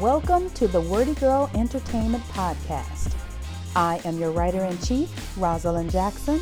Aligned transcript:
Welcome 0.00 0.50
to 0.50 0.68
the 0.68 0.80
Wordy 0.80 1.14
Girl 1.14 1.50
Entertainment 1.56 2.22
Podcast. 2.26 3.16
I 3.74 4.00
am 4.04 4.16
your 4.20 4.30
writer 4.30 4.62
in 4.62 4.78
chief, 4.78 5.36
Rosalind 5.36 5.90
Jackson. 5.90 6.40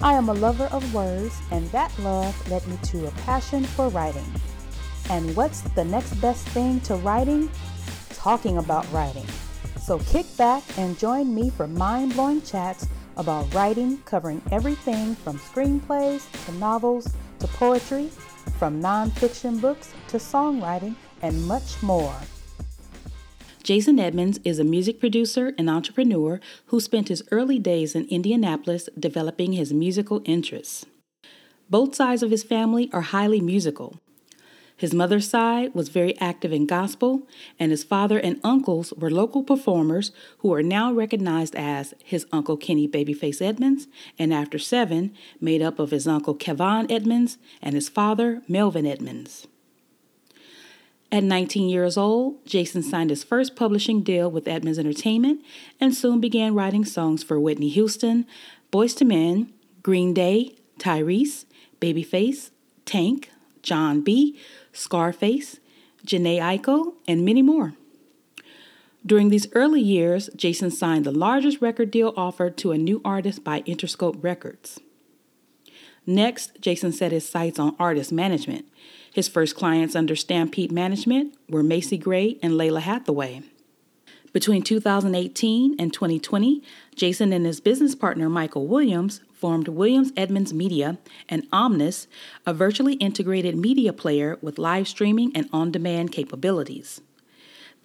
I 0.00 0.14
am 0.14 0.30
a 0.30 0.32
lover 0.32 0.64
of 0.72 0.94
words, 0.94 1.38
and 1.50 1.70
that 1.72 1.92
love 1.98 2.50
led 2.50 2.66
me 2.66 2.78
to 2.84 3.06
a 3.06 3.10
passion 3.26 3.64
for 3.64 3.90
writing. 3.90 4.24
And 5.10 5.36
what's 5.36 5.60
the 5.60 5.84
next 5.84 6.14
best 6.22 6.48
thing 6.48 6.80
to 6.80 6.94
writing? 6.94 7.50
Talking 8.14 8.56
about 8.56 8.90
writing. 8.92 9.26
So 9.78 9.98
kick 9.98 10.24
back 10.38 10.62
and 10.78 10.98
join 10.98 11.34
me 11.34 11.50
for 11.50 11.66
mind 11.66 12.14
blowing 12.14 12.40
chats 12.40 12.88
about 13.18 13.52
writing, 13.52 13.98
covering 14.06 14.40
everything 14.50 15.16
from 15.16 15.38
screenplays 15.38 16.22
to 16.46 16.52
novels 16.52 17.12
to 17.40 17.46
poetry, 17.46 18.08
from 18.58 18.80
nonfiction 18.80 19.60
books 19.60 19.92
to 20.08 20.16
songwriting, 20.16 20.94
and 21.20 21.46
much 21.46 21.82
more. 21.82 22.16
Jason 23.62 24.00
Edmonds 24.00 24.40
is 24.42 24.58
a 24.58 24.64
music 24.64 24.98
producer 24.98 25.52
and 25.58 25.68
entrepreneur 25.68 26.40
who 26.66 26.80
spent 26.80 27.08
his 27.08 27.22
early 27.30 27.58
days 27.58 27.94
in 27.94 28.06
Indianapolis 28.08 28.88
developing 28.98 29.52
his 29.52 29.72
musical 29.72 30.22
interests. 30.24 30.86
Both 31.68 31.94
sides 31.94 32.22
of 32.22 32.30
his 32.30 32.42
family 32.42 32.88
are 32.92 33.02
highly 33.02 33.40
musical. 33.40 33.96
His 34.76 34.94
mother's 34.94 35.28
side 35.28 35.74
was 35.74 35.90
very 35.90 36.18
active 36.20 36.54
in 36.54 36.64
gospel, 36.64 37.28
and 37.58 37.70
his 37.70 37.84
father 37.84 38.18
and 38.18 38.40
uncles 38.42 38.94
were 38.94 39.10
local 39.10 39.42
performers 39.44 40.10
who 40.38 40.54
are 40.54 40.62
now 40.62 40.90
recognized 40.90 41.54
as 41.54 41.92
his 42.02 42.26
uncle 42.32 42.56
Kenny 42.56 42.88
Babyface 42.88 43.42
Edmonds, 43.42 43.88
and 44.18 44.32
after 44.32 44.58
seven, 44.58 45.12
made 45.38 45.60
up 45.60 45.78
of 45.78 45.90
his 45.90 46.08
uncle 46.08 46.34
Kevon 46.34 46.90
Edmonds 46.90 47.36
and 47.60 47.74
his 47.74 47.90
father 47.90 48.40
Melvin 48.48 48.86
Edmonds. 48.86 49.46
At 51.12 51.24
19 51.24 51.68
years 51.68 51.96
old, 51.96 52.44
Jason 52.46 52.82
signed 52.82 53.10
his 53.10 53.24
first 53.24 53.56
publishing 53.56 54.02
deal 54.02 54.30
with 54.30 54.46
Edmonds 54.46 54.78
Entertainment 54.78 55.42
and 55.80 55.94
soon 55.94 56.20
began 56.20 56.54
writing 56.54 56.84
songs 56.84 57.24
for 57.24 57.40
Whitney 57.40 57.68
Houston, 57.70 58.26
Boyz 58.70 59.00
II 59.02 59.08
Men, 59.08 59.52
Green 59.82 60.14
Day, 60.14 60.54
Tyrese, 60.78 61.46
Babyface, 61.80 62.50
Tank, 62.84 63.30
Jon 63.62 64.02
B., 64.02 64.38
Scarface, 64.72 65.58
Jhené 66.06 66.38
Aiko, 66.38 66.94
and 67.08 67.24
many 67.24 67.42
more. 67.42 67.74
During 69.04 69.30
these 69.30 69.48
early 69.54 69.80
years, 69.80 70.30
Jason 70.36 70.70
signed 70.70 71.06
the 71.06 71.12
largest 71.12 71.60
record 71.60 71.90
deal 71.90 72.12
offered 72.16 72.56
to 72.58 72.72
a 72.72 72.78
new 72.78 73.00
artist 73.04 73.42
by 73.42 73.62
Interscope 73.62 74.22
Records. 74.22 74.78
Next, 76.06 76.60
Jason 76.60 76.92
set 76.92 77.12
his 77.12 77.28
sights 77.28 77.58
on 77.58 77.76
artist 77.78 78.12
management. 78.12 78.66
His 79.12 79.28
first 79.28 79.56
clients 79.56 79.96
under 79.96 80.14
Stampede 80.14 80.70
Management 80.70 81.34
were 81.48 81.62
Macy 81.62 81.98
Gray 81.98 82.38
and 82.42 82.54
Lalah 82.54 82.82
Hathaway. 82.82 83.42
Between 84.32 84.62
2018 84.62 85.74
and 85.80 85.92
2020, 85.92 86.62
Jason 86.94 87.32
and 87.32 87.44
his 87.44 87.60
business 87.60 87.96
partner 87.96 88.28
Michael 88.28 88.68
Williams 88.68 89.20
formed 89.32 89.66
Williams 89.66 90.12
Edmonds 90.16 90.52
Media 90.52 90.98
and 91.28 91.48
Omnis, 91.52 92.06
a 92.46 92.54
virtually 92.54 92.94
integrated 92.94 93.56
media 93.56 93.92
player 93.92 94.38
with 94.40 94.58
live 94.58 94.86
streaming 94.86 95.32
and 95.34 95.48
on 95.52 95.72
demand 95.72 96.12
capabilities. 96.12 97.00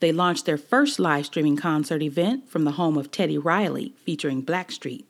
They 0.02 0.12
launched 0.12 0.46
their 0.46 0.58
first 0.58 1.00
live 1.00 1.26
streaming 1.26 1.56
concert 1.56 2.04
event 2.04 2.48
from 2.50 2.64
the 2.64 2.74
home 2.74 2.98
of 2.98 3.10
Teddy 3.10 3.40
Riley 3.40 3.94
featuring 4.06 4.44
Blackstreet. 4.44 5.06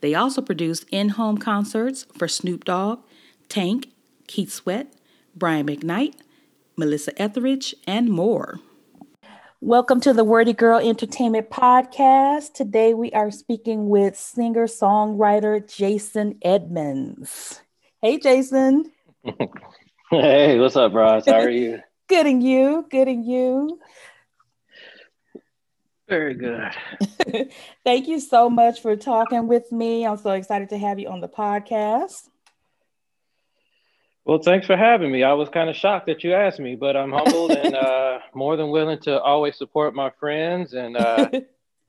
They 0.00 0.14
also 0.14 0.42
produced 0.42 0.86
in 0.90 1.10
home 1.10 1.38
concerts 1.38 2.06
for 2.18 2.26
Snoop 2.26 2.64
Dogg, 2.64 3.04
Tank, 3.48 3.90
Keith 4.26 4.50
Sweat, 4.50 4.92
Brian 5.40 5.66
McKnight, 5.66 6.16
Melissa 6.76 7.18
Etheridge, 7.20 7.74
and 7.86 8.10
more. 8.10 8.60
Welcome 9.62 9.98
to 10.02 10.12
the 10.12 10.22
Wordy 10.22 10.52
Girl 10.52 10.78
Entertainment 10.78 11.48
Podcast. 11.48 12.52
Today 12.52 12.92
we 12.92 13.10
are 13.12 13.30
speaking 13.30 13.88
with 13.88 14.16
singer 14.16 14.66
songwriter 14.66 15.66
Jason 15.66 16.38
Edmonds. 16.42 17.62
Hey, 18.02 18.18
Jason. 18.18 18.92
hey, 20.10 20.58
what's 20.58 20.76
up, 20.76 20.92
Roz? 20.92 21.24
How 21.24 21.40
are 21.40 21.48
you? 21.48 21.80
good 22.10 22.26
and 22.26 22.42
you. 22.42 22.84
Good 22.90 23.08
and 23.08 23.24
you. 23.24 23.80
Very 26.06 26.34
good. 26.34 26.70
Thank 27.84 28.08
you 28.08 28.20
so 28.20 28.50
much 28.50 28.82
for 28.82 28.94
talking 28.94 29.48
with 29.48 29.72
me. 29.72 30.04
I'm 30.04 30.18
so 30.18 30.32
excited 30.32 30.68
to 30.68 30.76
have 30.76 30.98
you 30.98 31.08
on 31.08 31.22
the 31.22 31.28
podcast. 31.28 32.28
Well, 34.24 34.38
thanks 34.38 34.66
for 34.66 34.76
having 34.76 35.10
me. 35.10 35.22
I 35.22 35.32
was 35.32 35.48
kind 35.48 35.70
of 35.70 35.76
shocked 35.76 36.06
that 36.06 36.22
you 36.22 36.34
asked 36.34 36.60
me, 36.60 36.76
but 36.76 36.96
I'm 36.96 37.12
humbled 37.12 37.50
and 37.64 37.74
uh, 37.74 38.18
more 38.34 38.56
than 38.56 38.70
willing 38.70 39.00
to 39.00 39.20
always 39.20 39.56
support 39.56 39.94
my 39.94 40.10
friends. 40.20 40.74
And 40.74 40.96
uh, 40.96 41.30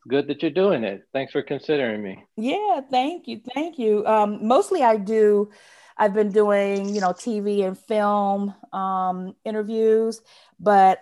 good 0.07 0.27
that 0.27 0.41
you're 0.41 0.51
doing 0.51 0.83
it. 0.83 1.03
Thanks 1.13 1.31
for 1.31 1.41
considering 1.41 2.01
me. 2.01 2.23
Yeah, 2.37 2.81
thank 2.89 3.27
you, 3.27 3.41
thank 3.53 3.77
you. 3.77 4.05
Um, 4.05 4.45
mostly, 4.47 4.83
I 4.83 4.97
do. 4.97 5.51
I've 5.97 6.13
been 6.13 6.31
doing, 6.31 6.95
you 6.95 7.01
know, 7.01 7.13
TV 7.13 7.65
and 7.65 7.77
film 7.77 8.55
um, 8.73 9.35
interviews, 9.45 10.21
but 10.59 10.99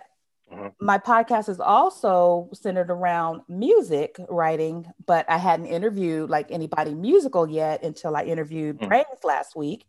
mm-hmm. 0.52 0.68
my 0.78 0.98
podcast 0.98 1.48
is 1.48 1.60
also 1.60 2.50
centered 2.52 2.90
around 2.90 3.42
music 3.48 4.16
writing. 4.28 4.86
But 5.06 5.30
I 5.30 5.38
hadn't 5.38 5.66
interviewed 5.66 6.28
like 6.28 6.50
anybody 6.50 6.94
musical 6.94 7.48
yet 7.48 7.82
until 7.82 8.16
I 8.16 8.24
interviewed 8.24 8.78
mm-hmm. 8.78 8.88
Brains 8.88 9.24
last 9.24 9.56
week. 9.56 9.86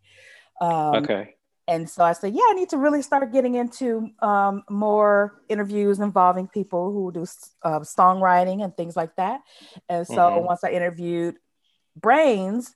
Um, 0.61 0.95
okay. 1.03 1.35
And 1.67 1.89
so 1.89 2.03
I 2.03 2.13
said, 2.13 2.33
yeah, 2.33 2.43
I 2.49 2.53
need 2.53 2.69
to 2.69 2.77
really 2.77 3.01
start 3.01 3.31
getting 3.31 3.55
into 3.55 4.09
um, 4.19 4.63
more 4.69 5.41
interviews 5.47 5.99
involving 5.99 6.47
people 6.47 6.91
who 6.91 7.11
do 7.11 7.25
uh, 7.63 7.79
songwriting 7.79 8.63
and 8.63 8.75
things 8.75 8.95
like 8.95 9.15
that. 9.15 9.41
And 9.87 10.05
so 10.05 10.15
mm-hmm. 10.15 10.45
once 10.45 10.63
I 10.63 10.71
interviewed 10.71 11.37
Brains, 11.95 12.75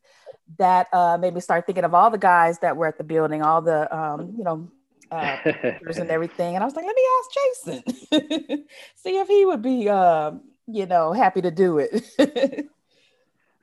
that 0.57 0.87
uh, 0.93 1.17
made 1.17 1.33
me 1.33 1.41
start 1.41 1.65
thinking 1.65 1.83
of 1.83 1.93
all 1.93 2.09
the 2.09 2.17
guys 2.17 2.59
that 2.59 2.77
were 2.77 2.87
at 2.87 2.97
the 2.97 3.03
building, 3.03 3.41
all 3.41 3.61
the, 3.61 3.93
um, 3.95 4.35
you 4.37 4.43
know, 4.43 4.69
uh, 5.11 5.37
and 5.45 6.09
everything. 6.09 6.55
And 6.55 6.63
I 6.63 6.65
was 6.65 6.75
like, 6.75 6.85
let 6.85 6.95
me 6.95 7.03
ask 7.19 7.29
Jason, 7.33 8.65
see 8.95 9.17
if 9.17 9.27
he 9.27 9.45
would 9.45 9.61
be, 9.61 9.89
uh, 9.89 10.31
you 10.67 10.85
know, 10.85 11.13
happy 11.13 11.41
to 11.41 11.51
do 11.51 11.79
it. 11.79 12.69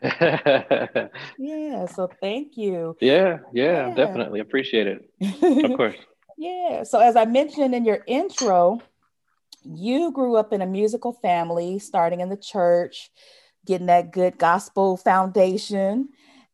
yeah, 1.38 1.86
so 1.86 2.10
thank 2.20 2.56
you. 2.56 2.96
Yeah, 3.00 3.38
yeah, 3.52 3.88
yeah. 3.88 3.94
definitely 3.94 4.40
appreciate 4.40 4.86
it. 4.86 5.08
Of 5.70 5.76
course. 5.76 5.96
yeah, 6.36 6.82
so 6.82 6.98
as 6.98 7.14
I 7.14 7.24
mentioned 7.24 7.74
in 7.74 7.84
your 7.84 8.02
intro, 8.06 8.80
you 9.64 10.10
grew 10.10 10.36
up 10.36 10.52
in 10.52 10.60
a 10.60 10.66
musical 10.66 11.12
family, 11.12 11.78
starting 11.78 12.20
in 12.20 12.28
the 12.28 12.36
church, 12.36 13.10
getting 13.64 13.86
that 13.86 14.12
good 14.12 14.38
gospel 14.38 14.96
foundation. 14.96 16.08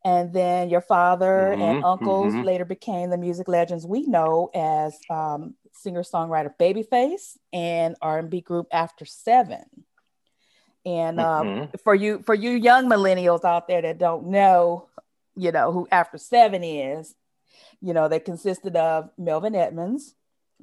And 0.05 0.31
then 0.31 0.69
your 0.69 0.81
father 0.81 1.51
mm-hmm, 1.51 1.61
and 1.61 1.83
uncles 1.83 2.33
mm-hmm. 2.33 2.43
later 2.43 2.65
became 2.65 3.09
the 3.09 3.17
music 3.17 3.47
legends 3.47 3.85
we 3.85 4.05
know 4.05 4.49
as 4.53 4.97
um, 5.09 5.55
singer-songwriter 5.73 6.51
Babyface 6.59 7.37
and 7.51 7.95
R&B 8.01 8.41
group 8.41 8.67
After 8.71 9.05
Seven. 9.05 9.63
And 10.89 11.19
um, 11.19 11.47
mm-hmm. 11.47 11.75
for 11.83 11.93
you, 11.93 12.23
for 12.25 12.33
you 12.33 12.49
young 12.49 12.89
millennials 12.89 13.45
out 13.45 13.67
there 13.67 13.81
that 13.83 13.99
don't 13.99 14.27
know, 14.27 14.87
you 15.35 15.51
know 15.51 15.71
who 15.71 15.87
After 15.91 16.17
Seven 16.17 16.63
is, 16.63 17.13
you 17.79 17.93
know 17.93 18.07
they 18.07 18.19
consisted 18.19 18.75
of 18.75 19.11
Melvin 19.15 19.53
Edmonds, 19.53 20.15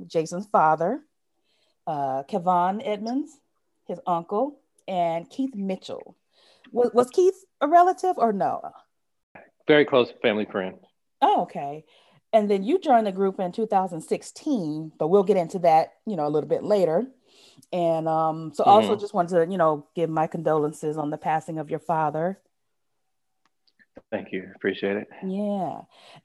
Jason's 0.05 0.47
father, 0.47 1.01
uh, 1.87 2.25
Kevon 2.25 2.83
Edmonds, 2.85 3.39
his 3.87 4.01
uncle, 4.05 4.59
and 4.89 5.31
Keith 5.31 5.55
Mitchell. 5.55 6.17
Was, 6.73 6.91
was 6.93 7.09
Keith 7.11 7.45
a 7.61 7.69
relative 7.69 8.19
or 8.19 8.33
no? 8.33 8.73
Very 9.69 9.85
close 9.85 10.09
family 10.23 10.47
friend. 10.51 10.79
Oh, 11.23 11.43
okay. 11.43 11.85
And 12.33 12.51
then 12.51 12.65
you 12.65 12.81
joined 12.81 13.07
the 13.07 13.13
group 13.13 13.39
in 13.39 13.53
2016, 13.53 14.93
but 14.99 15.07
we'll 15.07 15.23
get 15.23 15.37
into 15.37 15.61
that, 15.61 15.93
you 16.05 16.17
know, 16.17 16.27
a 16.27 16.29
little 16.29 16.49
bit 16.49 16.65
later. 16.65 17.07
And 17.73 18.09
um, 18.09 18.53
so, 18.55 18.65
also 18.65 18.93
mm-hmm. 18.93 19.01
just 19.01 19.15
wanted 19.15 19.45
to, 19.47 19.51
you 19.51 19.59
know, 19.59 19.87
give 19.95 20.09
my 20.11 20.27
condolences 20.27 20.97
on 20.97 21.11
the 21.11 21.19
passing 21.19 21.59
of 21.59 21.71
your 21.71 21.79
father. 21.81 22.39
Thank 24.11 24.33
you, 24.33 24.51
appreciate 24.55 24.97
it. 24.97 25.09
Yeah, 25.25 25.81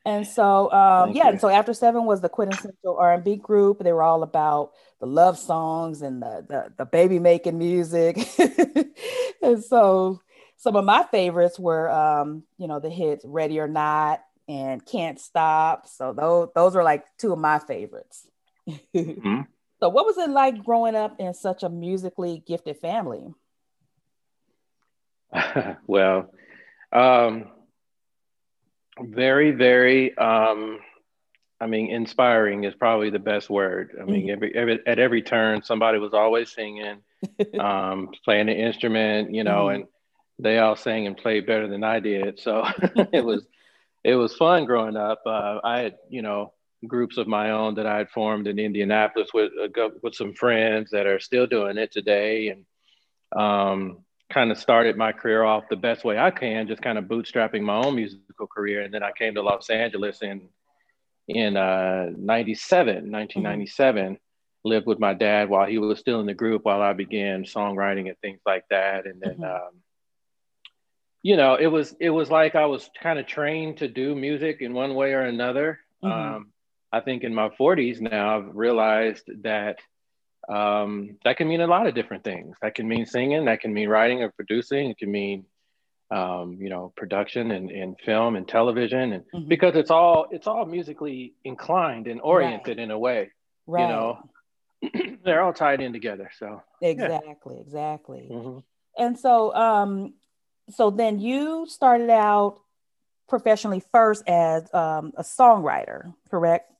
and 0.06 0.28
so 0.28 0.72
um, 0.72 1.14
yeah, 1.14 1.26
you. 1.26 1.30
and 1.32 1.42
so 1.42 1.50
after 1.50 1.74
seven 1.74 2.06
was 2.06 2.22
the 2.22 2.30
quintessential 2.30 2.98
R 2.98 3.14
and 3.14 3.24
B 3.24 3.38
group. 3.38 3.80
They 3.80 3.92
were 3.92 4.04
all 4.04 4.24
about 4.24 4.74
the 5.00 5.08
love 5.08 5.38
songs 5.40 6.02
and 6.02 6.22
the 6.22 6.46
the, 6.48 6.74
the 6.78 6.86
baby 6.86 7.18
making 7.18 7.58
music, 7.58 8.18
and 9.42 9.64
so 9.64 10.22
some 10.58 10.76
of 10.76 10.86
my 10.86 11.04
favorites 11.10 11.58
were, 11.58 11.90
um, 11.90 12.44
you 12.60 12.68
know, 12.68 12.80
the 12.80 12.90
hits 12.90 13.26
"Ready 13.26 13.60
or 13.60 13.68
Not" 13.68 14.22
and 14.48 14.86
"Can't 14.86 15.20
Stop." 15.20 15.88
So 15.88 16.14
those 16.14 16.50
those 16.54 16.76
are 16.76 16.84
like 16.84 17.06
two 17.18 17.34
of 17.34 17.40
my 17.40 17.58
favorites. 17.58 18.28
mm-hmm. 18.94 19.42
So, 19.82 19.90
what 19.90 20.06
was 20.06 20.18
it 20.18 20.30
like 20.30 20.64
growing 20.64 20.96
up 20.96 21.20
in 21.20 21.34
such 21.34 21.64
a 21.64 21.70
musically 21.70 22.44
gifted 22.46 22.78
family? 22.78 23.34
well, 25.88 26.32
um, 26.94 27.50
very, 29.00 29.52
very 29.52 30.16
um, 30.18 30.80
I 31.62 31.68
mean, 31.68 31.92
inspiring 31.92 32.64
is 32.64 32.74
probably 32.74 33.12
the 33.12 33.20
best 33.20 33.48
word. 33.48 33.96
I 34.02 34.06
mean, 34.06 34.24
mm-hmm. 34.24 34.32
every, 34.32 34.56
every, 34.56 34.80
at 34.88 34.98
every 34.98 35.22
turn, 35.22 35.62
somebody 35.62 36.00
was 36.00 36.12
always 36.12 36.52
singing, 36.52 36.98
um, 37.60 38.10
playing 38.26 38.50
an 38.50 38.56
instrument, 38.56 39.32
you 39.32 39.44
know, 39.44 39.66
mm-hmm. 39.66 39.82
and 39.82 39.88
they 40.40 40.58
all 40.58 40.76
sang 40.76 41.06
and 41.06 41.16
played 41.16 41.46
better 41.46 41.68
than 41.68 41.84
I 41.84 42.00
did. 42.00 42.40
So 42.40 42.66
it 43.14 43.24
was, 43.24 43.46
it 44.04 44.16
was 44.16 44.36
fun 44.36 44.66
growing 44.66 44.98
up. 44.98 45.22
Uh, 45.24 45.60
I 45.64 45.80
had, 45.82 45.98
you 46.10 46.24
know, 46.24 46.54
groups 46.88 47.18
of 47.18 47.28
my 47.28 47.52
own 47.52 47.76
that 47.76 47.86
I 47.86 47.98
had 47.98 48.10
formed 48.10 48.48
in 48.48 48.60
Indianapolis 48.60 49.30
with 49.34 49.52
uh, 49.62 49.90
with 50.02 50.16
some 50.16 50.34
friends 50.34 50.92
that 50.92 51.06
are 51.06 51.20
still 51.20 51.48
doing 51.48 51.78
it 51.78 51.92
today, 51.92 52.50
and 52.50 52.66
um, 53.42 54.00
kind 54.32 54.52
of 54.52 54.58
started 54.58 54.98
my 54.98 55.12
career 55.12 55.44
off 55.44 55.70
the 55.70 55.76
best 55.76 56.04
way 56.04 56.18
I 56.18 56.32
can, 56.32 56.68
just 56.68 56.82
kind 56.82 56.98
of 56.98 57.06
bootstrapping 57.06 57.62
my 57.62 57.78
own 57.78 57.96
musical 57.96 58.48
career. 58.48 58.82
And 58.82 58.94
then 58.94 59.04
I 59.04 59.12
came 59.12 59.36
to 59.36 59.42
Los 59.42 59.70
Angeles 59.70 60.22
in 60.22 60.50
in 61.28 61.58
uh, 61.58 62.10
97, 62.18 63.12
1997. 63.12 64.04
Mm-hmm. 64.04 64.16
Lived 64.64 64.86
with 64.86 65.00
my 65.00 65.16
dad 65.16 65.50
while 65.50 65.66
he 65.66 65.80
was 65.80 65.98
still 65.98 66.20
in 66.20 66.28
the 66.28 66.36
group 66.36 66.66
while 66.66 66.84
I 66.84 66.94
began 66.94 67.46
songwriting 67.46 68.10
and 68.10 68.18
things 68.20 68.42
like 68.46 68.64
that. 68.70 69.08
And 69.08 69.20
then, 69.20 69.38
mm-hmm. 69.38 69.44
um, 69.44 69.82
you 71.24 71.36
know, 71.36 71.56
it 71.56 71.66
was 71.66 71.96
it 72.00 72.12
was 72.12 72.30
like 72.30 72.54
I 72.54 72.68
was 72.68 72.88
kind 73.02 73.18
of 73.18 73.26
trained 73.26 73.78
to 73.78 73.88
do 73.88 74.14
music 74.14 74.62
in 74.62 74.74
one 74.74 74.94
way 74.94 75.14
or 75.14 75.22
another. 75.22 75.80
Mm-hmm. 76.04 76.36
Um, 76.36 76.52
I 76.92 77.00
think 77.00 77.24
in 77.24 77.34
my 77.34 77.50
40s 77.50 78.02
now, 78.02 78.38
I've 78.38 78.56
realized 78.56 79.30
that 79.44 79.78
um, 80.50 81.18
that 81.24 81.38
can 81.38 81.48
mean 81.48 81.62
a 81.62 81.68
lot 81.68 81.88
of 81.88 81.96
different 81.96 82.24
things. 82.24 82.58
That 82.62 82.76
can 82.76 82.88
mean 82.88 83.06
singing, 83.06 83.46
that 83.46 83.62
can 83.62 83.74
mean 83.74 83.90
writing 83.90 84.24
or 84.24 84.32
producing, 84.32 84.90
it 84.90 84.98
can 84.98 85.12
mean 85.12 85.46
um, 86.10 86.58
you 86.60 86.70
know 86.70 86.92
production 86.98 87.52
and, 87.52 87.72
and 87.72 87.96
film 88.06 88.36
and 88.36 88.48
television, 88.48 89.14
and 89.14 89.24
mm-hmm. 89.34 89.48
because 89.48 89.76
it's 89.76 89.92
all 89.92 90.28
it's 90.32 90.48
all 90.48 90.66
musically 90.66 91.36
inclined 91.46 92.08
and 92.08 92.20
oriented 92.22 92.78
right. 92.78 92.84
in 92.84 92.92
a 92.92 93.00
way. 93.00 93.32
Right. 93.66 93.84
You 93.84 93.88
know, 93.88 94.20
they're 95.24 95.42
all 95.42 95.54
tied 95.54 95.80
in 95.80 95.94
together. 95.94 96.30
So 96.38 96.62
exactly, 96.82 97.56
yeah. 97.56 97.62
exactly. 97.62 98.28
Mm-hmm. 98.30 98.60
And 98.98 99.18
so, 99.18 99.56
um, 99.56 100.14
so 100.70 100.90
then 100.90 101.20
you 101.20 101.66
started 101.68 102.10
out 102.10 102.60
professionally 103.30 103.82
first 103.92 104.24
as 104.28 104.64
um, 104.74 105.14
a 105.16 105.24
songwriter, 105.24 106.14
correct? 106.30 106.71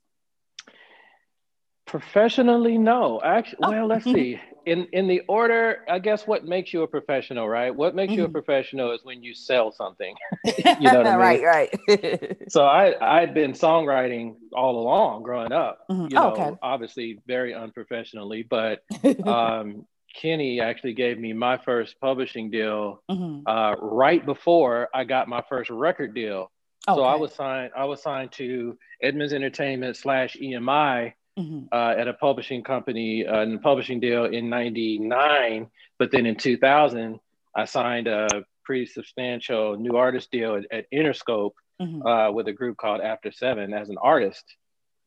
Professionally, 1.92 2.78
no. 2.78 3.20
Actually, 3.22 3.58
oh. 3.64 3.70
well, 3.72 3.88
let's 3.88 4.06
see. 4.06 4.40
In 4.66 4.88
in 4.94 5.10
the 5.10 5.24
order, 5.28 5.84
I 5.90 6.00
guess 6.00 6.26
what 6.26 6.46
makes 6.46 6.72
you 6.72 6.84
a 6.84 6.88
professional, 6.88 7.50
right? 7.50 7.76
What 7.76 7.96
makes 7.96 8.12
mm-hmm. 8.12 8.20
you 8.20 8.24
a 8.24 8.28
mm-hmm. 8.28 8.32
professional 8.32 8.94
is 8.94 9.02
when 9.04 9.22
you 9.22 9.34
sell 9.34 9.74
something. 9.74 10.16
you 10.46 10.54
know 10.80 11.00
what 11.00 11.08
I 11.08 11.34
mean? 11.34 11.44
right, 11.44 11.70
right. 11.90 12.38
so 12.48 12.64
I 12.64 12.94
I'd 13.20 13.34
been 13.34 13.52
songwriting 13.52 14.36
all 14.54 14.80
along 14.80 15.24
growing 15.24 15.52
up. 15.52 15.80
Mm-hmm. 15.92 16.04
You 16.04 16.10
know, 16.16 16.34
oh, 16.34 16.42
okay. 16.42 16.58
obviously 16.62 17.20
very 17.28 17.54
unprofessionally, 17.54 18.48
but 18.50 18.84
um, 19.28 19.86
Kenny 20.16 20.62
actually 20.62 20.94
gave 20.94 21.20
me 21.20 21.34
my 21.34 21.58
first 21.58 22.00
publishing 22.00 22.50
deal 22.50 23.04
mm-hmm. 23.12 23.46
uh, 23.46 23.76
right 23.82 24.26
before 24.26 24.88
I 24.96 25.04
got 25.04 25.28
my 25.28 25.44
first 25.50 25.70
record 25.70 26.16
deal. 26.16 26.54
Okay. 26.88 26.98
So 26.98 27.04
I 27.04 27.16
was 27.16 27.34
signed. 27.34 27.74
I 27.76 27.84
was 27.84 28.02
signed 28.02 28.32
to 28.34 28.78
Edmonds 29.04 29.34
Entertainment 29.34 29.98
slash 29.98 30.38
EMI 30.42 31.16
mm-hmm. 31.38 31.66
uh, 31.72 31.94
at 31.98 32.08
a 32.08 32.14
publishing 32.14 32.64
company, 32.64 33.26
uh, 33.26 33.42
in 33.42 33.56
a 33.56 33.60
publishing 33.60 34.00
deal 34.00 34.26
in 34.26 34.50
'99. 34.50 35.68
But 35.98 36.12
then 36.12 36.26
in 36.26 36.36
2000, 36.36 37.20
I 37.56 37.66
signed 37.66 38.08
a 38.08 38.28
pretty 38.64 38.86
substantial 38.86 39.78
new 39.78 39.98
artist 39.98 40.32
deal 40.32 40.56
at, 40.56 40.66
at 40.72 40.92
Interscope 40.92 41.52
mm-hmm. 41.82 42.06
uh, 42.06 42.32
with 42.32 42.48
a 42.48 42.54
group 42.54 42.78
called 42.78 43.02
After 43.02 43.32
Seven 43.32 43.74
as 43.74 43.90
an 43.90 43.98
artist. 44.02 44.44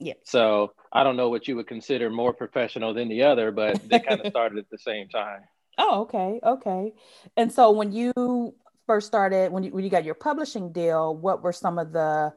Yeah. 0.01 0.15
So 0.25 0.73
I 0.93 1.05
don't 1.05 1.17
know 1.17 1.31
what 1.31 1.49
you 1.49 1.57
would 1.57 1.67
consider 1.67 2.11
more 2.11 2.33
professional 2.33 2.95
than 2.95 3.09
the 3.09 3.23
other, 3.23 3.53
but 3.53 3.89
they 3.89 4.01
kind 4.01 4.21
of 4.21 4.27
started 4.31 4.59
at 4.59 4.71
the 4.71 4.79
same 4.79 5.09
time. 5.09 5.41
Oh, 5.79 6.03
okay, 6.03 6.41
okay. 6.45 6.93
And 7.37 7.53
so 7.53 7.71
when 7.71 7.93
you 7.93 8.55
first 8.87 9.07
started, 9.07 9.51
when 9.51 9.63
you 9.63 9.71
when 9.71 9.85
you 9.85 9.91
got 9.91 10.05
your 10.05 10.15
publishing 10.15 10.73
deal, 10.73 11.17
what 11.17 11.43
were 11.43 11.53
some 11.53 11.79
of 11.79 11.93
the 11.93 12.33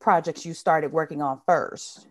projects 0.00 0.44
you 0.44 0.52
started 0.52 0.92
working 0.92 1.22
on 1.22 1.40
first? 1.46 2.06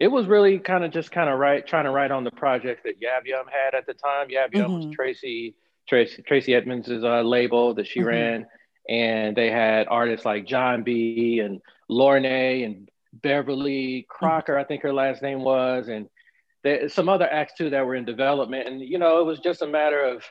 It 0.00 0.08
was 0.08 0.26
really 0.26 0.58
kind 0.58 0.84
of 0.84 0.92
just 0.92 1.10
kind 1.10 1.28
of 1.28 1.38
right 1.38 1.66
trying 1.66 1.84
to 1.84 1.90
write 1.90 2.10
on 2.10 2.24
the 2.24 2.30
project 2.30 2.84
that 2.84 3.00
Yab 3.00 3.26
Yum 3.26 3.46
had 3.46 3.74
at 3.74 3.86
the 3.86 3.94
time. 3.94 4.28
Yab 4.28 4.54
Yum 4.54 4.70
mm-hmm. 4.70 4.86
was 4.88 4.94
Tracy 4.94 5.54
Tracy 5.88 6.22
Tracy 6.22 6.54
Edmonds' 6.54 6.88
uh, 6.88 7.22
label 7.22 7.74
that 7.74 7.86
she 7.86 8.00
mm-hmm. 8.00 8.08
ran, 8.08 8.46
and 8.88 9.36
they 9.36 9.50
had 9.50 9.88
artists 9.88 10.24
like 10.24 10.46
Jon 10.46 10.82
B 10.82 11.40
and 11.40 11.60
Lorne 11.88 12.24
and 12.24 12.88
Beverly 13.12 14.06
Crocker, 14.08 14.54
mm-hmm. 14.54 14.60
I 14.60 14.64
think 14.64 14.82
her 14.82 14.92
last 14.92 15.22
name 15.22 15.40
was, 15.40 15.88
and 15.88 16.08
there, 16.62 16.88
some 16.88 17.08
other 17.08 17.28
acts 17.28 17.54
too 17.56 17.70
that 17.70 17.86
were 17.86 17.94
in 17.94 18.04
development. 18.04 18.68
And 18.68 18.80
you 18.80 18.98
know, 18.98 19.20
it 19.20 19.26
was 19.26 19.40
just 19.40 19.62
a 19.62 19.66
matter 19.66 20.00
of 20.00 20.22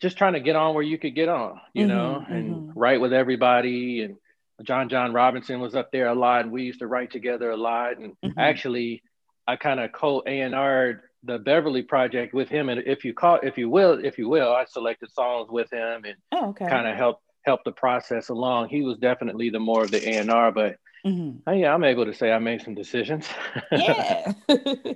just 0.00 0.16
trying 0.16 0.34
to 0.34 0.40
get 0.40 0.56
on 0.56 0.74
where 0.74 0.84
you 0.84 0.98
could 0.98 1.14
get 1.14 1.28
on, 1.28 1.60
you 1.74 1.86
mm-hmm. 1.86 1.96
know, 1.96 2.24
and 2.28 2.54
mm-hmm. 2.54 2.78
write 2.78 3.00
with 3.00 3.12
everybody 3.12 4.02
and 4.02 4.16
John 4.64 4.88
John 4.88 5.12
Robinson 5.12 5.60
was 5.60 5.74
up 5.74 5.92
there 5.92 6.08
a 6.08 6.14
lot, 6.14 6.42
and 6.42 6.52
we 6.52 6.64
used 6.64 6.80
to 6.80 6.86
write 6.86 7.10
together 7.10 7.50
a 7.50 7.56
lot. 7.56 7.98
And 7.98 8.12
mm-hmm. 8.24 8.38
actually, 8.38 9.02
I 9.46 9.56
kind 9.56 9.80
of 9.80 9.92
co 9.92 10.22
A 10.26 10.40
and 10.40 10.54
R 10.54 11.02
the 11.24 11.38
Beverly 11.38 11.82
project 11.82 12.32
with 12.34 12.48
him, 12.48 12.68
and 12.68 12.82
if 12.86 13.04
you 13.04 13.12
call, 13.12 13.40
if 13.42 13.58
you 13.58 13.68
will, 13.68 14.04
if 14.04 14.18
you 14.18 14.28
will, 14.28 14.52
I 14.52 14.64
selected 14.64 15.10
songs 15.12 15.48
with 15.50 15.72
him 15.72 16.04
and 16.04 16.14
oh, 16.32 16.50
okay. 16.50 16.68
kind 16.68 16.86
of 16.86 16.96
helped 16.96 17.22
help 17.44 17.64
the 17.64 17.72
process 17.72 18.28
along. 18.28 18.68
He 18.68 18.82
was 18.82 18.98
definitely 18.98 19.50
the 19.50 19.60
more 19.60 19.82
of 19.82 19.90
the 19.90 20.06
A 20.08 20.18
and 20.18 20.30
R, 20.30 20.52
but 20.52 20.76
mm-hmm. 21.04 21.54
yeah, 21.54 21.72
I'm 21.72 21.84
able 21.84 22.04
to 22.04 22.14
say 22.14 22.30
I 22.30 22.38
made 22.38 22.62
some 22.62 22.74
decisions. 22.74 23.26
Yeah, 23.72 24.32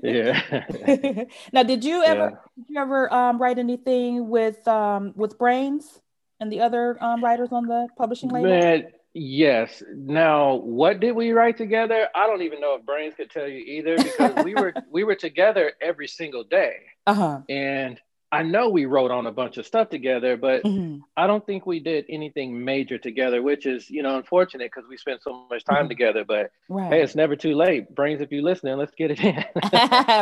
yeah. 0.02 1.24
now, 1.52 1.62
did 1.62 1.84
you 1.84 2.02
ever 2.04 2.30
yeah. 2.30 2.36
did 2.56 2.66
you 2.68 2.80
ever 2.80 3.12
um, 3.12 3.40
write 3.40 3.58
anything 3.58 4.28
with 4.28 4.66
um, 4.68 5.12
with 5.16 5.38
Brains 5.38 6.00
and 6.40 6.50
the 6.50 6.60
other 6.60 7.02
um, 7.02 7.22
writers 7.22 7.50
on 7.52 7.66
the 7.66 7.88
publishing 7.96 8.30
label? 8.30 8.48
Man, 8.48 8.86
Yes. 9.14 9.82
Now, 9.94 10.54
what 10.54 11.00
did 11.00 11.12
we 11.12 11.32
write 11.32 11.58
together? 11.58 12.08
I 12.14 12.26
don't 12.26 12.42
even 12.42 12.60
know 12.60 12.76
if 12.76 12.86
Brains 12.86 13.14
could 13.14 13.30
tell 13.30 13.46
you 13.46 13.58
either 13.58 13.96
because 13.96 14.44
we 14.44 14.54
were 14.54 14.72
we 14.90 15.04
were 15.04 15.14
together 15.14 15.72
every 15.80 16.08
single 16.08 16.44
day. 16.44 16.76
Uh-huh. 17.06 17.40
And 17.48 18.00
I 18.32 18.42
know 18.42 18.70
we 18.70 18.86
wrote 18.86 19.10
on 19.10 19.26
a 19.26 19.32
bunch 19.32 19.58
of 19.58 19.66
stuff 19.66 19.90
together, 19.90 20.38
but 20.38 20.62
mm-hmm. 20.64 21.00
I 21.18 21.26
don't 21.26 21.44
think 21.44 21.66
we 21.66 21.80
did 21.80 22.06
anything 22.08 22.64
major 22.64 22.96
together, 22.96 23.42
which 23.42 23.66
is, 23.66 23.90
you 23.90 24.02
know, 24.02 24.16
unfortunate 24.16 24.72
because 24.74 24.88
we 24.88 24.96
spent 24.96 25.22
so 25.22 25.46
much 25.50 25.64
time 25.64 25.80
mm-hmm. 25.80 25.88
together. 25.88 26.24
But 26.24 26.50
right. 26.70 26.90
hey, 26.90 27.02
it's 27.02 27.14
never 27.14 27.36
too 27.36 27.54
late. 27.54 27.94
Brains, 27.94 28.22
if 28.22 28.32
you're 28.32 28.42
listening, 28.42 28.78
let's 28.78 28.94
get 28.94 29.10
it 29.10 29.20
in. 29.20 29.36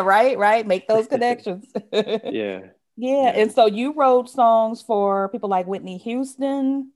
right, 0.04 0.36
right. 0.36 0.66
Make 0.66 0.88
those 0.88 1.06
connections. 1.06 1.66
yeah. 1.92 2.18
yeah. 2.24 2.60
Yeah. 2.96 3.32
And 3.34 3.50
so 3.50 3.66
you 3.66 3.94
wrote 3.94 4.28
songs 4.28 4.82
for 4.82 5.28
people 5.28 5.48
like 5.48 5.66
Whitney 5.66 5.96
Houston, 5.98 6.90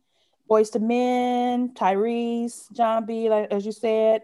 Boyz 0.48 0.74
II 0.74 0.82
Men, 0.82 1.68
Tyrese, 1.70 2.72
Jon 2.72 3.06
B, 3.06 3.28
like 3.28 3.50
as 3.50 3.64
you 3.64 3.72
said. 3.72 4.22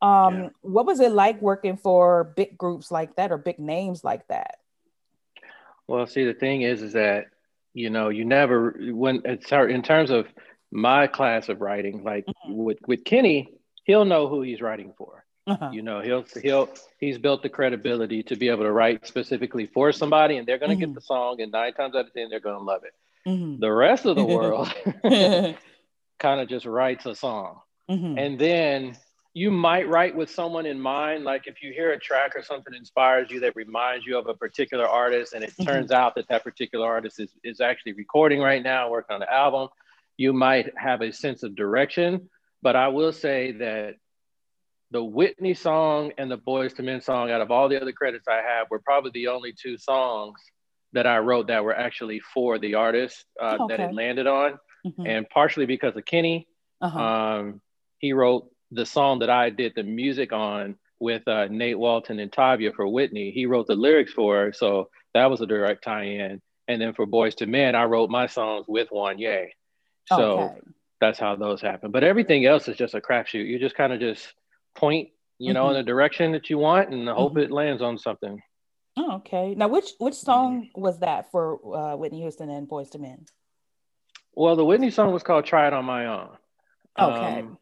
Um, 0.00 0.34
yeah. 0.34 0.48
What 0.62 0.86
was 0.86 1.00
it 1.00 1.12
like 1.12 1.42
working 1.42 1.76
for 1.76 2.32
big 2.36 2.56
groups 2.56 2.90
like 2.90 3.16
that 3.16 3.32
or 3.32 3.38
big 3.38 3.58
names 3.58 4.04
like 4.04 4.26
that? 4.28 4.58
Well, 5.86 6.06
see, 6.06 6.24
the 6.24 6.34
thing 6.34 6.62
is, 6.62 6.82
is 6.82 6.92
that 6.92 7.26
you 7.74 7.90
know, 7.90 8.08
you 8.08 8.24
never 8.24 8.76
when 8.90 9.22
it's 9.24 9.50
in 9.52 9.82
terms 9.82 10.10
of 10.10 10.26
my 10.70 11.06
class 11.06 11.48
of 11.48 11.60
writing, 11.60 12.02
like 12.02 12.26
mm-hmm. 12.26 12.54
with 12.54 12.78
with 12.86 13.04
Kenny, 13.04 13.52
he'll 13.84 14.04
know 14.04 14.28
who 14.28 14.42
he's 14.42 14.60
writing 14.60 14.92
for. 14.96 15.24
Uh-huh. 15.46 15.70
You 15.72 15.82
know, 15.82 16.00
he'll 16.00 16.24
he'll 16.42 16.68
he's 16.98 17.18
built 17.18 17.42
the 17.42 17.48
credibility 17.48 18.22
to 18.24 18.36
be 18.36 18.48
able 18.48 18.64
to 18.64 18.72
write 18.72 19.06
specifically 19.06 19.66
for 19.66 19.92
somebody, 19.92 20.36
and 20.36 20.46
they're 20.46 20.58
going 20.58 20.70
to 20.70 20.76
mm-hmm. 20.76 20.92
get 20.92 20.94
the 20.94 21.00
song, 21.00 21.40
and 21.40 21.52
nine 21.52 21.72
times 21.72 21.94
out 21.94 22.06
of 22.06 22.12
ten, 22.12 22.28
they're 22.28 22.40
going 22.40 22.58
to 22.58 22.64
love 22.64 22.84
it. 22.84 22.92
Mm-hmm. 23.28 23.60
The 23.60 23.70
rest 23.70 24.06
of 24.06 24.16
the 24.16 24.24
world 24.24 24.72
kind 26.18 26.40
of 26.40 26.48
just 26.48 26.64
writes 26.64 27.04
a 27.06 27.14
song. 27.14 27.60
Mm-hmm. 27.90 28.18
And 28.18 28.38
then 28.38 28.96
you 29.34 29.50
might 29.50 29.88
write 29.88 30.16
with 30.16 30.30
someone 30.30 30.66
in 30.66 30.80
mind. 30.80 31.24
Like 31.24 31.46
if 31.46 31.62
you 31.62 31.72
hear 31.72 31.92
a 31.92 31.98
track 31.98 32.32
or 32.34 32.42
something 32.42 32.74
inspires 32.74 33.30
you 33.30 33.40
that 33.40 33.54
reminds 33.54 34.06
you 34.06 34.18
of 34.18 34.26
a 34.28 34.34
particular 34.34 34.86
artist, 34.86 35.34
and 35.34 35.44
it 35.44 35.50
mm-hmm. 35.50 35.64
turns 35.64 35.92
out 35.92 36.14
that 36.14 36.28
that 36.28 36.42
particular 36.42 36.86
artist 36.86 37.20
is, 37.20 37.30
is 37.44 37.60
actually 37.60 37.92
recording 37.92 38.40
right 38.40 38.62
now, 38.62 38.90
working 38.90 39.14
on 39.14 39.22
an 39.22 39.28
album, 39.30 39.68
you 40.16 40.32
might 40.32 40.72
have 40.76 41.02
a 41.02 41.12
sense 41.12 41.42
of 41.42 41.54
direction. 41.54 42.30
But 42.62 42.76
I 42.76 42.88
will 42.88 43.12
say 43.12 43.52
that 43.52 43.96
the 44.90 45.04
Whitney 45.04 45.54
song 45.54 46.12
and 46.16 46.30
the 46.30 46.38
Boyz 46.38 46.78
II 46.78 46.86
Men 46.86 47.00
song, 47.02 47.30
out 47.30 47.42
of 47.42 47.50
all 47.50 47.68
the 47.68 47.80
other 47.80 47.92
credits 47.92 48.26
I 48.26 48.36
have, 48.36 48.70
were 48.70 48.80
probably 48.80 49.10
the 49.12 49.28
only 49.28 49.52
two 49.52 49.76
songs 49.76 50.40
that 50.92 51.06
I 51.06 51.18
wrote 51.18 51.48
that 51.48 51.64
were 51.64 51.76
actually 51.76 52.20
for 52.20 52.58
the 52.58 52.74
artist 52.74 53.24
uh, 53.40 53.56
okay. 53.60 53.76
that 53.76 53.88
it 53.88 53.94
landed 53.94 54.26
on, 54.26 54.58
mm-hmm. 54.86 55.06
and 55.06 55.28
partially 55.28 55.66
because 55.66 55.96
of 55.96 56.04
Kenny. 56.04 56.48
Uh-huh. 56.80 56.98
Um, 56.98 57.60
he 57.98 58.12
wrote 58.12 58.50
the 58.70 58.86
song 58.86 59.20
that 59.20 59.30
I 59.30 59.50
did 59.50 59.72
the 59.74 59.82
music 59.82 60.32
on 60.32 60.76
with 61.00 61.26
uh, 61.28 61.46
Nate 61.50 61.78
Walton 61.78 62.18
and 62.18 62.32
Tavia 62.32 62.72
for 62.72 62.86
Whitney. 62.86 63.30
He 63.30 63.46
wrote 63.46 63.66
the 63.66 63.74
lyrics 63.74 64.12
for 64.12 64.36
her, 64.36 64.52
so 64.52 64.88
that 65.14 65.30
was 65.30 65.40
a 65.40 65.46
direct 65.46 65.84
tie-in. 65.84 66.40
And 66.68 66.82
then 66.82 66.92
for 66.94 67.06
Boyz 67.06 67.40
II 67.40 67.48
Men, 67.48 67.74
I 67.74 67.84
wrote 67.84 68.10
my 68.10 68.26
songs 68.26 68.66
with 68.68 68.90
Wanya. 68.90 69.46
So 70.06 70.40
okay. 70.40 70.60
that's 71.00 71.18
how 71.18 71.36
those 71.36 71.60
happen. 71.60 71.90
But 71.90 72.04
everything 72.04 72.44
else 72.46 72.68
is 72.68 72.76
just 72.76 72.94
a 72.94 73.00
crapshoot. 73.00 73.46
You 73.46 73.58
just 73.58 73.76
kind 73.76 73.92
of 73.92 74.00
just 74.00 74.26
point 74.74 75.08
you 75.38 75.52
know, 75.52 75.66
mm-hmm. 75.66 75.76
in 75.76 75.76
the 75.76 75.82
direction 75.84 76.32
that 76.32 76.50
you 76.50 76.58
want, 76.58 76.90
and 76.90 77.08
hope 77.08 77.32
mm-hmm. 77.32 77.42
it 77.42 77.50
lands 77.50 77.80
on 77.80 77.96
something. 77.96 78.42
Oh, 78.98 79.16
okay. 79.16 79.54
Now, 79.54 79.68
which 79.68 79.90
which 79.98 80.14
song 80.14 80.70
was 80.74 80.98
that 81.00 81.30
for 81.30 81.76
uh, 81.76 81.96
Whitney 81.96 82.20
Houston 82.22 82.50
and 82.50 82.68
Boyz 82.68 82.92
II 82.94 83.02
Men? 83.02 83.26
Well, 84.34 84.56
the 84.56 84.64
Whitney 84.64 84.90
song 84.90 85.12
was 85.12 85.22
called 85.22 85.44
"Try 85.44 85.68
It 85.68 85.72
on 85.72 85.84
My 85.84 86.06
Own." 86.06 86.30
Okay. 86.98 87.40
Um, 87.40 87.58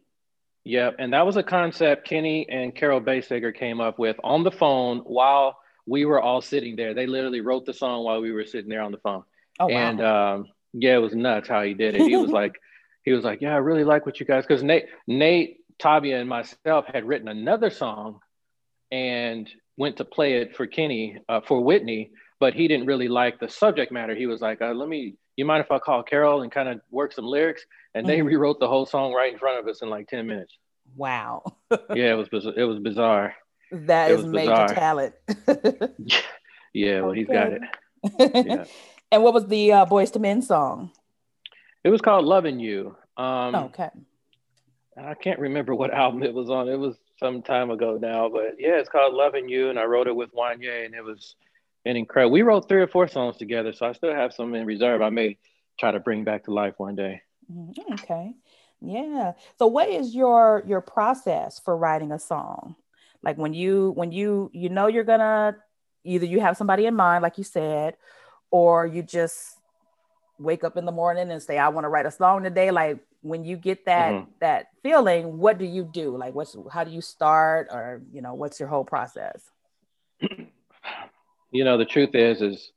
yeah, 0.64 0.90
and 0.98 1.12
that 1.12 1.26
was 1.26 1.36
a 1.36 1.42
concept 1.42 2.08
Kenny 2.08 2.48
and 2.48 2.74
Carole 2.74 3.00
Bayer 3.00 3.22
Sager 3.22 3.52
came 3.52 3.80
up 3.80 3.98
with 3.98 4.16
on 4.24 4.44
the 4.44 4.50
phone 4.50 4.98
while 5.00 5.58
we 5.86 6.06
were 6.06 6.20
all 6.20 6.40
sitting 6.40 6.74
there. 6.74 6.94
They 6.94 7.06
literally 7.06 7.40
wrote 7.40 7.66
the 7.66 7.74
song 7.74 8.02
while 8.02 8.20
we 8.20 8.32
were 8.32 8.46
sitting 8.46 8.70
there 8.70 8.82
on 8.82 8.92
the 8.92 8.98
phone. 8.98 9.22
Oh, 9.60 9.66
wow. 9.66 9.76
And 9.76 10.00
um, 10.00 10.48
yeah, 10.72 10.94
it 10.94 11.00
was 11.00 11.14
nuts 11.14 11.48
how 11.48 11.62
he 11.62 11.74
did 11.74 11.94
it. 11.94 12.00
He 12.00 12.16
was 12.16 12.30
like, 12.32 12.60
he 13.04 13.12
was 13.12 13.24
like, 13.24 13.40
yeah, 13.42 13.54
I 13.54 13.58
really 13.58 13.84
like 13.84 14.06
what 14.06 14.18
you 14.18 14.26
guys, 14.26 14.44
because 14.44 14.62
Nate, 14.62 14.86
Nate, 15.06 15.58
Tavia, 15.78 16.18
and 16.18 16.28
myself 16.28 16.86
had 16.92 17.04
written 17.04 17.28
another 17.28 17.70
song, 17.70 18.20
and 18.90 19.48
went 19.76 19.96
to 19.98 20.04
play 20.04 20.34
it 20.34 20.56
for 20.56 20.66
Kenny 20.66 21.18
uh, 21.28 21.40
for 21.40 21.60
Whitney, 21.60 22.10
but 22.40 22.54
he 22.54 22.68
didn't 22.68 22.86
really 22.86 23.08
like 23.08 23.38
the 23.38 23.48
subject 23.48 23.92
matter. 23.92 24.14
He 24.14 24.26
was 24.26 24.40
like, 24.40 24.60
uh, 24.62 24.72
"Let 24.72 24.88
me, 24.88 25.14
you 25.36 25.44
mind 25.44 25.64
if 25.64 25.70
I 25.70 25.78
call 25.78 26.02
Carol 26.02 26.42
and 26.42 26.50
kind 26.50 26.68
of 26.68 26.80
work 26.90 27.12
some 27.12 27.26
lyrics?" 27.26 27.64
And 27.94 28.06
mm-hmm. 28.06 28.16
they 28.16 28.22
rewrote 28.22 28.60
the 28.60 28.68
whole 28.68 28.86
song 28.86 29.12
right 29.12 29.32
in 29.32 29.38
front 29.38 29.58
of 29.58 29.68
us 29.68 29.82
in 29.82 29.90
like 29.90 30.08
ten 30.08 30.26
minutes. 30.26 30.56
Wow. 30.94 31.42
yeah, 31.70 32.12
it 32.12 32.30
was 32.32 32.46
it 32.56 32.64
was 32.64 32.78
bizarre. 32.78 33.34
That 33.72 34.10
it 34.10 34.20
is 34.20 34.26
major 34.26 34.50
bizarre. 34.50 34.68
talent. 34.68 35.14
yeah, 36.72 37.00
well, 37.00 37.10
okay. 37.10 37.18
he's 37.18 37.28
got 37.28 37.52
it. 37.52 37.62
Yeah. 38.18 38.64
and 39.10 39.22
what 39.22 39.34
was 39.34 39.46
the 39.46 39.72
uh, 39.72 39.86
Boyz 39.86 40.14
II 40.14 40.22
Men 40.22 40.42
song? 40.42 40.92
It 41.84 41.90
was 41.90 42.00
called 42.00 42.24
"Loving 42.24 42.60
You." 42.60 42.96
Um, 43.16 43.54
okay. 43.54 43.90
I 44.96 45.14
can't 45.14 45.38
remember 45.38 45.74
what 45.74 45.92
album 45.92 46.22
it 46.22 46.32
was 46.32 46.48
on. 46.48 46.68
It 46.68 46.78
was 46.78 46.96
some 47.18 47.42
time 47.42 47.70
ago 47.70 47.98
now, 48.00 48.28
but 48.28 48.56
yeah, 48.58 48.78
it's 48.78 48.88
called 48.88 49.14
Loving 49.14 49.48
You, 49.48 49.70
and 49.70 49.78
I 49.78 49.84
wrote 49.84 50.06
it 50.06 50.16
with 50.16 50.34
Wanya, 50.34 50.84
and 50.84 50.94
it 50.94 51.02
was 51.02 51.36
an 51.84 51.96
incredible. 51.96 52.32
We 52.32 52.42
wrote 52.42 52.68
three 52.68 52.82
or 52.82 52.88
four 52.88 53.08
songs 53.08 53.36
together, 53.36 53.72
so 53.72 53.86
I 53.86 53.92
still 53.92 54.14
have 54.14 54.32
some 54.32 54.54
in 54.54 54.66
reserve. 54.66 55.02
I 55.02 55.10
may 55.10 55.38
try 55.78 55.92
to 55.92 56.00
bring 56.00 56.24
back 56.24 56.44
to 56.44 56.52
life 56.52 56.74
one 56.78 56.94
day. 56.94 57.22
Mm-hmm. 57.50 57.94
Okay, 57.94 58.34
yeah. 58.80 59.32
So, 59.58 59.66
what 59.66 59.88
is 59.88 60.14
your 60.14 60.62
your 60.66 60.80
process 60.80 61.58
for 61.58 61.76
writing 61.76 62.12
a 62.12 62.18
song? 62.18 62.76
Like 63.22 63.38
when 63.38 63.54
you 63.54 63.92
when 63.96 64.12
you 64.12 64.50
you 64.52 64.68
know 64.68 64.86
you're 64.86 65.04
gonna 65.04 65.56
either 66.04 66.26
you 66.26 66.40
have 66.40 66.56
somebody 66.56 66.86
in 66.86 66.94
mind, 66.94 67.22
like 67.22 67.38
you 67.38 67.44
said, 67.44 67.96
or 68.50 68.86
you 68.86 69.02
just 69.02 69.58
wake 70.38 70.64
up 70.64 70.76
in 70.76 70.84
the 70.84 70.92
morning 70.92 71.30
and 71.30 71.42
say, 71.42 71.56
"I 71.56 71.68
want 71.68 71.84
to 71.84 71.88
write 71.88 72.06
a 72.06 72.10
song 72.10 72.42
today." 72.42 72.70
Like 72.70 72.98
when 73.26 73.44
you 73.44 73.56
get 73.56 73.86
that 73.86 74.12
mm-hmm. 74.12 74.30
that 74.40 74.66
feeling 74.82 75.38
what 75.38 75.58
do 75.58 75.64
you 75.64 75.84
do? 75.84 76.16
Like 76.16 76.34
what's 76.34 76.56
how 76.70 76.84
do 76.84 76.90
you 76.90 77.00
start? 77.00 77.68
Or 77.70 78.02
you 78.12 78.22
know 78.22 78.34
what's 78.34 78.60
your 78.60 78.68
whole 78.68 78.84
process? 78.84 79.42
You 81.52 81.64
know 81.64 81.78
the 81.78 81.86
truth 81.86 82.14
is 82.14 82.42
is 82.42 82.72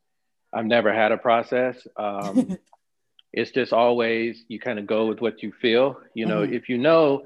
i've 0.53 0.65
never 0.65 0.93
had 0.93 1.11
a 1.11 1.17
process. 1.17 1.85
Um, 1.97 2.57
it's 3.33 3.51
just 3.51 3.73
always 3.73 4.45
you 4.47 4.59
kind 4.59 4.79
of 4.79 4.85
go 4.85 5.07
with 5.07 5.19
what 5.19 5.43
you 5.43 5.51
feel. 5.51 5.99
You 6.13 6.27
know 6.27 6.43
mm-hmm. 6.43 6.53
if 6.53 6.69
you 6.69 6.77
know 6.77 7.23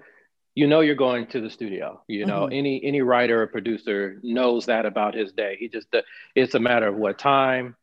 you 0.55 0.65
know 0.65 0.79
you're 0.79 0.95
going 0.95 1.27
to 1.27 1.41
the 1.41 1.49
studio. 1.49 2.01
You 2.07 2.25
know 2.25 2.43
mm-hmm. 2.43 2.53
any 2.53 2.83
any 2.83 3.01
writer 3.01 3.43
or 3.43 3.47
producer 3.47 4.19
knows 4.23 4.65
that 4.65 4.85
about 4.85 5.13
his 5.13 5.33
day. 5.33 5.57
He 5.59 5.67
just 5.67 5.87
it's 6.33 6.55
a 6.55 6.59
matter 6.59 6.87
of 6.87 6.95
what 6.95 7.19
time. 7.19 7.75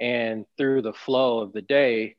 And 0.00 0.46
through 0.56 0.82
the 0.82 0.94
flow 0.94 1.40
of 1.40 1.52
the 1.52 1.62
day 1.62 2.16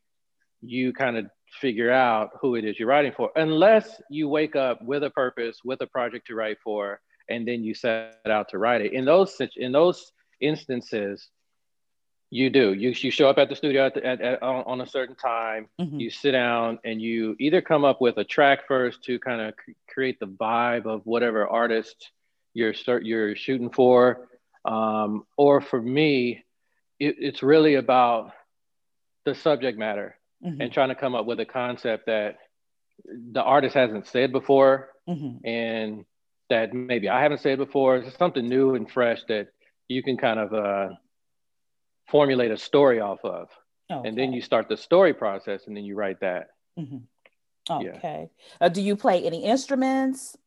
you 0.62 0.94
kind 0.94 1.18
of 1.18 1.30
figure 1.62 1.92
out 1.92 2.32
who 2.42 2.56
it 2.56 2.66
is 2.66 2.80
you're 2.80 2.88
writing 2.88 3.14
for, 3.16 3.32
unless 3.36 4.02
you 4.10 4.28
wake 4.28 4.56
up 4.56 4.82
with 4.82 5.04
a 5.04 5.10
purpose, 5.10 5.60
with 5.64 5.82
a 5.82 5.88
project 5.88 6.28
to 6.28 6.36
write 6.36 6.58
for, 6.64 7.02
and 7.30 7.48
then 7.48 7.64
you 7.64 7.74
set 7.74 8.18
out 8.28 8.50
to 8.50 8.58
write 8.58 8.82
it. 8.82 8.94
In 8.94 9.06
those 9.06 9.40
in 9.56 9.72
those 9.72 10.12
instances, 10.40 11.30
you 12.32 12.50
do. 12.50 12.74
You, 12.74 12.90
you 12.90 13.12
show 13.12 13.30
up 13.30 13.38
at 13.40 13.50
the 13.50 13.56
studio 13.56 13.88
at, 13.88 13.96
the, 13.96 14.06
at, 14.06 14.22
at 14.22 14.44
on, 14.44 14.82
a 14.82 14.88
certain 14.88 15.16
time. 15.16 15.68
Mm-hmm. 15.82 16.00
You 16.00 16.10
sit 16.10 16.32
down 16.32 16.80
and 16.84 17.02
you 17.02 17.36
either 17.40 17.62
come 17.62 17.84
up 17.84 18.02
with 18.02 18.18
a 18.18 18.24
track 18.24 18.68
first 18.68 19.04
to 19.06 19.20
kind 19.20 19.42
of 19.42 19.56
c- 19.66 19.74
create 19.88 20.20
the 20.20 20.28
vibe 20.28 20.86
of 20.86 21.02
whatever 21.06 21.48
artist 21.48 22.12
you're 22.54 22.74
start 22.74 23.04
you're 23.04 23.36
shooting 23.36 23.70
for, 23.70 24.28
um, 24.66 25.26
or 25.38 25.62
for 25.62 25.82
me, 25.82 26.44
it, 27.00 27.16
it's 27.20 27.42
really 27.42 27.76
about 27.76 28.32
the 29.26 29.34
subject 29.34 29.78
matter 29.78 30.19
mm-hmm. 30.46 30.62
and 30.62 30.72
trying 30.72 30.90
to 30.90 30.96
come 30.96 31.16
up 31.16 31.26
with 31.26 31.40
a 31.40 31.46
concept 31.46 32.06
that 32.08 32.38
the 33.06 33.42
artist 33.42 33.76
hasn't 33.76 34.08
said 34.08 34.32
before 34.32 34.90
mm-hmm. 35.08 35.46
and 35.46 36.06
that 36.50 36.74
maybe 36.74 37.10
I 37.10 37.22
haven't 37.22 37.42
said 37.42 37.58
before. 37.58 37.98
It's 37.98 38.18
something 38.18 38.48
new 38.48 38.76
and 38.76 38.90
fresh 38.90 39.22
that 39.28 39.48
you 39.88 40.04
can 40.04 40.18
kind 40.18 40.40
of 40.40 40.54
uh, 40.54 40.90
formulate 42.10 42.52
a 42.52 42.58
story 42.58 43.00
off 43.00 43.20
of. 43.24 43.50
Okay. 43.92 44.08
And 44.08 44.18
then 44.18 44.34
you 44.34 44.42
start 44.42 44.70
the 44.70 44.78
story 44.78 45.14
process 45.14 45.68
and 45.68 45.76
then 45.76 45.84
you 45.84 45.96
write 45.96 46.20
that. 46.22 46.50
Mm-hmm. 46.78 46.98
Okay. 47.72 48.30
Yeah. 48.62 48.66
Uh, 48.66 48.70
do 48.70 48.82
you 48.82 48.96
play 48.96 49.24
any 49.26 49.44
instruments? 49.44 50.38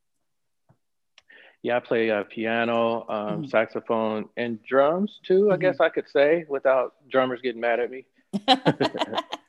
Yeah, 1.62 1.76
I 1.76 1.80
play 1.80 2.10
uh, 2.10 2.24
piano, 2.24 3.06
um, 3.08 3.16
mm-hmm. 3.16 3.44
saxophone, 3.46 4.28
and 4.36 4.60
drums 4.64 5.20
too, 5.24 5.50
I 5.50 5.54
mm-hmm. 5.54 5.62
guess 5.62 5.78
I 5.78 5.90
could 5.90 6.08
say, 6.08 6.44
without 6.48 6.94
drummers 7.08 7.40
getting 7.40 7.60
mad 7.60 7.78
at 7.78 7.90
me. 7.90 8.06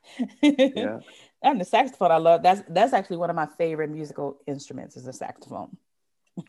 yeah. 0.43 0.99
And 1.45 1.59
the 1.59 1.65
saxophone, 1.65 2.09
I 2.09 2.17
love. 2.17 2.41
That's 2.41 2.61
that's 2.69 2.93
actually 2.93 3.17
one 3.17 3.29
of 3.29 3.35
my 3.35 3.47
favorite 3.57 3.89
musical 3.89 4.37
instruments 4.47 4.95
is 4.95 5.03
the 5.03 5.11
saxophone. 5.11 5.75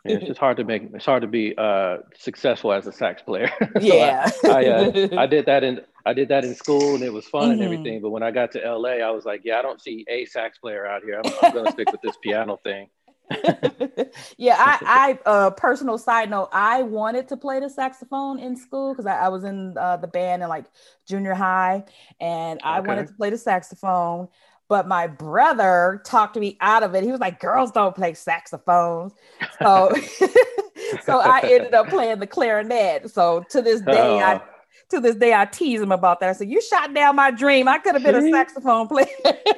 yeah, 0.04 0.16
it's 0.18 0.26
just 0.26 0.38
hard 0.38 0.56
to 0.58 0.64
make. 0.64 0.84
It's 0.94 1.04
hard 1.04 1.22
to 1.22 1.26
be 1.26 1.52
uh, 1.58 1.96
successful 2.16 2.72
as 2.72 2.86
a 2.86 2.92
sax 2.92 3.20
player. 3.20 3.50
yeah, 3.80 4.30
I, 4.44 4.48
I, 4.48 4.66
uh, 4.66 5.08
I, 5.18 5.26
did 5.26 5.46
that 5.46 5.64
in 5.64 5.80
I 6.06 6.12
did 6.12 6.28
that 6.28 6.44
in 6.44 6.54
school 6.54 6.94
and 6.94 7.02
it 7.02 7.12
was 7.12 7.26
fun 7.26 7.42
mm-hmm. 7.42 7.52
and 7.52 7.62
everything. 7.62 8.02
But 8.02 8.10
when 8.10 8.22
I 8.22 8.30
got 8.30 8.52
to 8.52 8.60
LA, 8.60 9.04
I 9.04 9.10
was 9.10 9.24
like, 9.24 9.40
yeah, 9.42 9.58
I 9.58 9.62
don't 9.62 9.82
see 9.82 10.04
a 10.08 10.26
sax 10.26 10.58
player 10.58 10.86
out 10.86 11.02
here. 11.02 11.20
I'm, 11.24 11.32
I'm 11.42 11.52
going 11.52 11.64
to 11.64 11.72
stick 11.72 11.90
with 11.90 12.00
this 12.00 12.16
piano 12.22 12.60
thing. 12.62 12.88
yeah, 14.36 14.56
I, 14.58 15.18
I 15.26 15.28
uh, 15.28 15.50
personal 15.50 15.98
side 15.98 16.30
note, 16.30 16.48
I 16.52 16.82
wanted 16.82 17.28
to 17.28 17.36
play 17.36 17.58
the 17.58 17.70
saxophone 17.70 18.38
in 18.38 18.56
school 18.56 18.92
because 18.92 19.06
I, 19.06 19.16
I, 19.16 19.28
was 19.28 19.44
in 19.44 19.76
uh, 19.78 19.96
the 19.96 20.06
band 20.06 20.42
in 20.42 20.48
like 20.48 20.66
junior 21.08 21.34
high, 21.34 21.84
and 22.20 22.60
I 22.62 22.78
okay. 22.78 22.88
wanted 22.88 23.08
to 23.08 23.14
play 23.14 23.30
the 23.30 23.38
saxophone. 23.38 24.28
But 24.68 24.88
my 24.88 25.06
brother 25.06 26.02
talked 26.04 26.36
me 26.36 26.56
out 26.60 26.82
of 26.82 26.94
it. 26.94 27.04
He 27.04 27.10
was 27.10 27.20
like, 27.20 27.40
"Girls 27.40 27.70
don't 27.70 27.94
play 27.94 28.14
saxophones," 28.14 29.12
so 29.58 29.94
so 31.04 31.20
I 31.20 31.40
ended 31.44 31.74
up 31.74 31.88
playing 31.90 32.18
the 32.18 32.26
clarinet. 32.26 33.10
So 33.10 33.44
to 33.50 33.62
this 33.62 33.80
day, 33.80 33.92
oh. 33.96 34.18
I 34.18 34.42
to 34.90 35.00
this 35.00 35.16
day 35.16 35.34
I 35.34 35.46
tease 35.46 35.80
him 35.80 35.92
about 35.92 36.20
that. 36.20 36.28
I 36.28 36.32
said, 36.32 36.48
"You 36.48 36.60
shot 36.60 36.94
down 36.94 37.16
my 37.16 37.30
dream. 37.30 37.68
I 37.68 37.78
could 37.78 37.94
have 37.94 38.02
been 38.02 38.14
a 38.14 38.30
saxophone 38.30 38.88
player." 38.88 39.06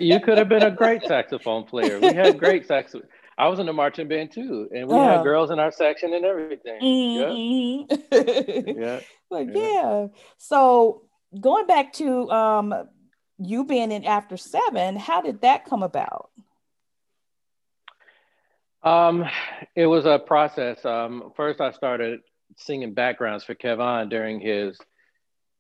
you 0.01 0.21
could 0.21 0.39
have 0.39 0.49
been 0.49 0.63
a 0.63 0.71
great 0.71 1.03
saxophone 1.03 1.65
player. 1.65 1.99
We 2.01 2.13
had 2.15 2.39
great 2.39 2.67
saxophone. 2.67 3.09
I 3.39 3.49
was 3.49 3.59
in 3.59 3.67
the 3.67 3.73
marching 3.73 4.09
band 4.09 4.33
too, 4.33 4.69
and 4.75 4.89
we 4.89 4.95
oh. 4.95 5.05
had 5.05 5.23
girls 5.23 5.51
in 5.51 5.59
our 5.59 5.71
section 5.71 6.15
and 6.15 6.25
everything. 6.25 6.81
Mm-hmm. 6.81 8.15
Yeah. 8.15 8.61
yeah. 8.87 9.01
But 9.29 9.55
yeah. 9.55 9.63
yeah. 9.63 10.07
So 10.39 11.03
going 11.39 11.67
back 11.67 11.93
to 11.95 12.31
um, 12.31 12.89
you 13.39 13.65
being 13.65 13.93
in 13.93 14.05
After 14.05 14.37
Seven, 14.37 14.97
how 14.97 15.21
did 15.21 15.43
that 15.43 15.67
come 15.67 15.83
about? 15.83 16.31
Um, 18.83 19.25
it 19.75 19.87
was 19.87 20.07
a 20.07 20.19
process. 20.19 20.85
Um, 20.85 21.33
first, 21.37 21.61
I 21.61 21.73
started 21.73 22.21
singing 22.57 22.95
backgrounds 22.95 23.45
for 23.45 23.55
Kevon 23.55 24.09
during 24.09 24.41
his 24.41 24.79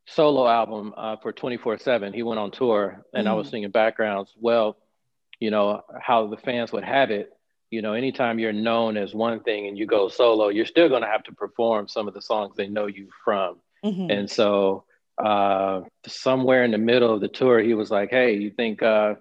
solo 0.06 0.46
album 0.46 0.94
uh, 0.96 1.16
for 1.16 1.32
24 1.32 1.78
7. 1.78 2.12
He 2.12 2.22
went 2.22 2.38
on 2.38 2.52
tour 2.52 3.04
and 3.12 3.26
mm. 3.26 3.30
I 3.30 3.34
was 3.34 3.48
mm. 3.48 3.50
singing 3.50 3.70
backgrounds. 3.70 4.32
Well, 4.38 4.76
you 5.40 5.50
know, 5.50 5.82
how 6.00 6.28
the 6.28 6.36
fans 6.36 6.72
would 6.72 6.84
have 6.84 7.10
it 7.10 7.35
you 7.70 7.82
know, 7.82 7.94
anytime 7.94 8.38
you're 8.38 8.52
known 8.52 8.96
as 8.96 9.14
one 9.14 9.40
thing 9.40 9.66
and 9.66 9.76
you 9.76 9.86
go 9.86 10.08
solo, 10.08 10.48
you're 10.48 10.66
still 10.66 10.88
going 10.88 11.02
to 11.02 11.08
have 11.08 11.24
to 11.24 11.32
perform 11.32 11.88
some 11.88 12.06
of 12.06 12.14
the 12.14 12.22
songs 12.22 12.54
they 12.56 12.68
know 12.68 12.86
you 12.86 13.08
from. 13.24 13.56
Mm-hmm. 13.84 14.10
And 14.10 14.30
so, 14.30 14.84
uh, 15.22 15.80
somewhere 16.06 16.64
in 16.64 16.70
the 16.70 16.78
middle 16.78 17.12
of 17.12 17.20
the 17.20 17.28
tour, 17.28 17.60
he 17.60 17.74
was 17.74 17.90
like, 17.90 18.10
"Hey, 18.10 18.36
you 18.36 18.50
think 18.50 18.82
uh, 18.82 19.14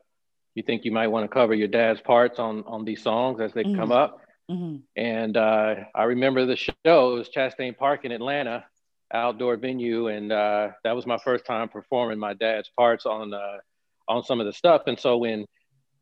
you 0.53 0.63
think 0.63 0.85
you 0.85 0.91
might 0.91 1.07
want 1.07 1.23
to 1.23 1.33
cover 1.33 1.53
your 1.53 1.67
dad's 1.67 2.01
parts 2.01 2.39
on 2.39 2.63
on 2.65 2.85
these 2.85 3.01
songs 3.01 3.41
as 3.41 3.53
they 3.53 3.63
mm-hmm. 3.63 3.79
come 3.79 3.91
up?" 3.91 4.21
Mm-hmm. 4.49 4.77
And 4.95 5.37
uh, 5.37 5.75
I 5.93 6.03
remember 6.03 6.45
the 6.45 6.55
show. 6.55 6.73
It 6.85 7.17
was 7.17 7.29
Chastain 7.29 7.77
Park 7.77 8.05
in 8.05 8.11
Atlanta, 8.11 8.65
outdoor 9.13 9.57
venue, 9.57 10.07
and 10.07 10.31
uh, 10.31 10.69
that 10.83 10.95
was 10.95 11.05
my 11.05 11.17
first 11.17 11.45
time 11.45 11.69
performing 11.69 12.19
my 12.19 12.33
dad's 12.33 12.69
parts 12.77 13.05
on 13.05 13.33
uh, 13.33 13.57
on 14.07 14.23
some 14.23 14.39
of 14.39 14.45
the 14.45 14.53
stuff. 14.53 14.83
And 14.87 14.99
so 14.99 15.17
when 15.17 15.45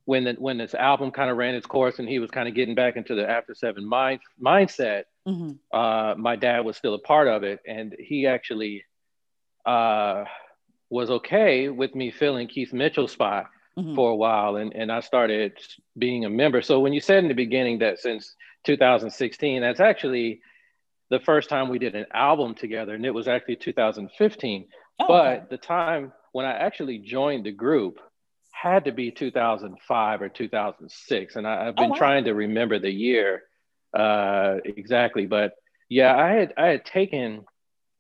when 0.06 0.26
the, 0.26 0.34
when 0.34 0.58
this 0.58 0.74
album 0.74 1.12
kind 1.12 1.30
of 1.30 1.38
ran 1.38 1.56
its 1.56 1.66
course 1.66 2.00
and 2.00 2.10
he 2.10 2.20
was 2.20 2.30
kind 2.30 2.48
of 2.48 2.56
getting 2.56 2.76
back 2.76 2.96
into 2.96 3.16
the 3.16 3.30
after 3.30 3.56
seven 3.56 3.88
mind, 3.88 4.20
mindset 4.44 5.04
mm-hmm. 5.28 5.52
uh, 5.72 6.16
my 6.16 6.36
dad 6.36 6.62
was 6.62 6.78
still 6.78 6.94
a 6.94 7.00
part 7.00 7.28
of 7.28 7.44
it 7.44 7.60
and 7.68 7.96
he 8.00 8.28
actually 8.28 8.84
uh, 9.66 10.26
was 10.90 11.10
okay 11.10 11.70
with 11.70 11.96
me 11.96 12.12
filling 12.12 12.48
keith 12.48 12.74
mitchell's 12.74 13.12
spot 13.12 13.46
mm-hmm. 13.78 13.96
for 13.96 14.12
a 14.12 14.16
while, 14.16 14.56
and 14.56 14.74
and 14.74 14.92
I 14.92 15.00
started 15.00 15.58
being 15.98 16.26
a 16.26 16.30
member. 16.30 16.62
So 16.62 16.80
when 16.80 16.94
you 16.94 17.02
said 17.02 17.20
in 17.20 17.28
the 17.28 17.34
beginning 17.34 17.80
that 17.80 18.00
since 18.00 18.36
2016, 18.66 19.62
that's 19.62 19.80
actually 19.80 20.42
the 21.10 21.20
first 21.20 21.50
time 21.50 21.70
we 21.70 21.80
did 21.80 21.96
an 21.96 22.06
album 22.14 22.56
together, 22.56 22.94
and 22.94 23.06
it 23.06 23.14
was 23.14 23.28
actually 23.28 23.58
2015. 23.58 24.66
Oh, 25.00 25.08
but 25.08 25.28
okay. 25.28 25.46
the 25.50 25.58
time 25.58 26.14
when 26.32 26.46
I 26.46 26.54
actually 26.54 27.00
joined 27.00 27.46
the 27.46 27.52
group 27.52 28.00
had 28.54 28.86
to 28.86 28.92
be 28.92 29.12
2005 29.12 30.22
or 30.22 30.30
2006, 30.30 31.36
and 31.36 31.48
I, 31.48 31.66
have 31.66 31.76
been 31.76 31.86
oh, 31.86 31.90
wow. 31.90 31.98
trying 31.98 32.24
to 32.26 32.34
remember 32.34 32.80
the 32.80 32.92
year 32.92 33.44
uh, 33.94 34.58
exactly. 34.64 35.26
But 35.26 35.54
yeah, 35.90 36.16
I 36.16 36.32
had 36.32 36.54
I 36.58 36.68
had 36.68 36.86
taken 36.86 37.46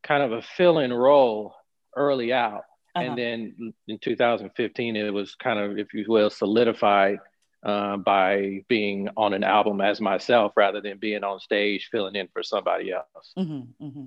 kind 0.01 0.23
of 0.23 0.31
a 0.31 0.41
fill-in 0.41 0.91
role 0.91 1.55
early 1.95 2.33
out, 2.33 2.63
uh-huh. 2.95 3.05
and 3.05 3.17
then 3.17 3.73
in 3.87 3.99
2015 3.99 4.95
it 4.95 5.13
was 5.13 5.35
kind 5.35 5.59
of, 5.59 5.77
if 5.77 5.93
you 5.93 6.05
will, 6.07 6.29
solidified 6.29 7.19
uh, 7.63 7.97
by 7.97 8.63
being 8.67 9.09
on 9.15 9.33
an 9.33 9.43
album 9.43 9.81
as 9.81 10.01
myself 10.01 10.53
rather 10.55 10.81
than 10.81 10.97
being 10.97 11.23
on 11.23 11.39
stage 11.39 11.89
filling 11.91 12.15
in 12.15 12.27
for 12.33 12.43
somebody 12.43 12.91
else. 12.91 13.33
Mm-hmm, 13.37 13.85
mm-hmm. 13.85 14.05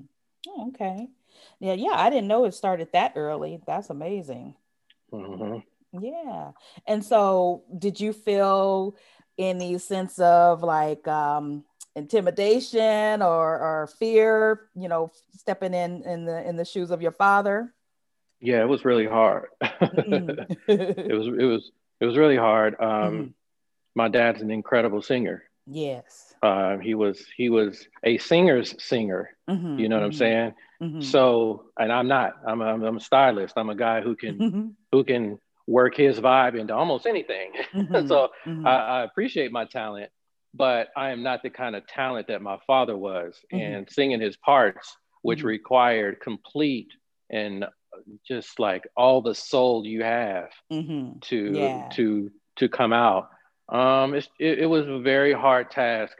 Oh, 0.49 0.69
okay. 0.69 1.09
Yeah, 1.59 1.73
yeah. 1.73 1.95
I 1.95 2.11
didn't 2.11 2.29
know 2.29 2.45
it 2.45 2.55
started 2.55 2.89
that 2.93 3.13
early. 3.17 3.61
That's 3.67 3.91
amazing. 3.91 4.55
Mm-hmm. 5.13 5.59
Yeah. 5.93 6.53
And 6.87 7.05
so, 7.05 7.65
did 7.79 8.01
you 8.01 8.13
feel 8.13 8.97
any 9.39 9.79
sense 9.79 10.19
of 10.19 10.63
like 10.63 11.07
um, 11.09 11.65
intimidation 11.95 13.23
or, 13.23 13.59
or 13.59 13.89
fear? 13.99 14.69
You 14.75 14.89
know, 14.89 15.13
stepping 15.37 15.75
in 15.75 16.03
in 16.05 16.25
the 16.25 16.47
in 16.49 16.57
the 16.57 16.65
shoes 16.65 16.91
of 16.91 17.03
your 17.03 17.13
father. 17.13 17.73
Yeah, 18.41 18.61
it 18.61 18.69
was 18.69 18.85
really 18.85 19.07
hard. 19.07 19.49
It 20.69 21.17
was 21.17 21.27
it 21.29 21.45
was 21.45 21.71
it 22.01 22.05
was 22.05 22.17
really 22.17 22.37
hard. 22.37 22.77
Um, 22.81 22.89
mm-hmm. 22.89 23.27
My 23.95 24.09
dad's 24.09 24.43
an 24.43 24.51
incredible 24.51 25.01
singer. 25.01 25.45
Yes. 25.67 26.35
Uh, 26.43 26.79
he 26.79 26.95
was 26.95 27.25
he 27.37 27.49
was 27.49 27.89
a 28.05 28.19
singer's 28.19 28.75
singer. 28.83 29.31
Mm-hmm, 29.49 29.79
you 29.79 29.89
know 29.89 29.97
what 29.97 30.05
I'm 30.05 30.11
mm-hmm. 30.11 30.19
saying? 30.19 30.55
Mm-hmm. 30.83 31.01
So, 31.01 31.67
and 31.79 31.93
I'm 31.93 32.09
not. 32.09 32.35
I'm 32.47 32.61
a, 32.61 32.67
I'm 32.67 32.97
a 32.97 33.01
stylist. 33.01 33.55
I'm 33.57 33.71
a 33.71 33.75
guy 33.75 34.01
who 34.01 34.15
can 34.15 34.39
mm-hmm. 34.39 34.67
who 34.93 35.05
can 35.05 35.39
work 35.67 35.97
his 35.97 36.19
vibe 36.21 36.59
into 36.59 36.75
almost 36.75 37.07
anything. 37.07 37.53
Mm-hmm. 37.75 38.07
so 38.09 38.31
mm-hmm. 38.47 38.67
I, 38.67 38.77
I, 38.77 39.03
appreciate 39.05 39.53
my 39.53 39.65
talent, 39.65 40.11
but 40.55 40.89
I 40.97 41.11
am 41.11 41.23
not 41.23 41.43
the 41.43 41.51
kind 41.51 41.77
of 41.77 41.87
talent 41.87 42.29
that 42.29 42.41
my 42.41 42.59
father 42.67 42.97
was. 42.97 43.39
Mm-hmm. 43.53 43.63
And 43.63 43.89
singing 43.91 44.21
his 44.21 44.37
parts, 44.37 44.97
which 45.23 45.41
mm-hmm. 45.41 45.49
required 45.49 46.21
complete 46.21 46.89
and 47.29 47.65
uh, 47.65 47.69
just 48.27 48.59
like 48.59 48.87
all 48.97 49.21
the 49.21 49.35
soul 49.35 49.85
you 49.85 50.05
have 50.05 50.51
to 50.71 51.51
yeah. 51.53 51.89
to 51.95 52.31
to 52.57 52.69
come 52.69 52.93
out 52.93 53.29
um, 53.69 54.15
it, 54.15 54.29
it, 54.39 54.67
was 54.67 54.87
a 54.87 55.01
very 55.01 55.33
hard 55.33 55.71
task, 55.71 56.17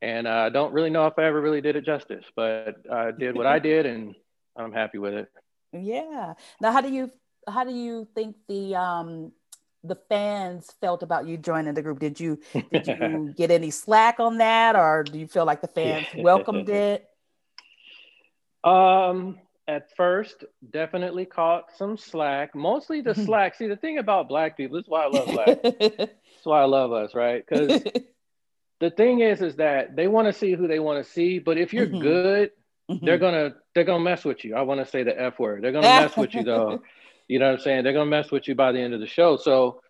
and 0.00 0.26
uh, 0.26 0.30
I 0.46 0.48
don't 0.50 0.72
really 0.72 0.90
know 0.90 1.06
if 1.06 1.14
I 1.18 1.24
ever 1.24 1.40
really 1.40 1.60
did 1.60 1.74
it 1.74 1.84
justice, 1.84 2.24
but 2.36 2.76
I 2.90 3.10
did 3.10 3.36
what 3.36 3.46
I 3.46 3.58
did, 3.72 3.86
and 3.86 4.14
I'm 4.56 4.72
happy 4.72 4.98
with 4.98 5.14
it. 5.14 5.28
Yeah. 5.72 6.34
Now, 6.60 6.70
how 6.70 6.80
do 6.80 6.92
you 6.92 7.10
how 7.46 7.64
do 7.64 7.72
you 7.72 8.06
think 8.14 8.36
the 8.48 8.74
um 8.74 9.32
the 9.84 9.96
fans 10.08 10.72
felt 10.80 11.02
about 11.02 11.26
you 11.26 11.36
joining 11.36 11.74
the 11.74 11.82
group? 11.82 11.98
Did 11.98 12.18
you 12.18 12.38
did 12.72 12.86
you 12.86 13.34
get 13.36 13.50
any 13.50 13.70
slack 13.70 14.20
on 14.20 14.38
that, 14.38 14.76
or 14.76 15.04
do 15.04 15.18
you 15.18 15.26
feel 15.26 15.44
like 15.44 15.60
the 15.60 15.68
fans 15.68 16.06
welcomed 16.16 16.68
it? 16.68 17.08
Um, 18.64 19.38
at 19.68 19.94
first 19.96 20.44
definitely 20.70 21.24
caught 21.24 21.76
some 21.76 21.96
slack 21.96 22.54
mostly 22.54 23.00
the 23.00 23.14
slack 23.26 23.54
see 23.54 23.66
the 23.66 23.76
thing 23.76 23.98
about 23.98 24.28
black 24.28 24.56
people 24.56 24.76
this 24.76 24.84
is 24.84 24.88
why 24.88 25.04
i 25.04 25.08
love 25.08 25.26
black 25.26 25.62
that's 25.80 26.44
why 26.44 26.60
i 26.60 26.64
love 26.64 26.92
us 26.92 27.14
right 27.14 27.44
because 27.46 27.82
the 28.80 28.90
thing 28.90 29.20
is 29.20 29.42
is 29.42 29.56
that 29.56 29.96
they 29.96 30.06
want 30.06 30.26
to 30.26 30.32
see 30.32 30.52
who 30.52 30.68
they 30.68 30.78
want 30.78 31.04
to 31.04 31.10
see 31.10 31.38
but 31.38 31.58
if 31.58 31.72
you're 31.72 31.86
mm-hmm. 31.86 32.00
good 32.00 32.50
mm-hmm. 32.90 33.04
they're 33.04 33.18
gonna 33.18 33.54
they're 33.74 33.84
gonna 33.84 34.02
mess 34.02 34.24
with 34.24 34.44
you 34.44 34.54
i 34.54 34.62
want 34.62 34.78
to 34.78 34.86
say 34.86 35.02
the 35.02 35.20
f 35.20 35.38
word 35.38 35.62
they're 35.62 35.72
gonna 35.72 35.86
mess 35.86 36.16
with 36.16 36.34
you 36.34 36.44
though 36.44 36.80
you 37.28 37.38
know 37.38 37.46
what 37.46 37.54
i'm 37.54 37.60
saying 37.60 37.84
they're 37.84 37.92
gonna 37.92 38.06
mess 38.06 38.30
with 38.30 38.48
you 38.48 38.54
by 38.54 38.72
the 38.72 38.80
end 38.80 38.94
of 38.94 39.00
the 39.00 39.06
show 39.06 39.36
so 39.36 39.80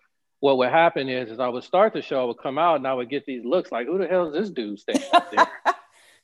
what 0.40 0.58
would 0.58 0.68
happen 0.68 1.08
is 1.08 1.30
is 1.30 1.40
i 1.40 1.48
would 1.48 1.64
start 1.64 1.92
the 1.92 2.02
show 2.02 2.22
i 2.22 2.24
would 2.24 2.38
come 2.38 2.58
out 2.58 2.76
and 2.76 2.86
i 2.86 2.94
would 2.94 3.10
get 3.10 3.24
these 3.26 3.44
looks 3.44 3.72
like 3.72 3.86
who 3.86 3.98
the 3.98 4.06
hell 4.06 4.28
is 4.28 4.34
this 4.34 4.50
dude 4.50 4.78
standing 4.78 5.08
up 5.12 5.30
there 5.30 5.46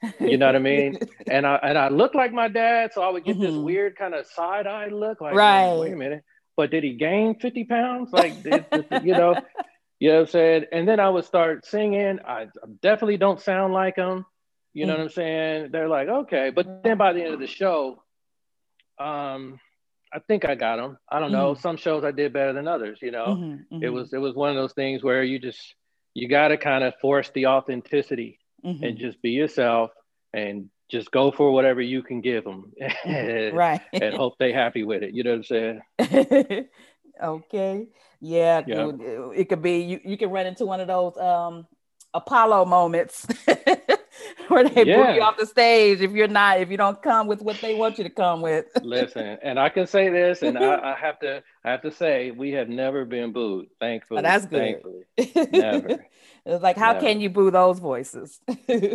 you 0.21 0.37
know 0.37 0.47
what 0.47 0.57
I 0.57 0.61
mean? 0.61 0.99
And 1.31 1.47
I 1.47 1.55
and 1.63 1.79
I 1.79 1.89
look 1.89 2.15
like 2.15 2.33
my 2.33 2.49
dad, 2.49 2.93
so 2.93 3.01
I 3.01 3.11
would 3.11 3.25
get 3.25 3.37
mm-hmm. 3.37 3.45
this 3.45 3.55
weird 3.55 3.97
kind 3.97 4.13
of 4.13 4.27
side 4.27 4.67
eye 4.67 4.89
look, 4.89 5.21
like, 5.21 5.35
right. 5.35 5.75
wait 5.79 5.93
a 5.93 5.97
minute, 5.97 6.25
but 6.57 6.71
did 6.71 6.85
he 6.85 6.95
gain 6.95 7.39
50 7.39 7.65
pounds? 7.65 8.13
Like, 8.13 8.43
did, 8.43 8.67
you 9.03 9.13
know, 9.13 9.41
you 9.99 10.11
know 10.11 10.17
what 10.17 10.21
I'm 10.23 10.27
saying? 10.27 10.65
And 10.73 10.87
then 10.87 11.01
I 11.01 11.09
would 11.09 11.25
start 11.25 11.65
singing. 11.65 12.19
I 12.27 12.49
definitely 12.83 13.17
don't 13.17 13.41
sound 13.41 13.73
like 13.73 13.97
him. 13.97 14.27
You 14.75 14.87
know 14.87 14.95
mm-hmm. 14.95 15.03
what 15.03 15.07
I'm 15.07 15.15
saying? 15.15 15.69
They're 15.71 15.89
like, 15.89 16.09
okay, 16.09 16.51
but 16.51 16.83
then 16.83 16.99
by 16.99 17.13
the 17.13 17.23
end 17.23 17.35
of 17.35 17.41
the 17.41 17.47
show, 17.47 18.03
um, 18.99 19.61
I 20.15 20.19
think 20.19 20.45
I 20.45 20.55
got 20.55 20.77
them. 20.77 20.99
I 21.11 21.21
don't 21.21 21.33
know. 21.33 21.53
Mm-hmm. 21.53 21.61
Some 21.63 21.77
shows 21.77 22.05
I 22.05 22.11
did 22.11 22.33
better 22.33 22.53
than 22.53 22.69
others. 22.69 22.99
You 23.01 23.11
know, 23.11 23.27
mm-hmm. 23.27 23.77
it 23.77 23.87
mm-hmm. 23.87 23.95
was 23.95 24.13
it 24.13 24.19
was 24.19 24.35
one 24.35 24.51
of 24.51 24.57
those 24.57 24.73
things 24.73 25.03
where 25.03 25.23
you 25.23 25.39
just 25.39 25.75
you 26.15 26.29
got 26.29 26.49
to 26.49 26.57
kind 26.57 26.85
of 26.85 26.95
force 27.01 27.31
the 27.35 27.47
authenticity 27.47 28.39
mm-hmm. 28.65 28.85
and 28.85 28.99
just 28.99 29.21
be 29.23 29.31
yourself 29.31 29.91
and 30.33 30.69
just 30.91 31.11
go 31.11 31.31
for 31.31 31.51
whatever 31.53 31.81
you 31.81 32.03
can 32.03 32.21
give 32.21 32.45
them 32.45 32.73
right 33.07 33.81
and 33.93 34.15
hope 34.15 34.35
they 34.39 34.53
happy 34.53 34.85
with 34.85 35.03
it 35.03 35.15
you 35.15 35.23
know 35.23 35.31
what 35.31 35.37
i'm 35.37 35.45
saying 35.45 35.81
okay 37.23 37.87
yeah, 38.25 38.63
yeah. 38.67 38.89
It, 38.89 39.41
it, 39.41 39.49
could 39.49 39.63
be 39.63 39.81
you, 39.81 40.01
you 40.05 40.17
can 40.17 40.31
run 40.31 40.47
into 40.47 40.65
one 40.65 40.81
of 40.81 40.87
those 40.87 41.17
um 41.17 41.67
apollo 42.15 42.65
moments 42.65 43.27
they 44.55 44.85
yeah. 44.85 45.07
boo 45.07 45.15
you 45.15 45.23
off 45.23 45.37
the 45.37 45.47
stage 45.47 46.01
if 46.01 46.13
you're 46.13 46.29
not 46.29 46.61
if 46.61 46.71
you 46.71 46.77
don't 46.77 47.03
come 47.03 47.27
with 47.27 47.43
what 47.43 47.61
they 47.61 47.75
want 47.75 47.99
you 47.99 48.05
to 48.05 48.11
come 48.11 48.41
with 48.41 48.67
listen 48.83 49.39
and 49.43 49.59
i 49.59 49.69
can 49.69 49.87
say 49.87 50.09
this 50.09 50.43
and 50.43 50.59
I, 50.59 50.93
I, 50.93 50.97
have 51.01 51.19
to 51.21 51.43
i 51.65 51.71
have 51.71 51.83
to 51.83 51.91
say 51.91 52.31
we 52.31 52.53
have 52.53 52.69
never 52.69 53.05
been 53.05 53.33
booed 53.33 53.69
thankfully 53.81 54.19
oh, 54.21 54.23
that's 54.23 54.47
good 54.47 54.83
thankfully. 55.19 55.51
never 55.53 56.05
it's 56.47 56.63
like, 56.63 56.77
how 56.77 56.99
can 56.99 57.21
you 57.21 57.31
boo 57.31 57.51
those 57.51 57.79
voices? 57.79 58.41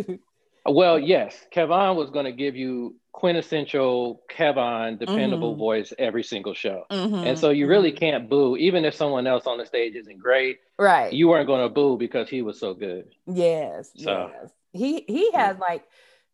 well, 0.66 0.98
yes, 0.98 1.46
Kevon 1.54 1.96
was 1.96 2.10
going 2.10 2.26
to 2.26 2.32
give 2.32 2.56
you 2.56 2.96
quintessential 3.12 4.22
Kevon 4.30 4.98
dependable 4.98 5.52
mm-hmm. 5.52 5.60
voice 5.60 5.92
every 5.98 6.22
single 6.22 6.54
show. 6.54 6.84
Mm-hmm. 6.90 7.26
And 7.26 7.38
so 7.38 7.50
you 7.50 7.66
really 7.66 7.90
mm-hmm. 7.90 7.98
can't 7.98 8.28
boo, 8.28 8.56
even 8.56 8.84
if 8.84 8.94
someone 8.94 9.26
else 9.26 9.46
on 9.46 9.58
the 9.58 9.66
stage 9.66 9.94
isn't 9.96 10.18
great. 10.18 10.58
Right. 10.78 11.12
You 11.12 11.28
weren't 11.28 11.46
going 11.46 11.62
to 11.62 11.68
boo 11.68 11.96
because 11.96 12.28
he 12.28 12.42
was 12.42 12.60
so 12.60 12.74
good. 12.74 13.08
Yes. 13.26 13.90
So, 13.96 14.30
yes. 14.32 14.50
He 14.72 15.04
he 15.06 15.32
has 15.32 15.58
like 15.58 15.84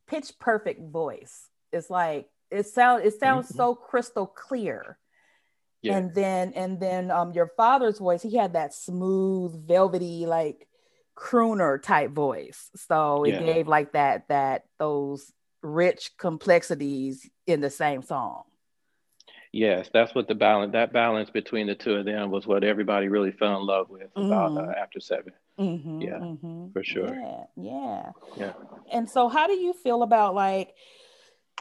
pitch 0.07 0.33
perfect 0.39 0.81
voice. 0.91 1.49
It's 1.73 1.91
like 1.91 2.29
it 2.51 2.67
sound 2.67 3.05
it 3.05 3.19
sounds 3.19 3.49
mm-hmm. 3.49 3.57
so 3.57 3.75
crystal 3.75 4.27
clear. 4.27 4.99
Yeah. 5.83 5.99
And 5.99 6.15
then 6.15 6.53
and 6.55 6.81
then 6.81 7.11
um 7.11 7.33
your 7.33 7.51
father's 7.57 7.99
voice, 7.99 8.23
he 8.23 8.37
had 8.37 8.55
that 8.55 8.75
smooth, 8.75 9.67
velvety, 9.67 10.27
like 10.27 10.67
crooner 11.17 11.81
type 11.81 12.11
voice. 12.11 12.71
So 12.77 13.25
it 13.25 13.35
yeah. 13.35 13.43
gave 13.43 13.69
like 13.69 13.93
that 13.93 14.29
that 14.29 14.65
those 14.79 15.33
rich 15.63 16.13
complexities 16.19 17.29
in 17.47 17.61
the 17.61 17.71
same 17.71 18.03
song. 18.03 18.45
Yes, 19.53 19.89
that's 19.93 20.15
what 20.15 20.27
the 20.27 20.35
balance 20.35 20.73
that 20.73 20.93
balance 20.93 21.31
between 21.31 21.69
the 21.69 21.77
two 21.77 21.95
of 21.95 22.05
them 22.05 22.31
was 22.31 22.47
what 22.47 22.65
everybody 22.65 23.09
really 23.09 23.31
fell 23.31 23.61
in 23.61 23.67
love 23.67 23.89
with 23.89 24.13
mm-hmm. 24.15 24.27
about 24.27 24.57
uh, 24.57 24.63
mm-hmm. 24.63 24.71
after 24.71 24.99
7 24.99 25.33
mm-hmm, 25.59 26.01
yeah, 26.03 26.19
mm-hmm. 26.19 26.73
for 26.73 26.85
sure. 26.85 27.15
Yeah, 27.15 27.45
yeah, 27.57 28.11
yeah. 28.37 28.53
And 28.93 29.09
so, 29.09 29.29
how 29.29 29.47
do 29.47 29.55
you 29.55 29.73
feel 29.73 30.03
about 30.03 30.35
like 30.35 30.75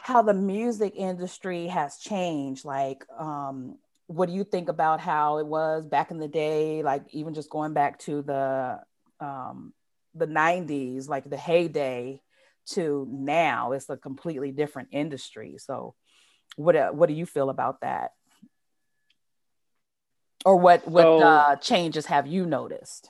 how 0.00 0.22
the 0.22 0.34
music 0.34 0.94
industry 0.96 1.66
has 1.68 1.98
changed? 1.98 2.64
Like, 2.64 3.04
um, 3.18 3.78
what 4.06 4.28
do 4.28 4.34
you 4.34 4.44
think 4.44 4.68
about 4.68 5.00
how 5.00 5.38
it 5.38 5.46
was 5.46 5.86
back 5.86 6.10
in 6.10 6.18
the 6.18 6.28
day? 6.28 6.82
Like, 6.82 7.04
even 7.12 7.34
just 7.34 7.50
going 7.50 7.72
back 7.72 7.98
to 8.00 8.22
the 8.22 8.80
um, 9.20 9.72
the 10.14 10.26
90s, 10.26 11.08
like 11.08 11.28
the 11.28 11.36
heyday, 11.36 12.20
to 12.66 13.06
now, 13.10 13.72
it's 13.72 13.90
a 13.90 13.96
completely 13.96 14.52
different 14.52 14.88
industry. 14.92 15.56
So, 15.58 15.94
what 16.56 16.76
uh, 16.76 16.90
what 16.90 17.08
do 17.08 17.14
you 17.14 17.26
feel 17.26 17.50
about 17.50 17.80
that? 17.80 18.12
Or 20.44 20.56
what 20.56 20.86
what 20.86 21.02
so, 21.02 21.18
uh, 21.20 21.56
changes 21.56 22.06
have 22.06 22.26
you 22.26 22.46
noticed? 22.46 23.08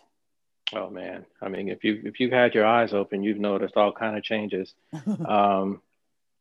Oh 0.75 0.91
man, 0.91 1.25
I 1.41 1.49
mean, 1.49 1.69
if 1.69 1.85
you 1.85 2.01
if 2.05 2.21
you've 2.21 2.33
had 2.33 2.55
your 2.55 2.67
eyes 2.67 2.93
open, 2.93 3.23
you've 3.23 3.39
noticed 3.39 3.77
all 3.77 3.93
kind 3.93 4.17
of 4.17 4.23
changes. 4.23 4.75
um, 5.29 5.81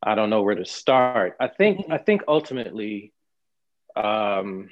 I 0.01 0.15
don't 0.15 0.29
know 0.29 0.41
where 0.41 0.55
to 0.55 0.65
start. 0.65 1.35
I 1.39 1.47
think 1.47 1.85
I 1.89 1.97
think 1.97 2.23
ultimately, 2.27 3.13
um, 3.95 4.69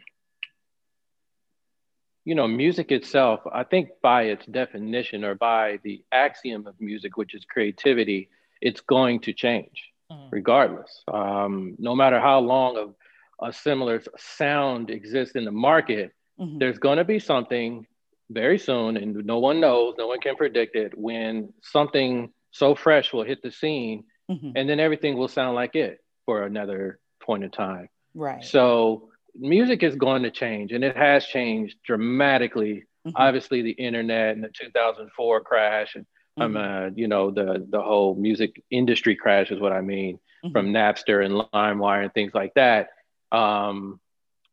you 2.26 2.36
know, 2.36 2.48
music 2.48 2.92
itself, 2.92 3.42
I 3.52 3.64
think 3.64 3.90
by 4.02 4.24
its 4.24 4.46
definition 4.46 5.24
or 5.24 5.36
by 5.36 5.80
the 5.84 6.04
axiom 6.12 6.68
of 6.68 6.80
music, 6.80 7.18
which 7.18 7.34
is 7.34 7.46
creativity, 7.46 8.30
it's 8.62 8.82
going 8.82 9.22
to 9.22 9.34
change 9.34 9.92
mm. 10.12 10.28
regardless. 10.32 11.04
Um, 11.12 11.76
no 11.80 11.96
matter 11.96 12.20
how 12.20 12.40
long 12.40 12.96
a, 13.42 13.48
a 13.48 13.54
similar 13.54 14.04
sound 14.18 14.90
exists 14.90 15.36
in 15.36 15.46
the 15.46 15.52
market, 15.52 16.14
mm-hmm. 16.40 16.60
there's 16.60 16.80
going 16.80 16.98
to 16.98 17.04
be 17.04 17.20
something 17.20 17.88
very 18.32 18.58
soon, 18.58 18.98
and 18.98 19.26
no 19.26 19.40
one 19.40 19.60
knows, 19.60 19.96
no 19.98 20.08
one 20.08 20.20
can 20.20 20.36
predict 20.36 20.76
it, 20.76 20.98
when 20.98 21.54
something 21.62 22.32
so 22.52 22.76
fresh 22.76 23.14
will 23.14 23.24
hit 23.24 23.42
the 23.42 23.52
scene, 23.52 24.04
mm-hmm. 24.30 24.52
and 24.56 24.70
then 24.70 24.80
everything 24.80 25.18
will 25.18 25.28
sound 25.28 25.56
like 25.56 25.76
it 25.76 26.00
for 26.26 26.44
another 26.44 27.00
point 27.22 27.44
in 27.44 27.52
time. 27.52 27.90
Right. 28.14 28.44
So 28.44 29.10
music 29.36 29.84
is 29.84 29.96
going 29.96 30.24
to 30.24 30.32
change, 30.32 30.72
and 30.72 30.84
it 30.84 30.98
has 30.98 31.26
changed 31.26 31.78
dramatically. 31.86 32.86
Mm-hmm. 33.08 33.16
Obviously, 33.16 33.62
the 33.62 33.72
internet 33.72 34.36
and 34.36 34.44
the 34.44 34.50
2004 34.50 35.42
crash, 35.42 35.96
and 35.96 36.06
um, 36.38 36.54
mm-hmm. 36.54 36.86
uh, 36.88 36.90
you 36.96 37.08
know, 37.08 37.32
the 37.32 37.66
the 37.70 37.82
whole 37.82 38.16
music 38.16 38.62
industry 38.70 39.16
crash 39.16 39.52
is 39.52 39.60
what 39.60 39.72
I 39.72 39.82
mean, 39.82 40.20
mm-hmm. 40.44 40.52
from 40.52 40.68
Napster 40.68 41.26
and 41.26 41.34
LimeWire 41.34 42.04
and 42.04 42.14
things 42.14 42.34
like 42.34 42.54
that. 42.56 42.90
Um, 43.32 44.00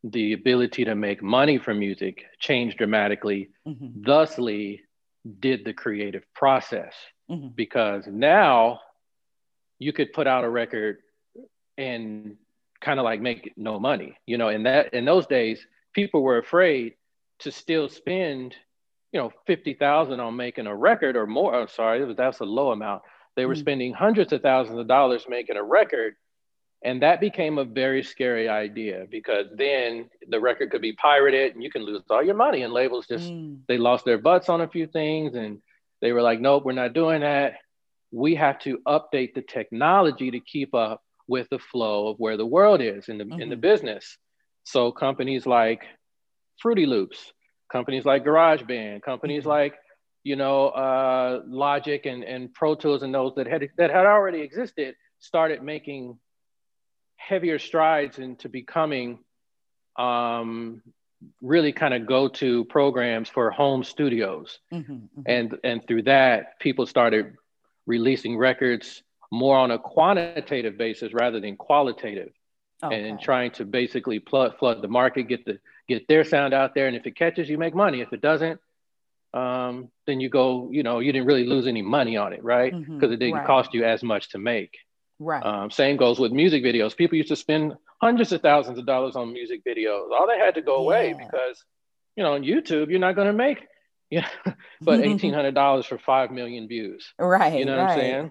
the 0.05 0.33
ability 0.33 0.85
to 0.85 0.95
make 0.95 1.23
money 1.23 1.59
from 1.59 1.79
music 1.79 2.25
changed 2.39 2.79
dramatically. 2.79 3.51
Mm-hmm. 3.67 4.03
Thusly, 4.05 4.83
did 5.41 5.65
the 5.65 5.73
creative 5.73 6.23
process 6.35 6.95
mm-hmm. 7.31 7.49
because 7.49 8.07
now 8.07 8.81
you 9.79 9.93
could 9.93 10.13
put 10.13 10.27
out 10.27 10.45
a 10.45 10.49
record 10.49 10.99
and 11.77 12.37
kind 12.81 12.99
of 12.99 13.05
like 13.05 13.21
make 13.21 13.53
no 13.57 13.79
money. 13.79 14.17
You 14.27 14.39
know, 14.39 14.49
in 14.49 14.65
that 14.65 14.95
in 14.95 15.05
those 15.05 15.27
days, 15.27 15.65
people 15.93 16.23
were 16.23 16.39
afraid 16.39 16.95
to 17.41 17.53
still 17.53 17.89
spend, 17.89 18.55
you 19.13 19.21
know, 19.21 19.33
fifty 19.47 19.75
thousand 19.75 20.21
on 20.21 20.37
making 20.37 20.67
a 20.67 20.75
record 20.75 21.17
or 21.17 21.27
more. 21.27 21.55
Oh, 21.55 21.67
sorry, 21.67 22.15
that's 22.15 22.41
a 22.41 22.45
low 22.45 22.73
amount. 22.73 23.03
They 23.37 23.47
were 23.47 23.55
mm-hmm. 23.55 23.61
spending 23.61 23.93
hundreds 23.93 24.33
of 24.33 24.43
thousands 24.43 24.79
of 24.79 24.89
dollars 24.89 25.27
making 25.29 25.57
a 25.57 25.63
record 25.63 26.15
and 26.83 27.03
that 27.03 27.21
became 27.21 27.59
a 27.59 27.65
very 27.65 28.03
scary 28.05 28.49
idea 28.49 29.07
because 29.11 29.47
then 29.55 30.09
the 30.29 30.39
record 30.39 30.71
could 30.71 30.83
be 30.83 30.93
pirated 30.93 31.55
and 31.55 31.63
you 31.63 31.71
can 31.71 31.83
lose 31.83 32.03
all 32.09 32.23
your 32.23 32.37
money. 32.37 32.63
And 32.63 32.73
labels 32.73 33.07
just, 33.07 33.31
mm. 33.31 33.59
they 33.67 33.79
lost 33.79 34.05
their 34.05 34.19
butts 34.19 34.49
on 34.49 34.61
a 34.61 34.69
few 34.69 34.87
things 34.87 35.35
and 35.35 35.61
they 36.01 36.13
were 36.13 36.23
like, 36.23 36.41
nope, 36.41 36.65
we're 36.65 36.73
not 36.73 36.93
doing 36.93 37.23
that. 37.23 37.55
We 38.13 38.37
have 38.37 38.61
to 38.61 38.79
update 38.87 39.35
the 39.35 39.43
technology 39.43 40.31
to 40.31 40.41
keep 40.41 40.73
up 40.73 41.03
with 41.27 41.49
the 41.51 41.59
flow 41.59 42.09
of 42.09 42.19
where 42.19 42.37
the 42.37 42.47
world 42.47 42.81
is 42.81 43.09
in 43.09 43.19
the, 43.19 43.25
mm-hmm. 43.25 43.41
in 43.41 43.49
the 43.49 43.57
mm-hmm. 43.57 43.61
business. 43.61 44.17
So 44.63 44.93
companies 44.93 45.47
like 45.47 45.83
Fruity 46.63 46.87
Loops, 46.87 47.33
companies 47.73 48.05
like 48.05 48.25
GarageBand, 48.25 49.03
companies 49.03 49.41
mm-hmm. 49.41 49.51
like, 49.51 49.75
you 50.23 50.37
know, 50.37 50.69
uh, 50.69 51.43
Logic 51.45 52.07
and, 52.07 52.23
and 52.23 52.55
Pro 52.55 52.77
Tools 52.77 53.03
and 53.03 53.13
those 53.13 53.35
that 53.35 53.49
had, 53.49 53.69
that 53.79 53.91
had 53.91 54.07
already 54.07 54.41
existed 54.43 54.95
started 55.19 55.63
making 55.63 56.17
heavier 57.19 57.59
strides 57.59 58.19
into 58.19 58.49
becoming 58.49 59.19
um, 59.99 60.81
really 61.43 61.73
kind 61.73 61.93
of 61.93 62.07
go-to 62.07 62.65
programs 62.67 63.29
for 63.29 63.51
home 63.51 63.83
studios 63.83 64.61
mm-hmm, 64.73 64.93
mm-hmm. 64.93 65.23
and 65.27 65.59
and 65.65 65.87
through 65.87 66.03
that 66.03 66.59
people 66.61 66.87
started 66.87 67.35
releasing 67.87 68.37
records 68.37 69.03
more 69.31 69.59
on 69.59 69.73
a 69.73 69.79
quantitative 69.79 70.79
basis 70.79 71.13
rather 71.13 71.41
than 71.41 71.57
qualitative 71.57 72.31
okay. 72.83 73.09
and 73.09 73.21
trying 73.21 73.51
to 73.51 73.65
basically 73.65 74.21
flood, 74.21 74.57
flood 74.59 74.81
the 74.81 74.89
market 74.89 75.25
get 75.25 75.45
the 75.45 75.59
get 75.89 76.07
their 76.07 76.25
sound 76.25 76.55
out 76.55 76.75
there 76.75 76.87
and 76.87 76.97
if 76.97 77.07
it 77.07 77.17
catches 77.17 77.49
you 77.49 77.59
make 77.59 77.75
money 77.75 78.01
if 78.01 78.13
it 78.13 78.21
doesn't 78.21 78.61
um, 79.35 79.91
then 80.07 80.21
you 80.21 80.29
go 80.29 80.69
you 80.71 80.83
know 80.83 81.01
you 81.01 81.13
didn't 81.13 81.27
really 81.27 81.45
lose 81.45 81.67
any 81.67 81.83
money 81.83 82.17
on 82.17 82.33
it 82.33 82.43
right 82.45 82.73
because 82.73 82.89
mm-hmm, 82.89 83.05
it 83.13 83.19
didn't 83.19 83.35
right. 83.35 83.47
cost 83.47 83.75
you 83.75 83.85
as 83.85 84.03
much 84.03 84.31
to 84.31 84.39
make 84.39 84.79
Right. 85.19 85.45
Um, 85.45 85.71
same 85.71 85.97
goes 85.97 86.19
with 86.19 86.33
music 86.33 86.63
videos. 86.63 86.97
People 86.97 87.17
used 87.17 87.31
to 87.31 87.37
spend 87.37 87.75
hundreds 88.01 88.33
of 88.33 88.41
thousands 88.41 88.79
of 88.79 88.87
dollars 88.87 89.17
on 89.17 89.33
music 89.33 89.65
videos. 89.65 90.11
All 90.13 90.29
they 90.29 90.39
had 90.39 90.55
to 90.55 90.63
go 90.63 90.77
yeah. 90.77 90.85
away 90.85 91.15
because, 91.19 91.65
you 92.17 92.23
know, 92.23 92.35
on 92.35 92.43
YouTube, 92.43 92.91
you're 92.91 93.01
not 93.01 93.17
going 93.17 93.27
to 93.27 93.33
make, 93.33 93.67
you 94.11 94.21
know, 94.21 94.55
but 94.81 95.01
eighteen 95.05 95.35
hundred 95.35 95.55
dollars 95.55 95.87
for 95.87 95.99
five 95.99 96.31
million 96.31 96.69
views. 96.69 97.13
Right. 97.19 97.59
You 97.59 97.65
know 97.65 97.77
right. 97.77 97.83
what 97.83 97.91
I'm 97.91 97.99
saying? 97.99 98.31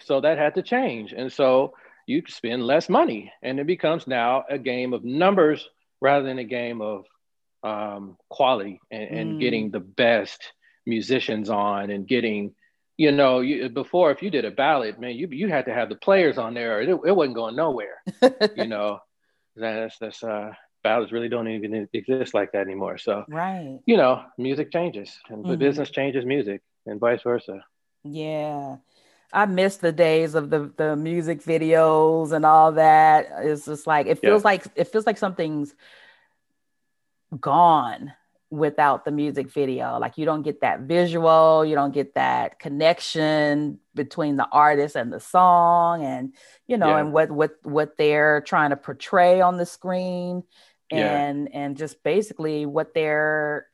So 0.00 0.20
that 0.20 0.38
had 0.38 0.56
to 0.56 0.62
change, 0.62 1.12
and 1.12 1.32
so 1.32 1.74
you 2.06 2.22
spend 2.26 2.66
less 2.66 2.88
money, 2.88 3.32
and 3.42 3.60
it 3.60 3.66
becomes 3.66 4.06
now 4.06 4.44
a 4.48 4.58
game 4.58 4.92
of 4.92 5.04
numbers 5.04 5.66
rather 6.00 6.26
than 6.26 6.38
a 6.38 6.44
game 6.44 6.80
of 6.80 7.04
um, 7.62 8.16
quality 8.28 8.80
and, 8.90 9.02
and 9.02 9.32
mm. 9.32 9.40
getting 9.40 9.70
the 9.70 9.80
best 9.80 10.52
musicians 10.84 11.48
on 11.48 11.90
and 11.90 12.08
getting 12.08 12.54
you 12.96 13.12
know, 13.12 13.40
you, 13.40 13.68
before 13.68 14.10
if 14.10 14.22
you 14.22 14.30
did 14.30 14.44
a 14.44 14.50
ballad, 14.50 14.98
man, 14.98 15.16
you 15.16 15.28
you 15.28 15.48
had 15.48 15.66
to 15.66 15.74
have 15.74 15.88
the 15.88 15.96
players 15.96 16.38
on 16.38 16.54
there, 16.54 16.80
it, 16.82 16.88
it 16.88 17.16
wasn't 17.16 17.36
going 17.36 17.56
nowhere. 17.56 18.02
you 18.56 18.66
know, 18.66 18.98
that's 19.56 19.98
that's 19.98 20.22
uh, 20.22 20.52
ballads 20.82 21.12
really 21.12 21.28
don't 21.28 21.48
even 21.48 21.88
exist 21.92 22.34
like 22.34 22.52
that 22.52 22.66
anymore. 22.66 22.98
So, 22.98 23.24
right, 23.28 23.80
you 23.86 23.96
know, 23.96 24.22
music 24.38 24.72
changes, 24.72 25.16
and 25.28 25.44
mm-hmm. 25.44 25.56
business 25.56 25.90
changes 25.90 26.24
music, 26.24 26.62
and 26.86 27.00
vice 27.00 27.22
versa. 27.22 27.64
Yeah. 28.04 28.76
I 29.34 29.46
miss 29.46 29.78
the 29.78 29.92
days 29.92 30.34
of 30.34 30.50
the 30.50 30.70
the 30.76 30.94
music 30.94 31.42
videos 31.42 32.32
and 32.32 32.44
all 32.44 32.72
that. 32.72 33.28
It's 33.38 33.64
just 33.64 33.86
like 33.86 34.06
it 34.06 34.18
feels 34.18 34.42
yeah. 34.42 34.48
like 34.48 34.66
it 34.74 34.88
feels 34.88 35.06
like 35.06 35.16
something's 35.16 35.74
gone 37.40 38.12
without 38.52 39.06
the 39.06 39.10
music 39.10 39.50
video. 39.50 39.98
Like 39.98 40.18
you 40.18 40.26
don't 40.26 40.42
get 40.42 40.60
that 40.60 40.80
visual, 40.80 41.64
you 41.64 41.74
don't 41.74 41.94
get 41.94 42.14
that 42.16 42.58
connection 42.58 43.80
between 43.94 44.36
the 44.36 44.46
artist 44.52 44.94
and 44.94 45.10
the 45.10 45.20
song 45.20 46.04
and 46.04 46.34
you 46.66 46.76
know 46.76 46.88
yeah. 46.88 46.98
and 46.98 47.12
what 47.14 47.30
what 47.30 47.52
what 47.62 47.96
they're 47.96 48.42
trying 48.42 48.70
to 48.70 48.76
portray 48.76 49.40
on 49.40 49.56
the 49.56 49.64
screen 49.64 50.42
and 50.90 51.48
yeah. 51.50 51.60
and 51.60 51.78
just 51.78 52.02
basically 52.02 52.66
what 52.66 52.92
they're 52.92 53.68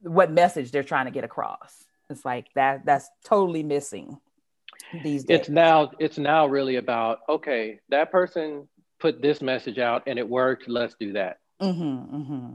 what 0.00 0.30
message 0.30 0.70
they're 0.70 0.84
trying 0.84 1.06
to 1.06 1.10
get 1.10 1.24
across. 1.24 1.72
It's 2.10 2.26
like 2.26 2.48
that 2.56 2.84
that's 2.84 3.08
totally 3.24 3.62
missing 3.62 4.18
these 5.02 5.24
days. 5.24 5.40
It's 5.40 5.48
now 5.48 5.92
it's 5.98 6.18
now 6.18 6.46
really 6.46 6.76
about 6.76 7.20
okay, 7.26 7.80
that 7.88 8.12
person 8.12 8.68
put 9.00 9.22
this 9.22 9.40
message 9.40 9.78
out 9.78 10.02
and 10.06 10.18
it 10.18 10.28
worked, 10.28 10.68
let's 10.68 10.94
do 11.00 11.14
that. 11.14 11.38
Mm-hmm, 11.62 12.16
mm-hmm 12.16 12.54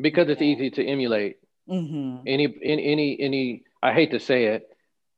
because 0.00 0.28
it's 0.28 0.42
easy 0.42 0.70
to 0.70 0.84
emulate. 0.84 1.38
Mm-hmm. 1.68 2.22
Any, 2.26 2.44
in, 2.44 2.78
any, 2.80 3.20
any. 3.20 3.64
I 3.82 3.92
hate 3.92 4.12
to 4.12 4.20
say 4.20 4.46
it, 4.46 4.68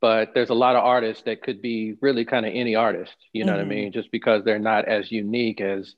but 0.00 0.34
there's 0.34 0.50
a 0.50 0.54
lot 0.54 0.76
of 0.76 0.84
artists 0.84 1.22
that 1.24 1.42
could 1.42 1.62
be 1.62 1.96
really 2.00 2.24
kind 2.24 2.44
of 2.44 2.52
any 2.54 2.74
artist. 2.74 3.14
You 3.32 3.44
know 3.44 3.52
mm-hmm. 3.52 3.58
what 3.58 3.60
I 3.60 3.68
mm-hmm. 3.68 3.84
mean? 3.84 3.92
Just 3.92 4.10
because 4.10 4.44
they're 4.44 4.58
not 4.58 4.86
as 4.86 5.12
unique 5.12 5.60
as, 5.60 5.94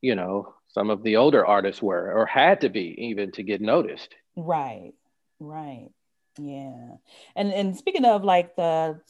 you 0.00 0.14
know, 0.14 0.54
some 0.68 0.90
of 0.90 1.02
the 1.02 1.16
older 1.16 1.44
artists 1.44 1.82
were 1.82 2.12
or 2.12 2.26
had 2.26 2.62
to 2.62 2.68
be 2.68 3.06
even 3.06 3.32
to 3.32 3.42
get 3.42 3.60
noticed. 3.60 4.14
Right. 4.36 4.92
Right. 5.38 5.90
Yeah. 6.38 6.92
And 7.36 7.52
and 7.52 7.76
speaking 7.76 8.04
of 8.04 8.24
like 8.24 8.56
the 8.56 9.00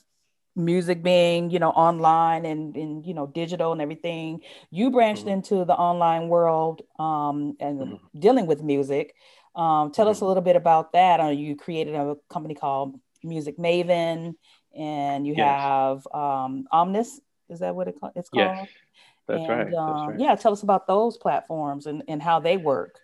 music 0.54 1.02
being 1.02 1.50
you 1.50 1.58
know 1.58 1.70
online 1.70 2.44
and 2.44 2.76
and 2.76 3.06
you 3.06 3.14
know 3.14 3.26
digital 3.26 3.72
and 3.72 3.80
everything 3.80 4.40
you 4.70 4.90
branched 4.90 5.22
mm-hmm. 5.22 5.30
into 5.30 5.64
the 5.64 5.72
online 5.72 6.28
world 6.28 6.82
um, 6.98 7.56
and 7.58 7.80
mm-hmm. 7.80 8.18
dealing 8.18 8.46
with 8.46 8.62
music 8.62 9.14
um, 9.54 9.90
tell 9.92 10.04
mm-hmm. 10.04 10.10
us 10.10 10.20
a 10.20 10.24
little 10.24 10.42
bit 10.42 10.56
about 10.56 10.92
that 10.92 11.20
uh, 11.20 11.28
you 11.28 11.56
created 11.56 11.94
a 11.94 12.16
company 12.28 12.54
called 12.54 12.98
music 13.22 13.56
maven 13.56 14.34
and 14.76 15.26
you 15.26 15.34
yes. 15.36 15.62
have 15.62 16.06
um, 16.12 16.66
omnis 16.70 17.20
is 17.48 17.60
that 17.60 17.74
what 17.74 17.88
it, 17.88 17.96
it's 18.14 18.28
called 18.28 18.56
yes. 18.56 18.68
That's, 19.28 19.40
and, 19.40 19.48
right. 19.48 19.64
That's 19.64 19.76
um, 19.76 20.08
right 20.08 20.20
yeah 20.20 20.34
tell 20.34 20.52
us 20.52 20.62
about 20.62 20.86
those 20.86 21.16
platforms 21.16 21.86
and, 21.86 22.02
and 22.08 22.22
how 22.22 22.40
they 22.40 22.58
work 22.58 22.98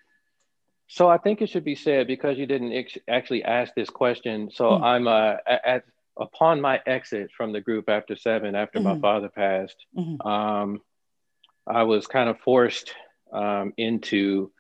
so 0.89 1.09
I 1.09 1.19
think 1.19 1.43
it 1.43 1.51
should 1.51 1.65
be 1.65 1.75
said 1.75 2.07
because 2.07 2.39
you 2.39 2.47
didn't 2.47 2.73
ex- 2.73 2.97
actually 3.07 3.45
ask 3.45 3.75
this 3.75 3.91
question. 3.91 4.51
So 4.51 4.71
mm. 4.71 4.83
I'm 4.83 5.07
uh, 5.07 5.35
at 5.47 5.85
upon 6.19 6.61
my 6.61 6.81
exit 6.87 7.31
from 7.37 7.53
the 7.53 7.61
group 7.61 7.89
after 7.89 8.17
seven, 8.17 8.55
after 8.55 8.79
mm-hmm. 8.79 8.89
my 8.89 8.99
father 9.01 9.29
passed, 9.29 9.77
mm-hmm. 9.97 10.27
um, 10.27 10.81
I 11.67 11.85
was 11.85 12.07
kind 12.07 12.29
of 12.29 12.41
forced 12.41 12.93
um, 13.33 13.73
into 13.77 14.51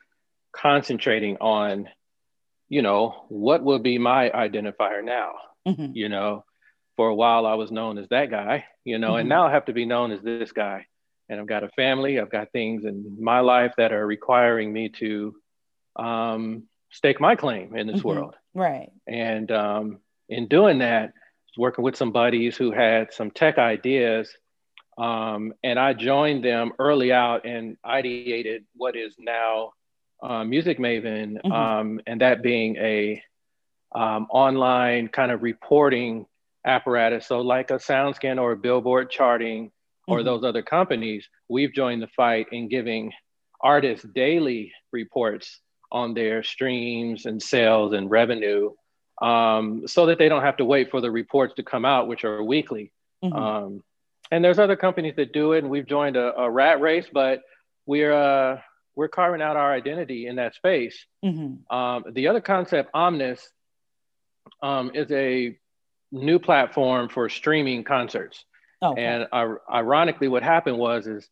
concentrating 0.53 1.37
on, 1.38 1.88
you 2.68 2.83
know, 2.83 3.25
what 3.29 3.62
will 3.64 3.79
be 3.79 3.99
my 3.99 4.31
identifier 4.31 5.05
now. 5.05 5.33
Mm-hmm. 5.66 5.92
You 5.94 6.09
know, 6.09 6.44
for 6.97 7.09
a 7.09 7.14
while 7.14 7.47
I 7.47 7.55
was 7.55 7.71
known 7.71 7.99
as 7.99 8.09
that 8.09 8.31
guy, 8.31 8.64
you 8.85 8.99
know, 8.99 9.16
and 9.16 9.25
mm-hmm. 9.25 9.37
now 9.40 9.47
I 9.47 9.53
have 9.53 9.66
to 9.66 9.73
be 9.73 9.85
known 9.85 10.12
as 10.12 10.23
this 10.23 10.53
guy. 10.53 10.87
And 11.29 11.38
I've 11.38 11.47
got 11.47 11.62
a 11.62 11.68
family, 11.68 12.18
I've 12.18 12.31
got 12.31 12.53
things 12.53 12.85
in 12.85 13.18
my 13.21 13.40
life 13.40 13.75
that 13.77 13.92
are 13.92 14.07
requiring 14.07 14.73
me 14.73 14.88
to 15.01 15.35
um, 15.97 16.62
stake 16.90 17.21
my 17.21 17.37
claim 17.37 17.77
in 17.77 17.87
this 17.87 17.99
mm-hmm. 17.99 18.09
world. 18.09 18.35
Right. 18.55 18.90
And 19.07 19.51
um, 19.53 19.99
in 20.29 20.49
doing 20.49 20.79
that, 20.79 21.12
working 21.57 21.85
with 21.85 21.97
some 21.97 22.13
buddies 22.13 22.57
who 22.57 22.71
had 22.71 23.13
some 23.13 23.31
tech 23.31 23.59
ideas. 23.59 24.31
Um, 24.97 25.53
and 25.63 25.79
I 25.79 25.93
joined 25.93 26.45
them 26.45 26.73
early 26.79 27.13
out 27.13 27.47
and 27.47 27.77
ideated 27.85 28.65
what 28.75 28.97
is 28.97 29.15
now 29.19 29.73
uh, 30.23 30.45
Music 30.45 30.79
Maven, 30.79 31.37
mm-hmm. 31.37 31.53
um, 31.53 32.01
and 32.07 32.21
that 32.21 32.43
being 32.43 32.77
a 32.77 33.23
um, 33.95 34.27
online 34.31 35.09
kind 35.09 35.31
of 35.31 35.43
reporting 35.43 36.27
apparatus. 36.65 37.27
So, 37.27 37.41
like 37.41 37.71
a 37.71 37.75
SoundScan 37.75 38.41
or 38.41 38.53
a 38.53 38.57
Billboard 38.57 39.11
charting 39.11 39.71
or 40.07 40.19
mm-hmm. 40.19 40.27
those 40.27 40.45
other 40.45 40.63
companies, 40.63 41.29
we've 41.49 41.73
joined 41.73 42.03
the 42.03 42.09
fight 42.09 42.49
in 42.51 42.69
giving 42.69 43.13
artists 43.61 44.07
daily 44.15 44.73
reports 44.93 45.61
on 45.91 46.15
their 46.15 46.43
streams 46.43 47.27
and 47.27 47.43
sales 47.43 47.93
and 47.93 48.11
revenue 48.11 48.71
um, 49.20 49.87
so 49.87 50.07
that 50.07 50.18
they 50.18 50.28
don't 50.28 50.42
have 50.42 50.59
to 50.59 50.64
wait 50.64 50.90
for 50.90 51.00
the 51.00 51.11
reports 51.11 51.54
to 51.54 51.62
come 51.62 51.85
out, 51.85 52.09
which 52.09 52.24
are 52.24 52.42
weekly. 52.42 52.92
Mm-hmm. 53.22 53.37
Um, 53.37 53.85
and 54.31 54.44
there's 54.44 54.59
other 54.59 54.76
companies 54.76 55.14
that 55.16 55.33
do 55.33 55.52
it, 55.52 55.59
and 55.59 55.70
we've 55.70 55.87
joined 55.87 56.16
a, 56.16 56.38
a 56.38 56.50
rat 56.50 56.81
race, 56.81 57.07
but 57.12 57.40
we're 57.87 58.12
uh, 58.12 58.61
we're 58.94 59.09
carving 59.09 59.42
out 59.42 59.57
our 59.57 59.72
identity 59.72 60.26
in 60.26 60.37
that 60.37 60.54
space. 60.54 61.07
Mm-hmm. 61.24 61.74
Um, 61.74 62.04
the 62.12 62.28
other 62.28 62.40
concept, 62.40 62.90
Omnis, 62.94 63.48
um, 64.62 64.90
is 64.94 65.11
a 65.11 65.57
new 66.12 66.38
platform 66.38 67.09
for 67.09 67.28
streaming 67.28 67.85
concerts. 67.85 68.44
Okay. 68.83 69.04
And 69.04 69.26
uh, 69.33 69.54
ironically, 69.72 70.28
what 70.28 70.42
happened 70.42 70.78
was 70.78 71.07
is 71.07 71.28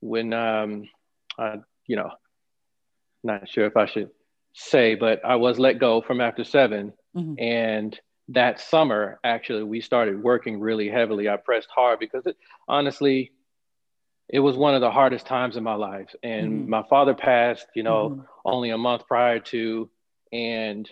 when 0.00 0.32
um, 0.32 0.88
uh, 1.38 1.56
you 1.86 1.96
know, 1.96 2.10
not 3.22 3.48
sure 3.48 3.66
if 3.66 3.76
I 3.76 3.86
should 3.86 4.10
say, 4.60 4.94
but 4.94 5.24
I 5.24 5.36
was 5.36 5.58
let 5.58 5.78
go 5.78 6.00
from 6.00 6.20
After 6.20 6.44
7 6.44 6.92
mm-hmm. 7.16 7.34
and 7.38 7.98
that 8.28 8.60
summer 8.60 9.18
actually 9.24 9.64
we 9.64 9.80
started 9.80 10.22
working 10.22 10.60
really 10.60 10.88
heavily. 10.88 11.28
I 11.28 11.36
pressed 11.36 11.68
hard 11.74 11.98
because 11.98 12.26
it, 12.26 12.36
honestly, 12.68 13.32
it 14.28 14.38
was 14.38 14.56
one 14.56 14.74
of 14.74 14.80
the 14.80 14.90
hardest 14.90 15.26
times 15.26 15.56
in 15.56 15.64
my 15.64 15.74
life. 15.74 16.14
And 16.22 16.52
mm-hmm. 16.52 16.70
my 16.70 16.82
father 16.88 17.14
passed, 17.14 17.66
you 17.74 17.82
know, 17.82 18.10
mm-hmm. 18.10 18.22
only 18.44 18.70
a 18.70 18.78
month 18.78 19.06
prior 19.08 19.40
to, 19.40 19.90
and 20.32 20.88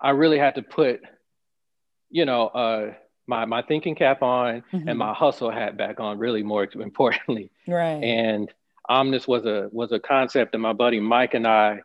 I 0.00 0.10
really 0.10 0.38
had 0.38 0.54
to 0.54 0.62
put, 0.62 1.00
you 2.10 2.24
know, 2.24 2.46
uh, 2.46 2.94
my 3.26 3.44
my 3.44 3.62
thinking 3.62 3.94
cap 3.94 4.22
on 4.22 4.62
mm-hmm. 4.72 4.88
and 4.88 4.98
my 4.98 5.14
hustle 5.14 5.50
hat 5.50 5.76
back 5.76 6.00
on. 6.00 6.18
Really, 6.18 6.42
more 6.42 6.68
importantly, 6.74 7.50
right. 7.66 8.02
And 8.02 8.52
Omnis 8.88 9.26
was 9.26 9.44
a 9.46 9.68
was 9.72 9.92
a 9.92 10.00
concept 10.00 10.52
that 10.52 10.58
my 10.58 10.72
buddy 10.72 11.00
Mike 11.00 11.34
and 11.34 11.46
I. 11.46 11.80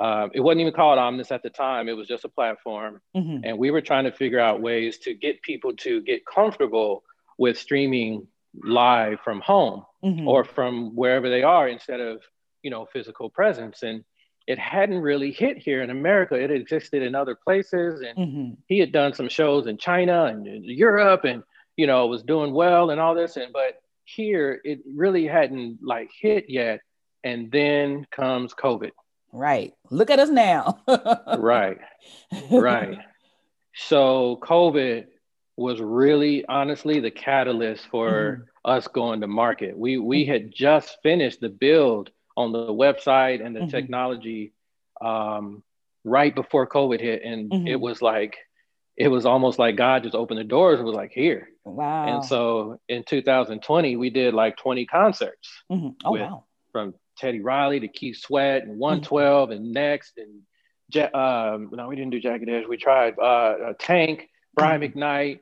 Uh, 0.00 0.28
it 0.32 0.40
wasn't 0.40 0.62
even 0.62 0.72
called 0.72 0.98
Omnis 0.98 1.30
at 1.30 1.42
the 1.42 1.50
time. 1.50 1.88
It 1.88 1.96
was 1.96 2.08
just 2.08 2.24
a 2.24 2.28
platform, 2.28 3.00
mm-hmm. 3.14 3.44
and 3.44 3.58
we 3.58 3.70
were 3.70 3.82
trying 3.82 4.04
to 4.04 4.12
figure 4.12 4.40
out 4.40 4.62
ways 4.62 4.98
to 5.00 5.14
get 5.14 5.42
people 5.42 5.76
to 5.76 6.00
get 6.00 6.24
comfortable 6.24 7.04
with 7.36 7.58
streaming 7.58 8.26
live 8.62 9.20
from 9.20 9.40
home 9.40 9.84
mm-hmm. 10.04 10.26
or 10.26 10.44
from 10.44 10.94
wherever 10.96 11.28
they 11.28 11.42
are 11.42 11.68
instead 11.68 12.00
of 12.00 12.22
you 12.62 12.70
know 12.70 12.86
physical 12.92 13.30
presence 13.30 13.82
and 13.82 14.04
it 14.46 14.58
hadn't 14.58 14.98
really 14.98 15.30
hit 15.30 15.56
here 15.56 15.82
in 15.82 15.90
america 15.90 16.34
it 16.34 16.50
existed 16.50 17.02
in 17.02 17.14
other 17.14 17.34
places 17.34 18.00
and 18.00 18.18
mm-hmm. 18.18 18.50
he 18.66 18.78
had 18.78 18.92
done 18.92 19.14
some 19.14 19.28
shows 19.28 19.66
in 19.66 19.78
china 19.78 20.24
and 20.24 20.46
europe 20.64 21.24
and 21.24 21.42
you 21.76 21.86
know 21.86 22.06
was 22.06 22.22
doing 22.22 22.52
well 22.52 22.90
and 22.90 23.00
all 23.00 23.14
this 23.14 23.36
and 23.36 23.52
but 23.52 23.80
here 24.04 24.60
it 24.64 24.80
really 24.94 25.26
hadn't 25.26 25.78
like 25.82 26.10
hit 26.20 26.46
yet 26.48 26.80
and 27.22 27.50
then 27.52 28.04
comes 28.10 28.52
covid 28.52 28.90
right 29.32 29.74
look 29.90 30.10
at 30.10 30.18
us 30.18 30.28
now 30.28 30.80
right 31.38 31.78
right 32.50 32.98
so 33.74 34.38
covid 34.42 35.06
was 35.60 35.78
really 35.78 36.44
honestly 36.46 37.00
the 37.00 37.10
catalyst 37.10 37.86
for 37.90 38.10
mm-hmm. 38.10 38.70
us 38.70 38.88
going 38.88 39.20
to 39.20 39.26
market. 39.26 39.76
We 39.76 39.98
we 39.98 40.22
mm-hmm. 40.22 40.32
had 40.32 40.54
just 40.54 40.96
finished 41.02 41.40
the 41.40 41.50
build 41.50 42.10
on 42.36 42.52
the 42.52 42.68
website 42.68 43.44
and 43.44 43.54
the 43.54 43.60
mm-hmm. 43.60 43.68
technology 43.68 44.52
um, 45.02 45.62
right 46.02 46.34
before 46.34 46.66
COVID 46.66 47.00
hit, 47.00 47.22
and 47.22 47.50
mm-hmm. 47.50 47.66
it 47.66 47.78
was 47.78 48.00
like 48.00 48.38
it 48.96 49.08
was 49.08 49.26
almost 49.26 49.58
like 49.58 49.76
God 49.76 50.02
just 50.02 50.14
opened 50.14 50.40
the 50.40 50.44
doors 50.44 50.78
and 50.78 50.86
was 50.86 50.96
like, 50.96 51.12
"Here." 51.12 51.48
Wow. 51.64 52.16
And 52.16 52.24
so 52.24 52.80
in 52.88 53.04
2020, 53.04 53.96
we 53.96 54.08
did 54.08 54.32
like 54.32 54.56
20 54.56 54.86
concerts. 54.86 55.50
Mm-hmm. 55.70 55.88
Oh 56.06 56.12
with, 56.12 56.22
wow! 56.22 56.44
From 56.72 56.94
Teddy 57.20 57.40
Riley 57.40 57.80
to 57.80 57.88
Keith 57.88 58.16
Sweat 58.16 58.62
and 58.62 58.78
112 58.78 59.50
mm-hmm. 59.50 59.52
and 59.52 59.72
Next 59.72 60.18
and 60.18 60.42
um, 61.14 61.70
no, 61.72 61.88
we 61.88 61.96
didn't 61.96 62.10
do 62.10 62.20
Jagged 62.20 62.48
Edge. 62.48 62.64
We 62.68 62.76
tried 62.76 63.18
uh, 63.18 63.74
Tank, 63.78 64.28
Brian 64.54 64.80
McKnight, 64.80 65.40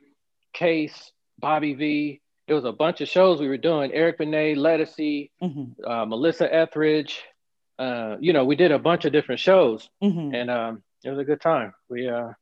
Case, 0.53 1.13
Bobby 1.39 1.75
V. 1.75 2.21
It 2.47 2.55
was 2.55 2.65
a 2.65 2.73
bunch 2.73 3.01
of 3.01 3.09
shows 3.09 3.41
we 3.41 3.49
were 3.49 3.57
doing. 3.57 3.93
Eric 3.93 4.19
Benet, 4.19 4.57
Ledisi, 4.57 5.31
mm-hmm. 5.43 5.91
uh, 5.91 6.05
Melissa 6.07 6.53
Etheridge. 6.53 7.23
Uh, 7.79 8.17
you 8.21 8.33
know, 8.33 8.45
we 8.45 8.57
did 8.57 8.73
a 8.73 8.79
bunch 8.79 9.05
of 9.05 9.13
different 9.13 9.41
shows, 9.41 9.89
mm-hmm. 10.03 10.35
and 10.35 10.51
um, 10.51 10.83
it 11.05 11.11
was 11.11 11.19
a 11.19 11.25
good 11.25 11.41
time. 11.41 11.73
We 11.89 12.09
uh, 12.09 12.33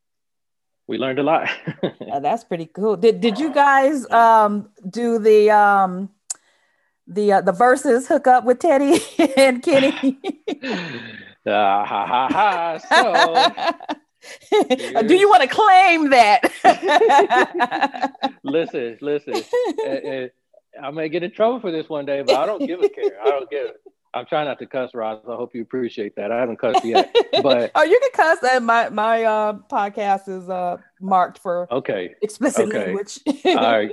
we 0.87 0.99
learned 0.99 1.19
a 1.19 1.23
lot. 1.23 1.49
uh, 1.83 2.21
that's 2.21 2.45
pretty 2.45 2.67
cool. 2.67 2.97
Did 2.97 3.21
Did 3.21 3.39
you 3.39 3.53
guys 3.53 4.09
um, 4.11 4.71
do 4.89 5.19
the 5.19 5.51
um, 5.51 6.09
the 7.07 7.33
uh, 7.33 7.41
the 7.41 7.53
Verzuz 7.53 8.07
hook 8.07 8.27
up 8.27 8.45
with 8.45 8.59
Teddy 8.59 9.01
and 9.37 9.63
Kenny? 9.63 10.19
uh, 11.47 11.51
ha 11.85 12.07
ha 12.07 12.29
ha! 12.31 12.79
So 14.93 15.03
Do 15.03 15.15
you 15.15 15.29
want 15.29 15.43
to 15.43 15.49
claim 15.49 16.11
that? 16.11 16.41
listen, 18.43 18.99
listen. 19.01 19.43
I 20.83 20.91
may 20.91 21.09
get 21.09 21.23
in 21.23 21.31
trouble 21.31 21.61
for 21.61 21.71
this 21.71 21.89
one 21.89 22.05
day, 22.07 22.23
but 22.23 22.35
I 22.37 22.45
don't 22.47 22.67
give 22.67 22.81
a 22.83 22.89
care. 22.89 23.23
I 23.23 23.31
don't 23.31 23.49
give. 23.51 23.69
I'm 24.15 24.27
trying 24.27 24.47
not 24.47 24.59
to 24.61 24.67
cuss, 24.67 24.95
Roz. 24.95 25.21
I 25.29 25.35
hope 25.37 25.55
you 25.55 25.63
appreciate 25.63 26.17
that. 26.17 26.33
I 26.33 26.41
haven't 26.41 26.59
cussed 26.59 26.85
yet, 26.85 27.15
but 27.43 27.71
oh, 27.75 27.83
you 27.83 28.01
can 28.01 28.11
cuss. 28.13 28.39
And 28.51 28.67
my 28.67 28.89
my 28.89 29.25
uh, 29.25 29.59
podcast 29.71 30.29
is 30.29 30.49
uh, 30.49 30.79
marked 31.01 31.39
for 31.39 31.69
okay 31.71 32.15
explicit 32.23 32.69
okay. 32.69 32.87
language. 32.87 33.21
all 33.45 33.55
right. 33.57 33.93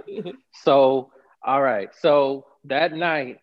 So 0.63 1.11
all 1.43 1.61
right. 1.61 1.89
So 1.99 2.45
that 2.65 2.93
night, 2.93 3.39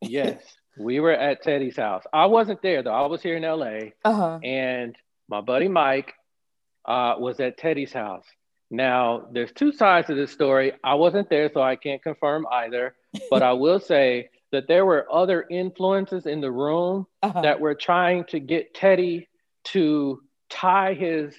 yes, 0.00 0.42
we 0.78 1.00
were 1.00 1.12
at 1.12 1.42
Teddy's 1.42 1.76
house. 1.76 2.04
I 2.12 2.26
wasn't 2.26 2.62
there 2.62 2.82
though. 2.82 2.94
I 2.94 3.06
was 3.06 3.22
here 3.22 3.36
in 3.36 3.42
LA, 3.42 3.90
uh-huh. 4.04 4.38
and 4.42 4.96
my 5.28 5.40
buddy 5.40 5.68
Mike 5.68 6.14
uh, 6.84 7.14
was 7.18 7.40
at 7.40 7.58
Teddy's 7.58 7.92
house. 7.92 8.26
Now, 8.70 9.28
there's 9.30 9.52
two 9.52 9.70
sides 9.70 10.06
to 10.06 10.14
this 10.14 10.32
story. 10.32 10.72
I 10.82 10.94
wasn't 10.94 11.28
there, 11.28 11.50
so 11.52 11.60
I 11.60 11.76
can't 11.76 12.02
confirm 12.02 12.46
either. 12.50 12.94
But 13.28 13.42
I 13.42 13.52
will 13.52 13.80
say 13.94 14.30
that 14.50 14.66
there 14.66 14.86
were 14.86 15.06
other 15.12 15.44
influences 15.50 16.26
in 16.26 16.40
the 16.40 16.50
room 16.50 17.06
uh-huh. 17.22 17.42
that 17.42 17.60
were 17.60 17.74
trying 17.74 18.24
to 18.24 18.40
get 18.40 18.74
Teddy 18.74 19.28
to 19.64 20.22
tie 20.48 20.94
his 20.94 21.34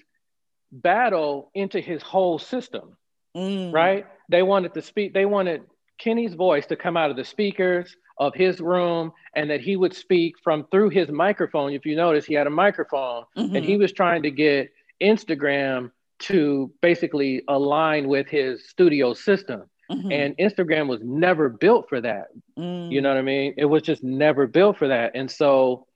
battle 0.72 1.52
into 1.54 1.80
his 1.80 2.02
whole 2.02 2.39
system, 2.39 2.98
mm. 3.36 3.74
right? 3.74 4.06
They 4.30 4.43
wanted 4.43 4.74
to 4.76 4.82
speak, 4.82 5.13
they 5.13 5.26
wanted 5.26 5.63
Kenny's 5.97 6.34
voice 6.34 6.65
to 6.67 6.75
come 6.75 6.97
out 6.97 7.12
of 7.12 7.17
the 7.17 7.23
speakers 7.23 7.95
of 8.17 8.34
his 8.36 8.60
room 8.60 9.12
and 9.36 9.49
that 9.49 9.62
he 9.62 9.75
would 9.75 9.95
speak 9.95 10.36
from 10.43 10.65
through 10.71 10.89
his 10.89 11.10
microphone. 11.10 11.73
If 11.73 11.86
you 11.86 11.95
notice, 11.95 12.25
he 12.25 12.34
had 12.34 12.47
a 12.47 12.51
microphone 12.51 13.25
mm-hmm. 13.38 13.56
and 13.56 13.65
he 13.65 13.77
was 13.77 13.91
trying 13.91 14.23
to 14.23 14.32
get 14.32 14.71
Instagram 15.01 15.91
to 16.19 16.71
basically 16.82 17.43
align 17.47 18.08
with 18.08 18.27
his 18.27 18.69
studio 18.69 19.13
system. 19.13 19.63
Mm-hmm. 19.91 20.12
And 20.12 20.38
Instagram 20.38 20.88
was 20.88 21.01
never 21.03 21.49
built 21.49 21.89
for 21.89 21.99
that. 22.01 22.27
Mm. 22.58 22.91
You 22.91 23.01
know 23.01 23.10
what 23.10 23.17
I 23.17 23.23
mean? 23.23 23.56
It 23.58 23.65
was 23.65 23.82
just 23.82 24.03
never 24.03 24.47
built 24.47 24.77
for 24.77 24.88
that. 24.88 25.12
And 25.15 25.29
so 25.29 25.88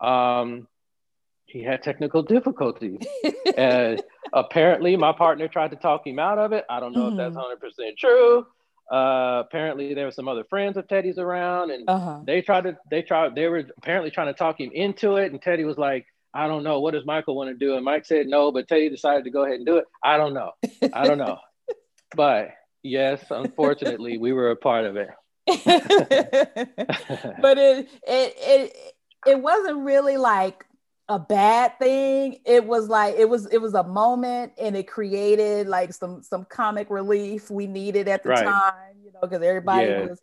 um, 0.00 0.68
he 1.46 1.62
had 1.62 1.82
technical 1.82 2.22
difficulties. 2.22 3.00
and 3.56 4.02
apparently, 4.32 4.96
my 4.96 5.12
partner 5.12 5.48
tried 5.48 5.70
to 5.70 5.76
talk 5.76 6.06
him 6.06 6.18
out 6.18 6.38
of 6.38 6.52
it. 6.52 6.64
I 6.68 6.80
don't 6.80 6.92
know 6.92 7.10
mm-hmm. 7.10 7.18
if 7.18 7.34
that's 7.34 7.36
100% 7.36 7.50
mm-hmm. 7.80 7.94
true. 7.98 8.46
Uh, 8.90 9.42
apparently, 9.46 9.94
there 9.94 10.06
were 10.06 10.12
some 10.12 10.28
other 10.28 10.44
friends 10.44 10.76
of 10.76 10.88
Teddy's 10.88 11.18
around, 11.18 11.70
and 11.70 11.88
uh-huh. 11.88 12.20
they 12.24 12.40
tried 12.40 12.62
to, 12.62 12.78
they 12.90 13.02
tried, 13.02 13.34
they 13.34 13.46
were 13.46 13.64
apparently 13.76 14.10
trying 14.10 14.28
to 14.28 14.32
talk 14.32 14.60
him 14.60 14.70
into 14.72 15.16
it. 15.16 15.30
And 15.30 15.42
Teddy 15.42 15.64
was 15.64 15.76
like, 15.76 16.06
I 16.32 16.46
don't 16.46 16.62
know. 16.62 16.80
What 16.80 16.94
does 16.94 17.04
Michael 17.04 17.36
want 17.36 17.50
to 17.50 17.54
do? 17.54 17.76
And 17.76 17.84
Mike 17.84 18.06
said 18.06 18.26
no, 18.26 18.52
but 18.52 18.68
Teddy 18.68 18.88
decided 18.88 19.24
to 19.24 19.30
go 19.30 19.44
ahead 19.44 19.56
and 19.56 19.66
do 19.66 19.76
it. 19.76 19.84
I 20.02 20.16
don't 20.16 20.34
know. 20.34 20.52
I 20.92 21.06
don't 21.06 21.18
know. 21.18 21.38
but 22.16 22.50
yes, 22.82 23.24
unfortunately, 23.30 24.18
we 24.18 24.32
were 24.32 24.50
a 24.50 24.56
part 24.56 24.84
of 24.84 24.96
it. 24.96 25.08
but 25.46 25.58
it 27.58 27.88
it 28.06 28.34
it 28.36 28.94
it 29.26 29.42
wasn't 29.42 29.78
really 29.78 30.18
like 30.18 30.66
a 31.08 31.18
bad 31.18 31.78
thing. 31.78 32.38
It 32.44 32.64
was 32.64 32.88
like 32.88 33.14
it 33.16 33.28
was 33.28 33.46
it 33.46 33.60
was 33.60 33.74
a 33.74 33.84
moment 33.84 34.52
and 34.58 34.76
it 34.76 34.86
created 34.86 35.66
like 35.66 35.92
some 35.92 36.22
some 36.22 36.44
comic 36.44 36.90
relief 36.90 37.50
we 37.50 37.66
needed 37.66 38.08
at 38.08 38.22
the 38.22 38.30
right. 38.30 38.44
time, 38.44 38.96
you 39.04 39.12
know, 39.12 39.20
because 39.22 39.42
everybody 39.42 39.88
yeah. 39.88 40.06
was 40.06 40.20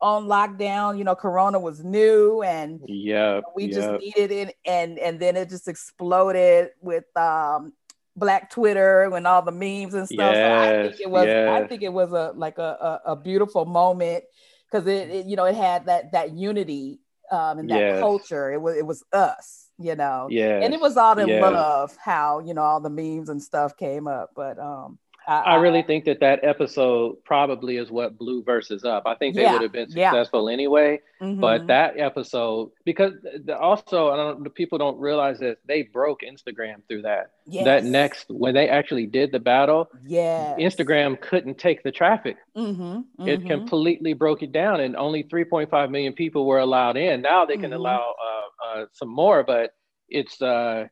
on 0.00 0.26
lockdown. 0.26 0.98
You 0.98 1.04
know, 1.04 1.14
Corona 1.14 1.58
was 1.58 1.82
new, 1.82 2.42
and 2.42 2.80
yeah, 2.86 3.40
we 3.54 3.66
yep. 3.66 3.72
just 3.72 4.00
needed 4.00 4.30
it, 4.30 4.56
and 4.64 4.98
and 4.98 5.18
then 5.18 5.36
it 5.36 5.48
just 5.48 5.68
exploded 5.68 6.70
with 6.80 7.04
um, 7.16 7.72
Black 8.14 8.50
Twitter 8.50 9.14
and 9.14 9.26
all 9.26 9.42
the 9.42 9.52
memes 9.52 9.94
and 9.94 10.06
stuff. 10.06 10.34
Yes, 10.34 10.36
so 10.36 10.68
I 10.68 10.88
think 10.88 11.00
it 11.00 11.10
was, 11.10 11.26
yes. 11.26 11.48
I 11.48 11.66
think 11.66 11.82
it 11.82 11.92
was 11.92 12.12
a 12.12 12.32
like 12.34 12.58
a 12.58 13.00
a, 13.06 13.12
a 13.12 13.16
beautiful 13.16 13.64
moment 13.64 14.24
because 14.70 14.86
it, 14.86 15.10
it, 15.10 15.26
you 15.26 15.36
know, 15.36 15.44
it 15.44 15.54
had 15.54 15.86
that 15.86 16.12
that 16.12 16.32
unity 16.32 17.00
um, 17.30 17.58
and 17.58 17.70
that 17.70 17.78
yes. 17.78 18.00
culture. 18.00 18.52
It 18.52 18.60
was 18.60 18.76
it 18.76 18.86
was 18.86 19.04
us, 19.12 19.65
you 19.78 19.94
know. 19.94 20.28
Yeah. 20.30 20.60
And 20.62 20.74
it 20.74 20.80
was 20.80 20.96
all 20.96 21.18
in 21.18 21.28
love 21.40 21.96
how 22.02 22.40
you 22.40 22.54
know 22.54 22.62
all 22.62 22.80
the 22.80 22.90
memes 22.90 23.28
and 23.28 23.42
stuff 23.42 23.76
came 23.76 24.06
up, 24.06 24.32
but 24.34 24.58
um 24.58 24.98
I, 25.26 25.40
I, 25.40 25.54
really 25.56 25.82
think 25.82 26.04
that 26.04 26.20
that 26.20 26.44
episode 26.44 27.22
probably 27.24 27.78
is 27.78 27.90
what 27.90 28.16
blew 28.16 28.44
Verzuz 28.44 28.84
up. 28.84 29.04
I 29.06 29.16
think 29.16 29.34
they 29.34 29.42
yeah, 29.42 29.54
would 29.54 29.62
have 29.62 29.72
been 29.72 29.90
successful 29.90 30.48
yeah. 30.48 30.54
anyway, 30.54 31.00
mm-hmm. 31.20 31.40
but 31.40 31.66
that 31.66 31.98
episode 31.98 32.70
because 32.84 33.14
also 33.58 34.10
I 34.10 34.16
don't 34.16 34.54
people 34.54 34.78
don't 34.78 34.98
realize 35.00 35.40
that 35.40 35.58
they 35.66 35.82
broke 35.82 36.20
Instagram 36.20 36.76
through 36.88 37.02
that. 37.02 37.32
Yes. 37.44 37.64
That 37.64 37.84
next 37.84 38.26
when 38.28 38.54
they 38.54 38.68
actually 38.68 39.06
did 39.06 39.32
the 39.32 39.40
battle, 39.40 39.90
yeah, 40.04 40.54
Instagram 40.58 41.20
couldn't 41.20 41.58
take 41.58 41.82
the 41.82 41.92
traffic. 41.92 42.36
Mm-hmm, 42.56 42.82
mm-hmm. 42.82 43.28
It 43.28 43.46
completely 43.46 44.12
broke 44.12 44.42
it 44.44 44.52
down, 44.52 44.80
and 44.80 44.94
only 44.96 45.24
3.5 45.24 45.90
million 45.90 46.12
people 46.12 46.46
were 46.46 46.58
allowed 46.58 46.96
in. 46.96 47.20
Now 47.22 47.44
they 47.44 47.54
can 47.54 47.64
mm-hmm. 47.64 47.74
allow 47.74 48.14
uh, 48.24 48.35
uh, 48.74 48.86
some 48.92 49.08
more, 49.08 49.42
but 49.44 49.70
it's 50.08 50.40
uh, 50.42 50.86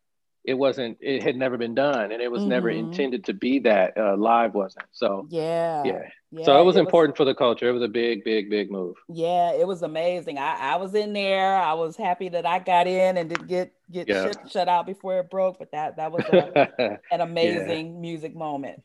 it 0.44 0.54
wasn't 0.54 0.98
it 1.00 1.22
had 1.22 1.36
never 1.36 1.56
been 1.56 1.74
done 1.74 2.12
and 2.12 2.20
it 2.20 2.30
was 2.30 2.40
mm-hmm. 2.40 2.50
never 2.50 2.68
intended 2.68 3.24
to 3.24 3.32
be 3.32 3.58
that 3.60 3.96
uh, 3.96 4.16
live 4.16 4.54
wasn't. 4.54 4.86
So 4.92 5.26
yeah. 5.30 5.82
yeah. 5.84 6.02
Yeah 6.30 6.44
so 6.44 6.60
it 6.60 6.64
was 6.64 6.76
it 6.76 6.80
important 6.80 7.12
was, 7.12 7.18
for 7.18 7.24
the 7.24 7.34
culture. 7.34 7.68
It 7.68 7.72
was 7.72 7.82
a 7.82 7.88
big 7.88 8.24
big 8.24 8.50
big 8.50 8.70
move. 8.70 8.96
Yeah 9.08 9.52
it 9.52 9.66
was 9.66 9.82
amazing. 9.82 10.36
I 10.36 10.72
i 10.72 10.76
was 10.76 10.94
in 10.94 11.12
there. 11.12 11.56
I 11.56 11.74
was 11.74 11.96
happy 11.96 12.28
that 12.30 12.44
i 12.44 12.58
got 12.58 12.86
in 12.86 13.16
and 13.16 13.28
didn't 13.30 13.46
get 13.46 13.72
get 13.90 14.08
yeah. 14.08 14.24
shut, 14.24 14.50
shut 14.50 14.68
out 14.68 14.86
before 14.86 15.18
it 15.20 15.30
broke 15.30 15.58
but 15.58 15.70
that 15.72 15.96
that 15.96 16.10
was 16.10 16.24
a, 16.24 16.98
an 17.12 17.20
amazing 17.20 17.94
yeah. 17.94 18.00
music 18.00 18.34
moment. 18.34 18.82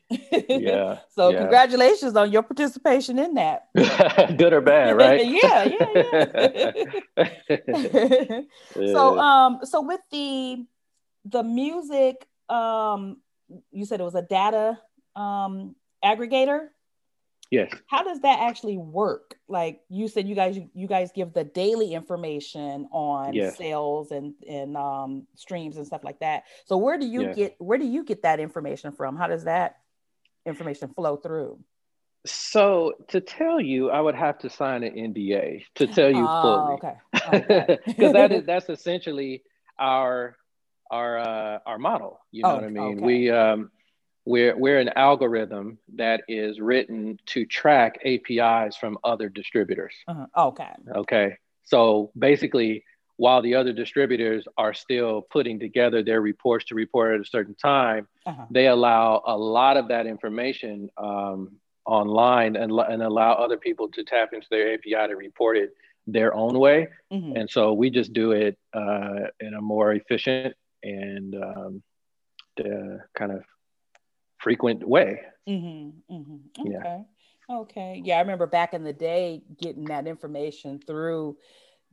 Yeah 0.48 0.98
so 1.10 1.32
congratulations 1.32 2.14
on 2.16 2.30
your 2.32 2.42
participation 2.42 3.18
in 3.18 3.34
that. 3.34 3.66
Good 4.38 4.52
or 4.52 4.60
bad 4.60 4.96
right? 4.96 5.26
Yeah 5.26 5.64
yeah 5.64 7.30
yeah. 7.96 8.92
So 8.92 9.18
um 9.18 9.58
so 9.64 9.82
with 9.82 10.00
the 10.10 10.64
the 11.24 11.42
music 11.42 12.26
um 12.48 13.18
you 13.70 13.84
said 13.84 14.00
it 14.00 14.04
was 14.04 14.14
a 14.14 14.22
data 14.22 14.78
um 15.16 15.74
aggregator 16.04 16.68
yes 17.50 17.72
how 17.86 18.02
does 18.02 18.20
that 18.20 18.40
actually 18.40 18.78
work 18.78 19.36
like 19.48 19.80
you 19.88 20.08
said 20.08 20.28
you 20.28 20.34
guys 20.34 20.58
you 20.74 20.86
guys 20.86 21.10
give 21.12 21.32
the 21.32 21.44
daily 21.44 21.94
information 21.94 22.88
on 22.92 23.32
yes. 23.32 23.56
sales 23.56 24.10
and 24.10 24.34
and 24.48 24.76
um 24.76 25.26
streams 25.34 25.76
and 25.76 25.86
stuff 25.86 26.04
like 26.04 26.18
that 26.20 26.44
so 26.64 26.76
where 26.76 26.98
do 26.98 27.06
you 27.06 27.22
yes. 27.22 27.36
get 27.36 27.56
where 27.58 27.78
do 27.78 27.86
you 27.86 28.04
get 28.04 28.22
that 28.22 28.40
information 28.40 28.92
from 28.92 29.16
how 29.16 29.26
does 29.26 29.44
that 29.44 29.76
information 30.46 30.88
flow 30.94 31.16
through 31.16 31.58
so 32.26 32.94
to 33.08 33.20
tell 33.20 33.60
you, 33.60 33.90
I 33.90 34.00
would 34.00 34.14
have 34.14 34.38
to 34.40 34.50
sign 34.50 34.82
an 34.82 34.94
NDA 34.94 35.64
to 35.76 35.86
tell 35.86 36.10
you 36.10 36.26
oh, 36.28 36.42
fully. 36.42 36.74
Okay. 36.74 37.78
Because 37.86 38.12
that 38.12 38.32
is 38.32 38.44
that's 38.46 38.68
essentially 38.68 39.42
our 39.78 40.36
our 40.90 41.18
uh, 41.18 41.58
our 41.66 41.78
model. 41.78 42.20
You 42.30 42.42
know 42.42 42.50
oh, 42.50 42.54
what 42.56 42.64
I 42.64 42.68
mean? 42.68 42.96
Okay. 42.96 43.04
We 43.04 43.30
um, 43.30 43.70
we're 44.24 44.56
we're 44.56 44.78
an 44.78 44.90
algorithm 44.96 45.78
that 45.96 46.22
is 46.28 46.60
written 46.60 47.18
to 47.26 47.46
track 47.46 47.98
APIs 48.04 48.76
from 48.76 48.98
other 49.04 49.28
distributors. 49.28 49.94
Uh-huh. 50.08 50.26
Okay. 50.48 50.72
Okay. 50.96 51.36
So 51.64 52.10
basically, 52.18 52.84
while 53.16 53.42
the 53.42 53.54
other 53.54 53.72
distributors 53.72 54.46
are 54.56 54.74
still 54.74 55.22
putting 55.22 55.58
together 55.58 56.02
their 56.02 56.20
reports 56.20 56.64
to 56.66 56.74
report 56.74 57.14
at 57.14 57.20
a 57.20 57.24
certain 57.24 57.54
time, 57.54 58.08
uh-huh. 58.26 58.46
they 58.50 58.66
allow 58.66 59.22
a 59.26 59.36
lot 59.36 59.76
of 59.76 59.88
that 59.88 60.06
information 60.06 60.90
um, 60.96 61.56
online 61.86 62.56
and, 62.56 62.72
and 62.72 63.02
allow 63.02 63.32
other 63.32 63.56
people 63.56 63.88
to 63.88 64.04
tap 64.04 64.30
into 64.32 64.46
their 64.50 64.74
API 64.74 65.08
to 65.08 65.16
report 65.16 65.56
it 65.56 65.74
their 66.06 66.34
own 66.34 66.58
way. 66.58 66.88
Mm-hmm. 67.12 67.36
And 67.36 67.50
so 67.50 67.72
we 67.72 67.90
just 67.90 68.12
do 68.12 68.32
it 68.32 68.58
uh, 68.72 69.28
in 69.40 69.54
a 69.54 69.60
more 69.60 69.92
efficient 69.92 70.54
and 70.82 71.34
um, 71.34 71.82
the 72.56 73.00
kind 73.14 73.32
of 73.32 73.44
frequent 74.38 74.86
way. 74.86 75.20
Mm-hmm, 75.48 76.14
mm-hmm. 76.14 76.66
Okay. 76.66 76.70
Yeah. 76.70 77.02
Okay. 77.50 78.02
Yeah, 78.04 78.16
I 78.16 78.20
remember 78.20 78.46
back 78.46 78.74
in 78.74 78.84
the 78.84 78.92
day 78.92 79.42
getting 79.60 79.86
that 79.86 80.06
information 80.06 80.78
through 80.78 81.36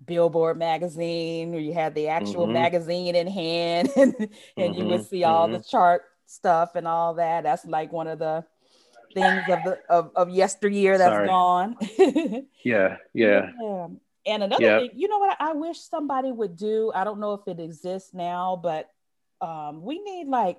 Billboard 0.05 0.57
magazine, 0.57 1.51
where 1.51 1.59
you 1.59 1.73
had 1.73 1.95
the 1.95 2.09
actual 2.09 2.43
mm-hmm. 2.43 2.53
magazine 2.53 3.15
in 3.15 3.27
hand, 3.27 3.89
and, 3.95 4.13
and 4.55 4.75
you 4.75 4.85
would 4.85 5.01
mm-hmm, 5.01 5.09
see 5.09 5.23
all 5.23 5.47
the 5.47 5.57
mm-hmm. 5.57 5.69
chart 5.69 6.03
stuff 6.27 6.75
and 6.75 6.87
all 6.87 7.15
that. 7.15 7.43
That's 7.43 7.65
like 7.65 7.91
one 7.91 8.07
of 8.07 8.19
the 8.19 8.45
things 9.13 9.43
of 9.49 9.63
the 9.63 9.79
of, 9.89 10.11
of 10.15 10.29
yesteryear 10.29 10.97
that's 10.97 11.09
Sorry. 11.09 11.27
gone. 11.27 11.75
yeah, 12.63 12.97
yeah, 13.13 13.49
yeah. 13.59 13.87
And 14.27 14.43
another 14.43 14.63
yep. 14.63 14.81
thing, 14.81 14.89
you 14.95 15.07
know 15.07 15.19
what 15.19 15.37
I 15.39 15.53
wish 15.53 15.79
somebody 15.79 16.31
would 16.31 16.57
do? 16.57 16.91
I 16.93 17.03
don't 17.03 17.19
know 17.19 17.33
if 17.33 17.47
it 17.47 17.59
exists 17.61 18.13
now, 18.13 18.59
but 18.61 18.89
um, 19.41 19.81
we 19.81 19.99
need 20.01 20.27
like 20.27 20.57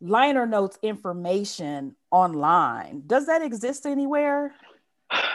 liner 0.00 0.46
notes 0.46 0.78
information 0.82 1.96
online. 2.10 3.02
Does 3.06 3.26
that 3.26 3.42
exist 3.42 3.86
anywhere? 3.86 4.54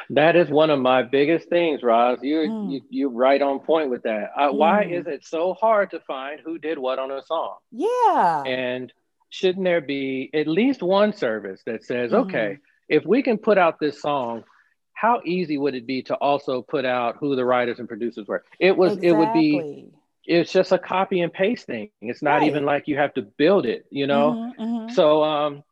That 0.09 0.35
is 0.35 0.49
one 0.49 0.69
of 0.69 0.79
my 0.79 1.03
biggest 1.03 1.47
things, 1.47 1.81
Roz. 1.81 2.19
You're 2.21 2.45
mm. 2.45 2.71
you, 2.71 2.81
you're 2.89 3.09
right 3.09 3.41
on 3.41 3.59
point 3.59 3.89
with 3.89 4.03
that. 4.03 4.31
Uh, 4.37 4.49
mm. 4.49 4.55
Why 4.55 4.83
is 4.83 5.07
it 5.07 5.25
so 5.25 5.53
hard 5.53 5.91
to 5.91 6.01
find 6.01 6.41
who 6.43 6.57
did 6.57 6.77
what 6.77 6.99
on 6.99 7.11
a 7.11 7.23
song? 7.23 7.55
Yeah. 7.71 8.43
And 8.45 8.91
shouldn't 9.29 9.63
there 9.63 9.79
be 9.79 10.29
at 10.33 10.47
least 10.47 10.83
one 10.83 11.13
service 11.13 11.61
that 11.65 11.85
says, 11.85 12.11
mm. 12.11 12.25
okay, 12.25 12.57
if 12.89 13.05
we 13.05 13.23
can 13.23 13.37
put 13.37 13.57
out 13.57 13.79
this 13.79 14.01
song 14.01 14.43
how 15.01 15.19
easy 15.25 15.57
would 15.57 15.73
it 15.73 15.87
be 15.87 16.03
to 16.03 16.13
also 16.13 16.61
put 16.61 16.85
out 16.85 17.17
who 17.19 17.35
the 17.35 17.43
writers 17.43 17.79
and 17.79 17.87
producers 17.87 18.27
were? 18.27 18.43
It 18.59 18.77
was, 18.77 18.91
exactly. 18.91 19.09
it 19.09 19.17
would 19.17 19.33
be, 19.33 19.85
it's 20.27 20.51
just 20.51 20.71
a 20.71 20.77
copy 20.77 21.21
and 21.21 21.33
paste 21.33 21.65
thing. 21.65 21.89
It's 22.01 22.21
not 22.21 22.41
right. 22.41 22.43
even 22.43 22.65
like 22.65 22.87
you 22.87 22.97
have 22.97 23.15
to 23.15 23.23
build 23.23 23.65
it, 23.65 23.87
you 23.89 24.05
know? 24.05 24.53
Mm-hmm, 24.59 24.61
mm-hmm. 24.61 24.93
So 24.93 25.23
um, 25.23 25.63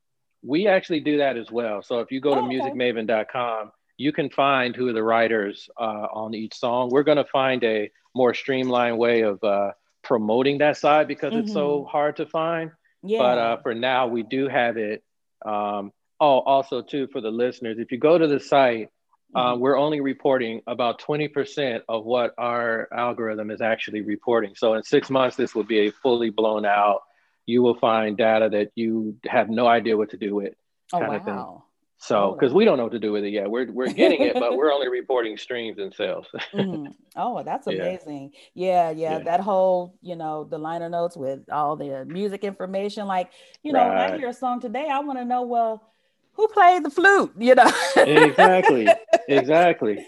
we 0.42 0.68
actually 0.68 1.02
do 1.02 1.20
that 1.20 1.38
as 1.38 1.52
well. 1.52 1.84
So 1.84 2.00
if 2.00 2.12
you 2.12 2.20
go 2.22 2.34
to 2.34 2.42
oh, 2.42 2.46
musicmaven.com, 2.46 3.72
you 3.98 4.12
can 4.12 4.32
find 4.32 4.76
who 4.76 4.94
the 4.94 5.04
writers 5.04 5.70
uh, 5.80 6.08
on 6.12 6.34
each 6.34 6.56
song. 6.56 6.90
We're 6.90 7.04
going 7.04 7.20
to 7.20 7.30
find 7.32 7.64
a 7.64 7.92
more 8.16 8.34
streamlined 8.34 8.98
way 8.98 9.22
of 9.22 9.44
uh, 9.44 9.74
promoting 10.02 10.58
that 10.58 10.78
side 10.78 11.08
because 11.08 11.34
mm-hmm. 11.34 11.44
it's 11.44 11.54
so 11.54 11.82
mm-hmm. 11.82 11.92
hard 11.92 12.16
to 12.16 12.26
find. 12.26 12.72
Yeah. 13.04 13.20
But 13.20 13.38
uh, 13.38 13.58
for 13.58 13.76
now, 13.76 14.08
we 14.08 14.24
do 14.24 14.48
have 14.48 14.78
it. 14.78 15.04
Um, 15.46 15.94
oh, 16.20 16.40
also 16.40 16.82
too 16.82 17.08
for 17.12 17.22
the 17.22 17.30
listeners, 17.30 17.78
if 17.78 17.92
you 17.92 18.00
go 18.00 18.18
to 18.18 18.26
the 18.26 18.40
site, 18.40 18.90
uh, 19.36 19.54
mm-hmm. 19.54 19.62
we're 19.62 19.78
only 19.78 20.02
reporting 20.02 20.62
about 20.66 21.02
20% 21.02 21.82
of 21.88 22.06
what 22.06 22.34
our 22.38 22.88
algorithm 22.92 23.52
is 23.52 23.62
actually 23.62 24.02
reporting. 24.02 24.54
So 24.56 24.74
in 24.74 24.84
six 24.84 25.10
months, 25.10 25.36
this 25.36 25.54
will 25.54 25.64
be 25.64 25.88
a 25.88 25.92
fully 25.92 26.30
blown 26.30 26.66
out. 26.66 27.02
You 27.46 27.62
will 27.62 27.76
find 27.76 28.18
data 28.18 28.50
that 28.50 28.72
you 28.76 29.18
have 29.26 29.50
no 29.50 29.68
idea 29.68 29.98
what 29.98 30.12
to 30.12 30.18
do 30.18 30.36
with. 30.36 30.54
Oh, 30.94 31.00
wow. 31.00 31.16
of 31.16 31.24
thing. 31.24 31.62
So, 32.02 32.32
because 32.32 32.54
oh, 32.54 32.56
we 32.56 32.64
don't 32.64 32.78
know 32.78 32.84
what 32.84 32.94
to 32.94 33.00
do 33.00 33.12
with 33.12 33.26
it 33.26 33.32
yet, 33.32 33.52
we're 33.52 33.70
we're 33.70 33.92
getting 33.92 34.22
it, 34.22 34.34
but 34.34 34.54
we're 34.58 34.72
only 34.72 34.88
reporting 34.88 35.36
streams 35.36 35.80
and 35.80 35.94
sales. 35.94 36.28
mm. 36.54 36.94
Oh, 37.18 37.44
that's 37.44 37.68
amazing! 37.68 38.32
Yeah. 38.54 38.90
yeah. 38.92 39.18
yeah, 39.18 39.24
That 39.24 39.42
whole, 39.42 39.98
you 40.02 40.16
know, 40.16 40.46
the 40.46 40.58
liner 40.58 40.88
notes 40.88 41.18
with 41.18 41.42
all 41.52 41.76
the 41.76 42.06
music 42.06 42.46
information. 42.46 43.06
Like, 43.06 43.32
you 43.64 43.74
know, 43.74 43.80
right. 43.80 44.12
when 44.12 44.14
I 44.14 44.18
hear 44.18 44.30
a 44.30 44.34
song 44.34 44.62
today, 44.62 44.88
I 44.90 45.00
want 45.00 45.20
to 45.20 45.26
know, 45.26 45.42
well, 45.42 45.92
who 46.40 46.48
played 46.48 46.86
the 46.86 46.90
flute? 46.90 47.34
You 47.38 47.56
know. 47.56 47.72
exactly. 47.98 48.88
Exactly. 49.28 50.08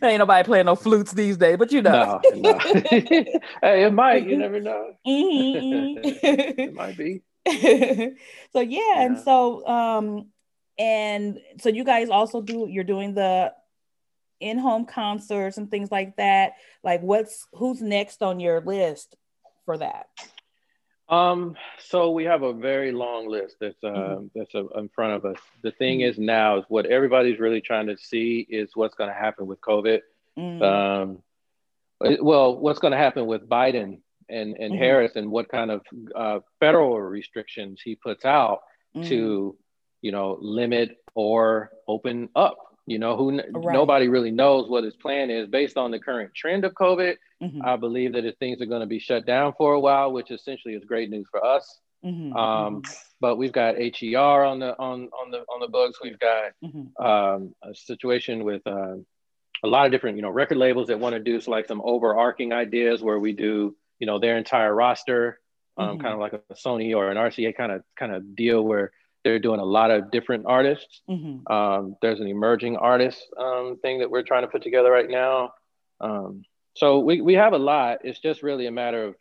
ain't 0.00 0.20
nobody 0.20 0.44
playing 0.44 0.66
no 0.66 0.76
flutes 0.76 1.10
these 1.10 1.36
days, 1.36 1.56
but 1.56 1.72
you 1.72 1.82
know. 1.82 2.20
No, 2.32 2.52
no. 2.52 2.58
hey, 2.62 3.40
it 3.62 3.92
might. 3.92 4.24
You 4.28 4.36
never 4.36 4.60
know. 4.60 4.92
Mm-hmm. 5.06 6.60
it 6.60 6.74
might 6.74 6.96
be. 6.96 7.22
so 7.48 8.60
yeah, 8.60 8.78
yeah, 8.78 9.02
and 9.02 9.18
so 9.18 9.66
um, 9.66 10.26
and 10.78 11.40
so 11.60 11.68
you 11.68 11.82
guys 11.82 12.10
also 12.10 12.40
do. 12.40 12.68
You're 12.70 12.84
doing 12.84 13.14
the 13.14 13.52
in-home 14.38 14.86
concerts 14.86 15.58
and 15.58 15.68
things 15.68 15.90
like 15.90 16.14
that. 16.16 16.52
Like, 16.84 17.00
what's 17.00 17.48
who's 17.54 17.82
next 17.82 18.22
on 18.22 18.38
your 18.38 18.60
list 18.60 19.16
for 19.64 19.78
that? 19.78 20.06
Um, 21.10 21.56
so 21.78 22.12
we 22.12 22.24
have 22.24 22.42
a 22.42 22.52
very 22.52 22.92
long 22.92 23.28
list 23.28 23.56
that's 23.60 23.82
uh, 23.82 23.88
mm-hmm. 23.88 24.26
that's 24.34 24.54
uh, 24.54 24.68
in 24.78 24.88
front 24.90 25.14
of 25.14 25.24
us. 25.24 25.40
The 25.62 25.72
thing 25.72 25.98
mm-hmm. 25.98 26.10
is 26.10 26.18
now 26.18 26.58
is 26.58 26.64
what 26.68 26.86
everybody's 26.86 27.40
really 27.40 27.60
trying 27.60 27.88
to 27.88 27.96
see 27.98 28.46
is 28.48 28.70
what's 28.74 28.94
going 28.94 29.10
to 29.10 29.16
happen 29.16 29.46
with 29.46 29.60
COVID. 29.60 30.00
Mm-hmm. 30.38 30.62
Um, 30.62 31.18
well, 32.22 32.56
what's 32.56 32.78
going 32.78 32.92
to 32.92 32.98
happen 32.98 33.26
with 33.26 33.48
Biden 33.48 33.98
and 34.28 34.56
and 34.56 34.72
mm-hmm. 34.72 34.76
Harris 34.76 35.16
and 35.16 35.30
what 35.32 35.48
kind 35.48 35.72
of 35.72 35.82
uh, 36.14 36.38
federal 36.60 37.00
restrictions 37.00 37.80
he 37.84 37.96
puts 37.96 38.24
out 38.24 38.60
to 38.94 39.00
mm-hmm. 39.00 39.56
you 40.02 40.12
know 40.12 40.38
limit 40.40 40.96
or 41.14 41.72
open 41.88 42.28
up 42.36 42.56
you 42.86 42.98
know, 42.98 43.16
who 43.16 43.38
right. 43.38 43.72
nobody 43.72 44.08
really 44.08 44.30
knows 44.30 44.68
what 44.68 44.84
his 44.84 44.96
plan 44.96 45.30
is 45.30 45.48
based 45.48 45.76
on 45.76 45.90
the 45.90 45.98
current 45.98 46.34
trend 46.34 46.64
of 46.64 46.72
COVID. 46.74 47.16
Mm-hmm. 47.42 47.64
I 47.64 47.76
believe 47.76 48.12
that 48.14 48.24
if 48.24 48.36
things 48.36 48.60
are 48.60 48.66
going 48.66 48.80
to 48.80 48.86
be 48.86 48.98
shut 48.98 49.26
down 49.26 49.54
for 49.56 49.74
a 49.74 49.80
while, 49.80 50.12
which 50.12 50.30
essentially 50.30 50.74
is 50.74 50.84
great 50.84 51.10
news 51.10 51.26
for 51.30 51.44
us. 51.44 51.80
Mm-hmm. 52.04 52.34
Um, 52.34 52.76
mm-hmm. 52.76 52.92
but 53.20 53.36
we've 53.36 53.52
got 53.52 53.76
HER 53.76 54.44
on 54.44 54.58
the 54.58 54.78
on 54.78 55.10
on 55.12 55.30
the 55.30 55.38
on 55.40 55.60
the 55.60 55.68
books. 55.68 55.98
We've 56.02 56.18
got 56.18 56.52
mm-hmm. 56.64 57.04
um, 57.04 57.54
a 57.62 57.74
situation 57.74 58.44
with 58.44 58.66
uh, 58.66 58.96
a 59.62 59.66
lot 59.68 59.86
of 59.86 59.92
different 59.92 60.16
you 60.16 60.22
know 60.22 60.30
record 60.30 60.56
labels 60.58 60.88
that 60.88 60.98
want 60.98 61.14
to 61.14 61.20
do 61.20 61.40
so 61.40 61.50
like 61.50 61.68
some 61.68 61.82
overarching 61.84 62.52
ideas 62.52 63.02
where 63.02 63.18
we 63.18 63.32
do 63.32 63.76
you 63.98 64.06
know 64.06 64.18
their 64.18 64.38
entire 64.38 64.74
roster, 64.74 65.40
um, 65.76 65.90
mm-hmm. 65.90 66.00
kind 66.00 66.14
of 66.14 66.20
like 66.20 66.32
a 66.32 66.54
Sony 66.54 66.96
or 66.96 67.10
an 67.10 67.18
RCA 67.18 67.54
kind 67.54 67.72
of 67.72 67.82
kind 67.96 68.12
of 68.12 68.34
deal 68.34 68.62
where 68.62 68.92
they're 69.24 69.38
doing 69.38 69.60
a 69.60 69.64
lot 69.64 69.90
of 69.90 70.10
different 70.10 70.44
artists. 70.46 71.02
Mm-hmm. 71.08 71.52
Um, 71.52 71.96
there's 72.02 72.20
an 72.20 72.26
emerging 72.26 72.76
artist 72.76 73.26
um, 73.38 73.78
thing 73.82 73.98
that 74.00 74.10
we're 74.10 74.22
trying 74.22 74.42
to 74.42 74.48
put 74.48 74.62
together 74.62 74.90
right 74.90 75.08
now. 75.08 75.52
Um, 76.00 76.44
so 76.74 77.00
we, 77.00 77.20
we 77.20 77.34
have 77.34 77.52
a 77.52 77.58
lot. 77.58 77.98
It's 78.04 78.20
just 78.20 78.42
really 78.42 78.66
a 78.66 78.70
matter 78.70 79.04
of 79.04 79.14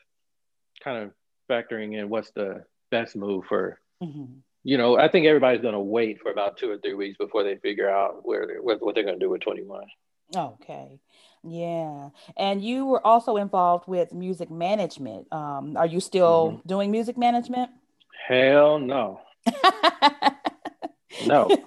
kind 0.84 1.04
of 1.04 1.12
factoring 1.50 1.98
in 2.00 2.10
what's 2.10 2.32
the 2.32 2.64
best 2.92 3.16
move 3.16 3.46
for, 3.50 3.80
Mm-hmm. 4.02 4.26
you 4.64 4.78
know, 4.78 4.98
I 4.98 5.10
think 5.10 5.26
everybody's 5.26 5.62
going 5.62 5.74
to 5.74 5.80
wait 5.82 6.22
for 6.22 6.32
about 6.32 6.58
two 6.58 6.72
or 6.72 6.78
three 6.78 6.94
weeks 6.94 7.18
before 7.18 7.44
they 7.44 7.58
figure 7.58 7.90
out 7.90 8.22
where 8.26 8.48
they're, 8.48 8.62
what, 8.62 8.82
what 8.82 8.96
they're 8.96 9.04
going 9.04 9.20
to 9.20 9.26
do 9.26 9.30
with 9.30 9.42
21. 9.42 9.84
Okay. 10.34 11.00
Yeah. 11.44 12.10
And 12.38 12.64
you 12.64 12.86
were 12.86 13.06
also 13.06 13.36
involved 13.36 13.88
with 13.90 14.14
music 14.14 14.50
management. 14.50 15.28
Um, 15.34 15.76
are 15.76 15.86
you 15.86 16.00
still 16.00 16.52
Mm-hmm. 16.60 16.68
doing 16.70 16.92
music 16.92 17.18
management? 17.18 17.72
Hell 18.28 18.80
no. 18.80 19.20
No. 21.26 21.48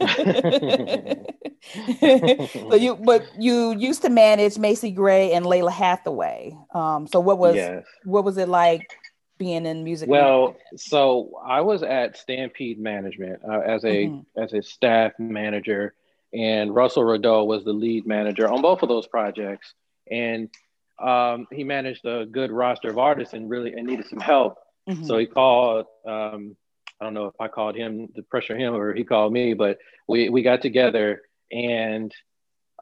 so 1.73 2.75
you 2.75 2.97
but 2.97 3.25
you 3.39 3.77
used 3.77 4.03
to 4.03 4.11
manage 4.11 4.59
Macy 4.59 4.91
Gray 4.91 5.33
and 5.33 5.45
Lalah 5.45 5.73
Hathaway. 5.73 6.57
Um, 6.75 7.07
so 7.07 7.21
what 7.21 7.39
was 7.39 7.57
yes. 7.57 7.85
what 8.05 8.25
was 8.25 8.39
it 8.39 8.49
like 8.49 8.89
being 9.39 9.67
in 9.67 9.85
music? 9.85 10.09
Well, 10.09 10.41
management? 10.41 10.81
so 10.81 11.33
I 11.45 11.61
was 11.61 11.83
at 11.83 12.17
Stampede 12.17 12.79
Management 12.79 13.43
uh, 13.47 13.61
as 13.61 13.85
a 13.85 14.07
Mhm. 14.07 14.25
as 14.37 14.53
a 14.53 14.63
staff 14.63 15.13
manager, 15.19 15.95
and 16.33 16.75
Russell 16.75 17.05
Rideau 17.05 17.45
was 17.45 17.65
the 17.65 17.73
lead 17.73 18.07
manager 18.07 18.51
on 18.51 18.63
both 18.63 18.83
of 18.83 18.89
those 18.89 19.07
projects, 19.07 19.75
and 20.11 20.49
um, 20.99 21.47
he 21.51 21.65
managed 21.65 22.05
a 22.05 22.27
good 22.27 22.51
roster 22.53 22.89
of 22.91 22.99
artists 22.99 23.35
and 23.35 23.51
really 23.51 23.73
and 23.73 23.87
needed 23.87 24.07
some 24.07 24.21
help. 24.21 24.59
Mhm. 24.89 25.07
So 25.07 25.19
he 25.19 25.27
called. 25.27 25.87
Um, 26.07 26.57
I 27.03 27.05
don't 27.05 27.15
know 27.15 27.27
if 27.27 27.35
I 27.41 27.49
called 27.49 27.75
him 27.75 28.07
to 28.15 28.23
pressure 28.23 28.57
him 28.57 28.77
or 28.77 28.95
he 28.95 29.03
called 29.03 29.33
me, 29.33 29.55
but 29.55 29.79
we 30.07 30.29
we 30.29 30.41
got 30.41 30.63
together 30.63 31.23
and 31.51 32.15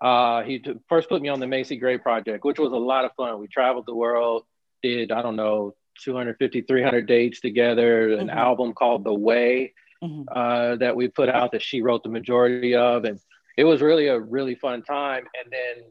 uh, 0.03 0.43
he 0.43 0.59
t- 0.59 0.75
first 0.91 1.09
put 1.09 1.23
me 1.23 1.31
on 1.31 1.41
the 1.41 1.47
Macy 1.47 1.77
Gray 1.77 1.97
project, 1.97 2.45
which 2.45 2.59
was 2.59 2.71
a 2.73 2.77
lot 2.77 3.07
of 3.07 3.13
fun. 3.17 3.41
We 3.41 3.49
traveled 3.49 3.87
the 3.87 3.95
world, 3.95 4.45
did 4.83 5.11
I 5.11 5.23
don't 5.23 5.37
know 5.37 5.75
250, 6.05 6.61
300 6.63 7.07
dates 7.07 7.41
together, 7.41 8.13
an 8.13 8.29
Mhm. 8.29 8.37
album 8.37 8.75
called 8.75 9.05
The 9.05 9.15
Way 9.15 9.73
Mhm. 10.05 10.27
uh, 10.31 10.77
that 10.77 10.95
we 10.95 11.09
put 11.09 11.31
out 11.31 11.53
that 11.53 11.63
she 11.63 11.81
wrote 11.81 12.03
the 12.03 12.11
majority 12.11 12.75
of, 12.75 13.05
and 13.07 13.19
it 13.57 13.65
was 13.65 13.81
really 13.81 14.09
a 14.09 14.21
really 14.21 14.55
fun 14.55 14.83
time. 14.83 15.25
And 15.43 15.51
then 15.51 15.91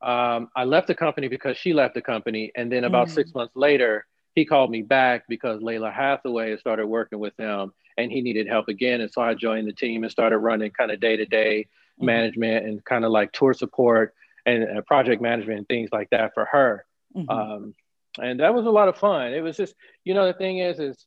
um, 0.00 0.48
I 0.54 0.62
left 0.64 0.86
the 0.86 0.94
company 0.94 1.26
because 1.26 1.56
she 1.56 1.72
left 1.72 1.94
the 1.94 2.02
company, 2.02 2.52
and 2.54 2.70
then 2.70 2.84
about 2.84 3.08
Mhm. 3.08 3.14
six 3.14 3.34
months 3.34 3.56
later, 3.56 4.06
he 4.38 4.44
called 4.44 4.70
me 4.70 4.82
back 4.82 5.24
because 5.28 5.60
Lalah 5.60 5.92
Hathaway 5.92 6.50
had 6.50 6.60
started 6.60 6.86
working 6.86 7.18
with 7.18 7.36
him, 7.36 7.72
and 7.96 8.12
he 8.12 8.20
needed 8.22 8.46
help 8.46 8.68
again. 8.68 9.00
And 9.00 9.10
so 9.10 9.20
I 9.20 9.34
joined 9.34 9.66
the 9.66 9.72
team 9.72 10.04
and 10.04 10.12
started 10.12 10.38
running 10.38 10.70
kind 10.70 10.92
of 10.92 11.00
day 11.00 11.16
to 11.16 11.26
day 11.26 11.66
management 11.98 12.64
and 12.64 12.84
kind 12.84 13.04
of 13.04 13.10
like 13.10 13.32
tour 13.32 13.52
support 13.52 14.14
and 14.46 14.78
uh, 14.78 14.82
project 14.82 15.20
management 15.20 15.58
and 15.58 15.68
things 15.68 15.90
like 15.92 16.10
that 16.10 16.32
for 16.34 16.44
her. 16.44 16.86
Mhm. 17.16 17.28
Um, 17.28 17.74
and 18.20 18.38
that 18.38 18.54
was 18.54 18.66
a 18.66 18.70
lot 18.70 18.88
of 18.88 18.96
fun. 18.96 19.32
It 19.32 19.40
was 19.40 19.56
just, 19.56 19.74
you 20.04 20.14
know, 20.14 20.26
the 20.26 20.32
thing 20.32 20.58
is, 20.58 20.78
is 20.78 21.06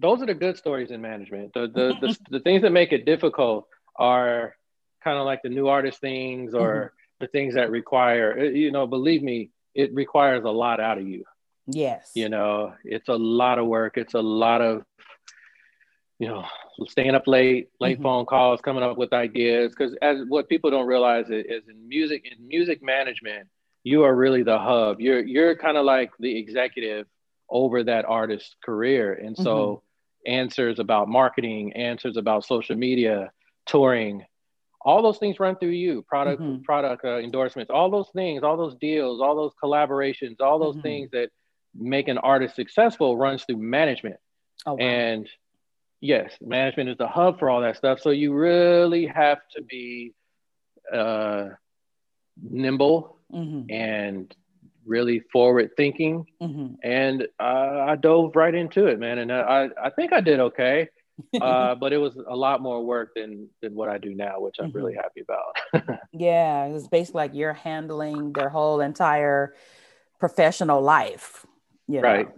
those 0.00 0.20
are 0.20 0.26
the 0.26 0.34
good 0.34 0.56
stories 0.56 0.90
in 0.90 1.00
management. 1.00 1.52
The 1.54 1.68
the 1.68 1.94
the, 2.00 2.18
the 2.30 2.40
things 2.40 2.62
that 2.62 2.72
make 2.72 2.92
it 2.92 3.06
difficult 3.06 3.68
are 3.94 4.56
kind 5.04 5.18
of 5.18 5.24
like 5.24 5.42
the 5.42 5.48
new 5.48 5.68
artist 5.68 6.00
things 6.00 6.52
or 6.52 6.92
the 7.20 7.28
things 7.28 7.54
that 7.54 7.70
require, 7.70 8.36
uh, 8.36 8.42
you 8.42 8.72
know, 8.72 8.88
believe 8.88 9.22
me, 9.22 9.50
it 9.72 9.94
requires 9.94 10.44
a 10.44 10.50
lot 10.50 10.80
out 10.80 10.98
of 10.98 11.06
you. 11.06 11.24
Yes. 11.66 12.12
You 12.14 12.28
know, 12.28 12.74
it's 12.84 13.08
a 13.08 13.16
lot 13.16 13.58
of 13.58 13.66
work. 13.66 13.96
It's 13.96 14.14
a 14.14 14.20
lot 14.20 14.60
of, 14.60 14.84
you 16.18 16.28
know, 16.28 16.44
staying 16.86 17.14
up 17.14 17.26
late, 17.26 17.68
late 17.80 17.98
Mhm. 17.98 18.02
phone 18.02 18.26
calls, 18.26 18.60
coming 18.60 18.82
up 18.82 18.96
with 18.96 19.12
ideas. 19.12 19.74
Because 19.76 19.94
as 20.02 20.24
what 20.28 20.48
people 20.48 20.70
don't 20.70 20.86
realize 20.86 21.30
is, 21.30 21.68
in 21.68 21.88
music, 21.88 22.26
in 22.30 22.46
music 22.46 22.82
management, 22.82 23.48
you 23.84 24.02
are 24.02 24.14
really 24.14 24.42
the 24.42 24.58
hub. 24.58 25.00
You're 25.00 25.20
you're 25.20 25.54
kind 25.56 25.76
of 25.76 25.84
like 25.84 26.10
the 26.18 26.36
executive 26.36 27.06
over 27.48 27.84
that 27.84 28.04
artist's 28.04 28.56
career, 28.64 29.12
and 29.14 29.36
so 29.36 29.82
answers 30.26 30.80
about 30.80 31.08
marketing, 31.08 31.72
answers 31.74 32.16
about 32.16 32.44
social 32.44 32.74
media, 32.76 33.30
touring, 33.66 34.24
all 34.80 35.02
those 35.02 35.18
things 35.18 35.38
run 35.38 35.54
through 35.56 35.68
you. 35.70 36.02
Product 36.02 36.42
Mhm. 36.42 36.64
product 36.64 37.04
uh, 37.04 37.18
endorsements, 37.18 37.70
all 37.70 37.90
those 37.90 38.10
things, 38.10 38.42
all 38.42 38.56
those 38.56 38.74
deals, 38.76 39.20
all 39.20 39.36
those 39.36 39.52
collaborations, 39.62 40.40
all 40.40 40.58
those 40.58 40.76
Mhm. 40.76 40.82
things 40.82 41.10
that 41.12 41.30
make 41.78 42.08
an 42.08 42.18
artist 42.18 42.56
successful 42.56 43.16
runs 43.16 43.44
through 43.44 43.58
management. 43.58 44.16
Oh, 44.64 44.74
wow. 44.74 44.78
And 44.78 45.28
yes, 46.00 46.32
management 46.40 46.90
is 46.90 46.96
the 46.98 47.08
hub 47.08 47.38
for 47.38 47.50
all 47.50 47.60
that 47.62 47.76
stuff. 47.76 48.00
So 48.00 48.10
you 48.10 48.32
really 48.34 49.06
have 49.06 49.38
to 49.56 49.62
be 49.62 50.14
uh, 50.92 51.48
nimble 52.42 53.18
Mhm. 53.32 53.66
and 53.70 54.34
really 54.84 55.20
forward 55.32 55.70
thinking. 55.76 56.26
Mhm. 56.40 56.76
And 56.82 57.26
uh, 57.40 57.84
I 57.88 57.96
dove 57.96 58.36
right 58.36 58.54
into 58.54 58.86
it, 58.86 58.98
man. 59.00 59.18
And 59.18 59.32
I, 59.32 59.68
I 59.82 59.90
think 59.90 60.12
I 60.12 60.20
did 60.20 60.40
okay. 60.40 60.88
Uh, 61.40 61.74
but 61.74 61.94
it 61.94 61.96
was 61.98 62.14
a 62.28 62.36
lot 62.36 62.60
more 62.60 62.84
work 62.84 63.12
than 63.16 63.48
than 63.62 63.74
what 63.74 63.88
I 63.88 63.96
do 63.96 64.14
now, 64.14 64.38
which 64.38 64.56
I'm 64.60 64.70
really 64.72 64.94
happy 64.94 65.22
about. 65.22 65.98
Yeah, 66.12 66.66
it's 66.66 66.88
basically 66.88 67.18
like 67.18 67.34
you're 67.34 67.54
handling 67.54 68.32
their 68.34 68.50
whole 68.50 68.80
entire 68.80 69.54
professional 70.18 70.82
life, 70.82 71.46
you 71.88 72.00
know? 72.00 72.08
Right. 72.08 72.28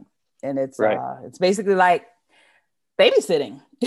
And 0.43 0.59
it's 0.59 0.79
Right. 0.79 0.97
uh, 0.97 1.17
it's 1.27 1.39
basically 1.39 1.75
like 1.75 2.07
babysitting, 2.99 3.61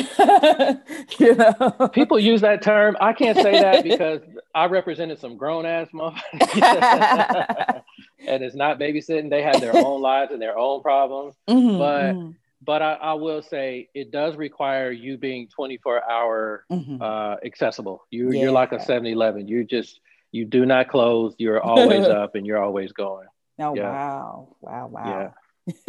you 1.20 1.36
know. 1.36 1.88
People 1.94 2.20
use 2.20 2.42
that 2.42 2.62
term. 2.62 2.96
I 3.00 3.14
can't 3.14 3.38
say 3.38 3.60
that 3.62 3.84
because 3.84 4.22
I 4.56 4.66
represented 4.66 5.20
some 5.20 5.38
grown 5.38 5.66
ass 5.66 5.88
motherfuckers. 5.94 7.82
and 8.28 8.44
it's 8.44 8.56
not 8.56 8.80
babysitting. 8.80 9.30
They 9.30 9.42
have 9.44 9.60
their 9.62 9.76
own 9.76 10.02
lives 10.02 10.32
and 10.32 10.42
their 10.42 10.58
own 10.58 10.82
problems. 10.82 11.36
Mhm, 11.50 11.78
But- 11.78 12.16
mhm, 12.16 12.36
But 12.64 12.82
I, 12.82 12.94
I 12.94 13.14
will 13.14 13.42
say 13.42 13.90
it 13.94 14.12
does 14.12 14.36
require 14.36 14.92
you 14.92 15.18
being 15.18 15.48
24 15.48 16.10
hour 16.10 16.64
mhm. 16.72 17.02
uh, 17.02 17.38
accessible. 17.44 18.06
You, 18.12 18.32
You're 18.32 18.52
like 18.52 18.72
a 18.72 18.76
Yeah. 18.76 18.84
7 18.86 19.08
Eleven. 19.08 19.48
You 19.48 19.64
just, 19.64 20.00
you 20.32 20.46
do 20.46 20.66
not 20.66 20.88
close. 20.90 21.34
You're 21.38 21.60
always 21.62 22.06
up 22.06 22.36
and 22.36 22.46
you're 22.46 22.62
always 22.62 22.92
going. 22.94 23.28
oh 23.60 23.76
yeah. 23.76 23.90
wow, 23.92 24.56
wow, 24.62 24.88
wow. 24.88 25.06
Yeah. 25.06 25.32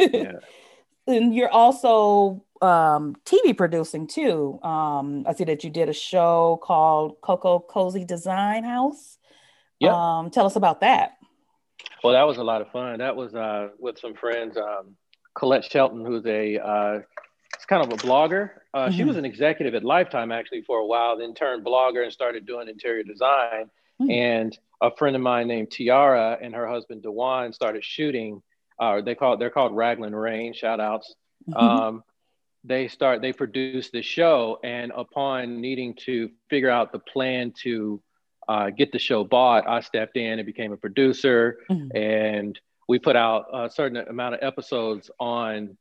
and 1.07 1.35
you're 1.35 1.49
also 1.49 2.43
um, 2.61 3.15
TV 3.25 3.55
producing 3.55 4.07
too. 4.07 4.59
Um, 4.63 5.25
I 5.27 5.33
see 5.33 5.43
that 5.45 5.63
you 5.63 5.69
did 5.69 5.89
a 5.89 5.93
show 5.93 6.59
called 6.63 7.17
Coco 7.21 7.59
Cozy 7.59 8.05
Design 8.05 8.63
House. 8.63 9.17
Yeah. 9.79 9.93
Um, 9.93 10.29
tell 10.29 10.45
us 10.45 10.55
about 10.55 10.81
that. 10.81 11.17
Well, 12.03 12.13
that 12.13 12.23
was 12.23 12.37
a 12.37 12.43
lot 12.43 12.61
of 12.61 12.71
fun. 12.71 12.99
That 12.99 13.15
was 13.15 13.33
uh, 13.35 13.69
with 13.79 13.97
some 13.99 14.13
friends. 14.13 14.57
Um, 14.57 14.95
Colette 15.35 15.65
Shelton, 15.65 16.05
who's 16.05 16.25
a 16.25 16.57
uh, 16.59 16.99
it's 17.55 17.65
kind 17.65 17.83
of 17.85 17.91
a 17.91 17.97
blogger. 17.97 18.51
Uh, 18.73 18.89
She 18.91 19.03
Mhm. 19.03 19.07
was 19.07 19.17
an 19.17 19.25
executive 19.25 19.73
at 19.75 19.83
Lifetime 19.83 20.31
actually 20.31 20.61
for 20.61 20.79
a 20.79 20.85
while, 20.85 21.17
then 21.17 21.33
turned 21.33 21.65
blogger 21.65 22.03
and 22.03 22.11
started 22.11 22.45
doing 22.45 22.67
interior 22.67 23.03
design. 23.03 23.69
Hmm. 23.99 24.09
And 24.11 24.59
a 24.81 24.89
friend 24.95 25.15
of 25.15 25.21
mine 25.21 25.47
named 25.47 25.71
Tiara 25.71 26.37
and 26.41 26.53
her 26.55 26.67
husband 26.67 27.03
Dewan 27.03 27.53
started 27.53 27.83
shooting. 27.83 28.41
Uh, 28.79 29.01
they 29.01 29.15
call 29.15 29.37
they're 29.37 29.49
called 29.49 29.75
Raglan 29.75 30.15
Rain. 30.15 30.53
Shout 30.53 30.79
outs. 30.79 31.13
Um, 31.55 32.03
they 32.63 32.87
start 32.87 33.21
they 33.21 33.33
produce 33.33 33.89
the 33.89 34.01
show, 34.01 34.59
and 34.63 34.91
upon 34.95 35.59
needing 35.61 35.95
to 36.05 36.29
figure 36.49 36.69
out 36.69 36.91
the 36.91 36.99
plan 36.99 37.51
to 37.63 38.01
uh, 38.47 38.69
get 38.69 38.91
the 38.91 38.99
show 38.99 39.23
bought, 39.23 39.67
I 39.67 39.79
stepped 39.81 40.17
in 40.17 40.39
and 40.39 40.45
became 40.45 40.73
a 40.73 40.77
producer 40.77 41.59
Mhm. 41.69 41.95
and 41.95 42.59
we 42.89 42.99
put 42.99 43.15
out 43.15 43.45
a 43.53 43.69
certain 43.69 43.95
amount 43.97 44.35
of 44.35 44.41
episodes 44.43 45.09
on 45.19 45.77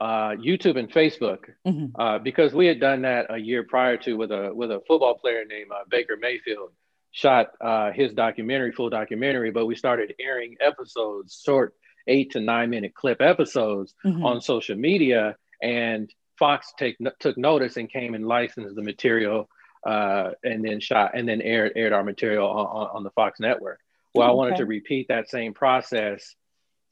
uh, 0.00 0.30
YouTube 0.30 0.78
and 0.78 0.90
Facebook 0.90 1.50
Mhm. 1.66 1.90
uh, 1.98 2.18
because 2.18 2.54
we 2.54 2.66
had 2.66 2.78
done 2.80 3.02
that 3.02 3.26
a 3.30 3.38
year 3.38 3.64
prior 3.64 3.96
to 3.98 4.14
with 4.16 4.30
a 4.30 4.52
with 4.54 4.70
a 4.70 4.80
football 4.86 5.14
player 5.14 5.44
named 5.44 5.70
uh, 5.72 5.84
Baker 5.88 6.16
Mayfield. 6.16 6.70
Shot 7.10 7.48
uh, 7.60 7.90
his 7.92 8.12
documentary, 8.12 8.72
full 8.72 8.90
documentary, 8.90 9.50
but 9.50 9.66
we 9.66 9.74
started 9.74 10.14
airing 10.20 10.56
episodes, 10.60 11.40
short 11.44 11.74
eight 12.06 12.32
to 12.32 12.40
nine 12.40 12.70
minute 12.70 12.94
clip 12.94 13.20
episodes 13.20 13.94
Mhm. 14.04 14.24
on 14.24 14.40
social 14.40 14.76
media, 14.76 15.36
and 15.62 16.12
Fox 16.38 16.72
take 16.78 16.96
took 17.18 17.36
notice 17.36 17.76
and 17.76 17.90
came 17.90 18.14
and 18.14 18.26
licensed 18.26 18.76
the 18.76 18.82
material, 18.82 19.48
uh, 19.86 20.32
and 20.44 20.64
then 20.64 20.80
shot 20.80 21.12
and 21.14 21.28
then 21.28 21.40
aired 21.42 21.72
aired 21.76 21.92
our 21.92 22.04
material 22.04 22.48
on, 22.48 22.88
on, 22.94 23.04
the 23.04 23.10
Fox 23.10 23.40
network. 23.40 23.80
Well, 24.14 24.28
I 24.28 24.32
wanted 24.32 24.56
to 24.56 24.66
repeat 24.66 25.08
that 25.08 25.28
same 25.28 25.54
process 25.54 26.34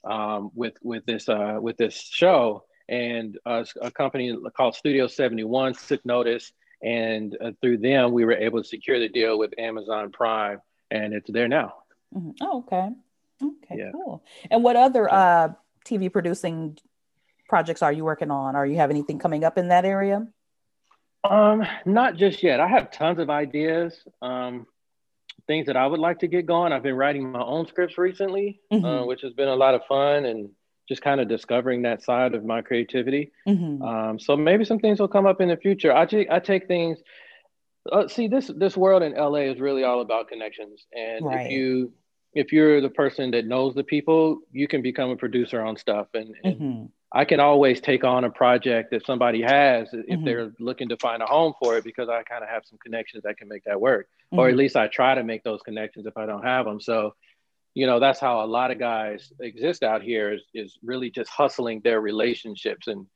um, 0.04 0.50
with 0.54 0.74
with 0.82 1.04
this 1.06 1.28
uh, 1.28 1.58
with 1.60 1.76
this 1.76 1.94
show, 1.94 2.64
and 2.88 3.38
uh, 3.46 3.64
a 3.80 3.90
company 3.90 4.36
called 4.56 4.74
Studio 4.74 5.06
Seventy 5.06 5.44
One 5.44 5.74
took 5.74 6.04
notice, 6.04 6.52
and 6.82 7.36
uh, 7.40 7.52
through 7.60 7.78
them 7.78 8.12
we 8.12 8.24
were 8.24 8.32
able 8.32 8.62
to 8.62 8.68
secure 8.68 8.98
the 8.98 9.08
deal 9.08 9.38
with 9.38 9.58
Amazon 9.58 10.10
Prime, 10.10 10.60
and 10.90 11.14
it's 11.14 11.30
there 11.30 11.48
now. 11.48 11.74
Mhm. 12.14 12.34
Oh, 12.40 12.58
okay. 12.58 12.90
Okay, 13.42 13.76
Yeah. 13.78 13.90
cool. 13.92 14.24
And 14.50 14.62
what 14.64 14.76
other 14.76 15.12
uh, 15.12 15.52
TV 15.84 16.10
producing 16.10 16.78
projects 17.48 17.82
are 17.82 17.92
you 17.92 18.04
working 18.04 18.30
on? 18.30 18.56
Are 18.56 18.66
you 18.66 18.76
have 18.76 18.90
anything 18.90 19.18
coming 19.18 19.44
up 19.44 19.58
in 19.58 19.68
that 19.68 19.84
area? 19.84 20.26
Um, 21.22 21.66
not 21.84 22.16
just 22.16 22.42
yet. 22.42 22.60
I 22.60 22.68
have 22.68 22.90
tons 22.90 23.18
of 23.18 23.30
ideas. 23.30 24.02
Um, 24.22 24.66
things 25.46 25.66
that 25.66 25.76
I 25.76 25.86
would 25.86 26.00
like 26.00 26.20
to 26.20 26.26
get 26.26 26.46
going. 26.46 26.72
I've 26.72 26.82
been 26.82 26.96
writing 26.96 27.30
my 27.30 27.42
own 27.42 27.66
scripts 27.66 27.98
recently, 27.98 28.60
uh, 28.70 28.74
mm-hmm. 28.74 28.84
uh, 28.84 29.04
which 29.06 29.22
has 29.22 29.32
been 29.32 29.48
a 29.48 29.54
lot 29.54 29.74
of 29.74 29.84
fun 29.86 30.24
and 30.24 30.50
just 30.88 31.02
kind 31.02 31.20
of 31.20 31.28
discovering 31.28 31.82
that 31.82 32.02
side 32.02 32.34
of 32.34 32.44
my 32.44 32.62
creativity. 32.62 33.32
Mm-hmm. 33.46 33.82
Um, 33.82 34.18
so 34.18 34.36
maybe 34.36 34.64
some 34.64 34.78
things 34.78 35.00
will 35.00 35.08
come 35.08 35.26
up 35.26 35.40
in 35.40 35.48
the 35.48 35.56
future. 35.56 35.94
I 35.94 36.06
take 36.06 36.30
I 36.30 36.38
take 36.38 36.66
things. 36.66 36.98
Uh, 37.90 38.08
see 38.08 38.28
this 38.28 38.50
this 38.56 38.76
world 38.76 39.02
in 39.02 39.14
LA 39.14 39.50
is 39.50 39.60
really 39.60 39.84
all 39.84 40.00
about 40.00 40.28
connections, 40.28 40.86
and 40.92 41.24
right. 41.24 41.46
if 41.46 41.52
you 41.52 41.92
if 42.34 42.52
you're 42.52 42.80
the 42.80 42.90
person 42.90 43.30
that 43.30 43.46
knows 43.46 43.74
the 43.74 43.82
people, 43.82 44.40
you 44.52 44.68
can 44.68 44.82
become 44.82 45.10
a 45.10 45.16
producer 45.16 45.62
on 45.62 45.76
stuff, 45.76 46.08
and, 46.14 46.34
and 46.44 46.54
mm-hmm. 46.56 46.84
I 47.12 47.24
can 47.24 47.40
always 47.40 47.80
take 47.80 48.04
on 48.04 48.24
a 48.24 48.30
project 48.30 48.90
that 48.90 49.06
somebody 49.06 49.40
has 49.40 49.88
if 49.92 50.06
mm-hmm. 50.06 50.24
they're 50.24 50.52
looking 50.60 50.90
to 50.90 50.98
find 50.98 51.22
a 51.22 51.26
home 51.26 51.54
for 51.58 51.78
it 51.78 51.84
because 51.84 52.10
I 52.10 52.22
kind 52.24 52.42
of 52.42 52.50
have 52.50 52.64
some 52.66 52.78
connections 52.78 53.22
that 53.22 53.38
can 53.38 53.48
make 53.48 53.64
that 53.64 53.80
work, 53.80 54.08
mm-hmm. 54.26 54.38
or 54.38 54.48
at 54.48 54.56
least 54.56 54.76
I 54.76 54.88
try 54.88 55.14
to 55.14 55.24
make 55.24 55.44
those 55.44 55.62
connections 55.62 56.04
if 56.04 56.16
I 56.18 56.26
don't 56.26 56.42
have 56.42 56.66
them. 56.66 56.78
So, 56.78 57.14
you 57.76 57.86
know, 57.86 58.00
that's 58.00 58.18
how 58.18 58.42
a 58.42 58.46
lot 58.46 58.70
of 58.70 58.78
guys 58.78 59.30
exist 59.38 59.82
out 59.82 60.00
here 60.00 60.32
is 60.32 60.42
is 60.54 60.78
really 60.82 61.10
just 61.10 61.28
hustling 61.28 61.82
their 61.84 62.00
relationships 62.00 62.86
and 62.86 63.06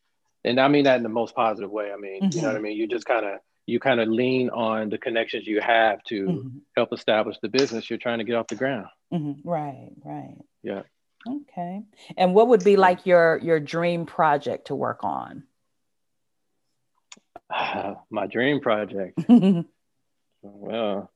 and 0.44 0.60
I 0.60 0.68
mean 0.68 0.84
that 0.84 0.98
in 0.98 1.02
the 1.02 1.08
most 1.08 1.34
positive 1.34 1.70
way. 1.70 1.90
I 1.90 1.96
mean, 1.96 2.20
mm-hmm. 2.20 2.36
you 2.36 2.42
know 2.42 2.48
what 2.48 2.56
I 2.56 2.58
mm-hmm. 2.58 2.64
mean? 2.64 2.76
You 2.76 2.86
just 2.86 3.06
kind 3.06 3.24
of 3.24 3.38
you 3.64 3.80
kind 3.80 4.00
of 4.00 4.08
lean 4.08 4.50
on 4.50 4.90
the 4.90 4.98
connections 4.98 5.46
you 5.46 5.62
have 5.62 6.02
to 6.04 6.26
mm-hmm. 6.26 6.48
help 6.76 6.92
establish 6.92 7.36
the 7.40 7.48
business 7.48 7.88
you're 7.88 7.98
trying 7.98 8.18
to 8.18 8.24
get 8.24 8.34
off 8.34 8.48
the 8.48 8.54
ground. 8.54 8.88
Mm-hmm. 9.14 9.48
Right, 9.48 9.92
right. 10.04 10.36
Yeah. 10.62 10.82
Okay. 11.26 11.80
And 12.18 12.34
what 12.34 12.48
would 12.48 12.62
be 12.62 12.76
like 12.76 13.06
your 13.06 13.38
your 13.42 13.60
dream 13.60 14.04
project 14.04 14.66
to 14.66 14.74
work 14.74 15.04
on? 15.04 15.44
Uh, 17.48 17.94
my 18.10 18.26
dream 18.26 18.60
project. 18.60 19.18
well, 20.42 21.10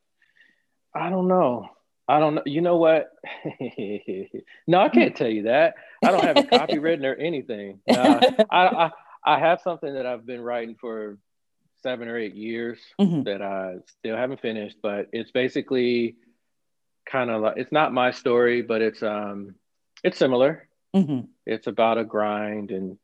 I 0.94 1.10
don't 1.10 1.28
know. 1.28 1.68
I 2.06 2.18
don't 2.18 2.34
know. 2.34 2.42
You 2.44 2.60
know 2.60 2.76
what? 2.76 3.10
no, 4.66 4.80
I 4.80 4.88
can't 4.90 5.16
tell 5.16 5.28
you 5.28 5.44
that. 5.44 5.74
I 6.04 6.10
don't 6.10 6.24
have 6.24 6.36
a 6.36 6.44
copy 6.44 6.78
written 6.78 7.06
or 7.06 7.14
anything. 7.14 7.80
I, 7.88 8.44
I, 8.50 8.90
I 9.24 9.38
have 9.38 9.60
something 9.62 9.92
that 9.94 10.04
I've 10.04 10.26
been 10.26 10.42
writing 10.42 10.76
for 10.78 11.18
seven 11.82 12.08
or 12.08 12.18
eight 12.18 12.34
years 12.34 12.78
mm-hmm. 13.00 13.22
that 13.22 13.40
I 13.42 13.76
still 13.86 14.16
haven't 14.16 14.40
finished, 14.40 14.76
but 14.82 15.08
it's 15.12 15.30
basically 15.30 16.16
kind 17.06 17.30
of 17.30 17.42
like 17.42 17.56
it's 17.56 17.72
not 17.72 17.92
my 17.92 18.10
story, 18.10 18.62
but 18.62 18.82
it's 18.82 19.02
um 19.02 19.54
it's 20.02 20.18
similar. 20.18 20.68
Mm-hmm. 20.94 21.26
It's 21.46 21.66
about 21.66 21.98
a 21.98 22.04
grind, 22.04 22.70
and 22.70 22.98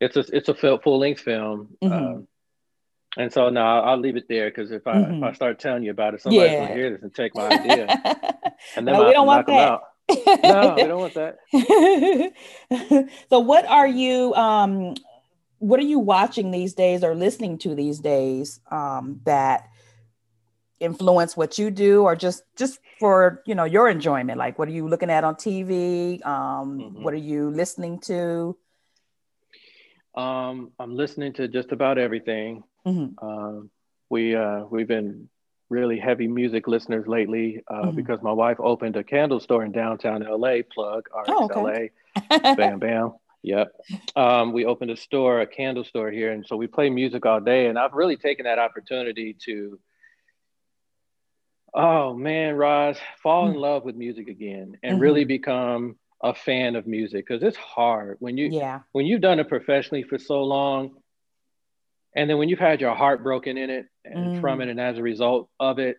it's 0.00 0.16
a 0.16 0.24
it's 0.32 0.48
a 0.48 0.54
full 0.54 0.98
length 0.98 1.20
film. 1.20 1.76
Mm-hmm. 1.82 1.92
Um, 1.92 2.28
and 3.16 3.32
so 3.32 3.48
now 3.48 3.80
I'll 3.82 3.98
leave 3.98 4.16
it 4.16 4.28
there 4.28 4.50
because 4.50 4.70
if 4.70 4.86
I 4.86 4.96
mm-hmm. 4.96 5.14
if 5.14 5.22
I 5.22 5.32
start 5.32 5.58
telling 5.58 5.82
you 5.82 5.90
about 5.90 6.14
it, 6.14 6.22
somebody's 6.22 6.52
yeah. 6.52 6.60
gonna 6.60 6.74
hear 6.74 6.90
this 6.90 7.02
and 7.02 7.14
take 7.14 7.34
my 7.34 7.48
idea, 7.50 7.86
and 8.76 8.86
then 8.86 8.94
no, 8.94 9.06
we 9.06 9.12
don't 9.12 9.26
want 9.26 9.46
that. 9.46 9.80
no, 10.08 10.74
we 10.76 10.82
don't 10.84 11.00
want 11.00 11.14
that. 11.14 12.34
so, 13.30 13.40
what 13.40 13.66
are 13.66 13.88
you? 13.88 14.34
Um, 14.34 14.94
what 15.58 15.80
are 15.80 15.84
you 15.84 15.98
watching 15.98 16.50
these 16.50 16.74
days 16.74 17.02
or 17.02 17.14
listening 17.14 17.58
to 17.58 17.74
these 17.74 17.98
days 17.98 18.60
um, 18.70 19.20
that 19.24 19.68
influence 20.78 21.36
what 21.36 21.56
you 21.56 21.70
do 21.70 22.02
or 22.02 22.14
just 22.14 22.42
just 22.56 22.80
for 23.00 23.42
you 23.46 23.54
know 23.54 23.64
your 23.64 23.88
enjoyment 23.88 24.38
like 24.38 24.58
what 24.58 24.68
are 24.68 24.72
you 24.72 24.86
looking 24.86 25.08
at 25.08 25.24
on 25.24 25.34
tv 25.34 26.24
um, 26.26 26.78
mm-hmm. 26.78 27.02
what 27.02 27.14
are 27.14 27.18
you 27.18 27.50
listening 27.50 27.98
to 27.98 28.54
um, 30.14 30.70
i'm 30.78 30.94
listening 30.94 31.32
to 31.32 31.48
just 31.48 31.72
about 31.72 31.96
everything 31.96 32.62
mm-hmm. 32.86 33.26
um, 33.26 33.70
we 34.08 34.34
uh, 34.34 34.64
we've 34.70 34.88
been 34.88 35.28
really 35.68 35.98
heavy 35.98 36.28
music 36.28 36.68
listeners 36.68 37.06
lately 37.06 37.62
uh, 37.68 37.86
mm-hmm. 37.86 37.96
because 37.96 38.22
my 38.22 38.32
wife 38.32 38.58
opened 38.60 38.96
a 38.96 39.02
candle 39.02 39.40
store 39.40 39.64
in 39.64 39.72
downtown 39.72 40.22
la 40.22 40.56
plug 40.72 41.08
RX 41.14 41.28
oh, 41.28 41.50
okay. 41.52 41.90
la 42.30 42.54
bam 42.54 42.78
bam 42.78 43.12
Yep. 43.42 43.76
Um, 44.16 44.52
we 44.52 44.64
opened 44.64 44.90
a 44.90 44.96
store, 44.96 45.40
a 45.40 45.46
candle 45.46 45.84
store 45.84 46.10
here. 46.10 46.32
And 46.32 46.44
so 46.44 46.56
we 46.56 46.66
play 46.66 46.90
music 46.90 47.24
all 47.24 47.40
day. 47.40 47.68
And 47.68 47.78
I've 47.78 47.92
really 47.92 48.16
taken 48.16 48.42
that 48.46 48.58
opportunity 48.58 49.36
to 49.44 49.78
oh 51.76 52.14
man, 52.14 52.56
Roz, 52.56 52.98
fall 53.22 53.46
in 53.46 53.54
hmm. 53.54 53.60
love 53.60 53.84
with 53.84 53.94
music 53.94 54.28
again 54.28 54.78
and 54.82 54.94
mm-hmm. 54.94 55.02
really 55.02 55.24
become 55.24 55.96
a 56.22 56.34
fan 56.34 56.74
of 56.74 56.86
music 56.86 57.26
because 57.26 57.42
it's 57.42 57.58
hard 57.58 58.16
when 58.20 58.38
you 58.38 58.48
yeah 58.50 58.80
when 58.92 59.04
you've 59.04 59.20
done 59.20 59.38
it 59.38 59.50
professionally 59.50 60.02
for 60.02 60.18
so 60.18 60.42
long 60.42 60.96
and 62.16 62.28
then 62.28 62.38
when 62.38 62.48
you've 62.48 62.58
had 62.58 62.80
your 62.80 62.94
heart 62.94 63.22
broken 63.22 63.56
in 63.56 63.70
it 63.70 63.86
and 64.04 64.36
mm. 64.36 64.40
from 64.40 64.60
it 64.60 64.68
and 64.68 64.80
as 64.80 64.98
a 64.98 65.02
result 65.02 65.48
of 65.60 65.78
it 65.78 65.98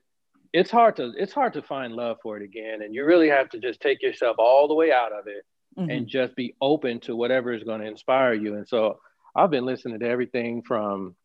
it's 0.51 0.71
hard 0.71 0.95
to 0.95 1.13
it's 1.17 1.33
hard 1.33 1.53
to 1.53 1.61
find 1.61 1.93
love 1.93 2.17
for 2.21 2.35
it 2.35 2.43
again 2.43 2.81
and 2.81 2.93
you 2.93 3.05
really 3.05 3.29
have 3.29 3.49
to 3.49 3.59
just 3.59 3.79
take 3.79 4.01
yourself 4.01 4.35
all 4.39 4.67
the 4.67 4.73
way 4.73 4.91
out 4.91 5.13
of 5.13 5.27
it 5.27 5.45
mm-hmm. 5.77 5.89
and 5.89 6.07
just 6.07 6.35
be 6.35 6.55
open 6.59 6.99
to 6.99 7.15
whatever 7.15 7.53
is 7.53 7.63
going 7.63 7.81
to 7.81 7.87
inspire 7.87 8.33
you 8.33 8.55
and 8.55 8.67
so 8.67 8.99
i've 9.35 9.51
been 9.51 9.65
listening 9.65 9.99
to 9.99 10.07
everything 10.07 10.61
from 10.63 11.15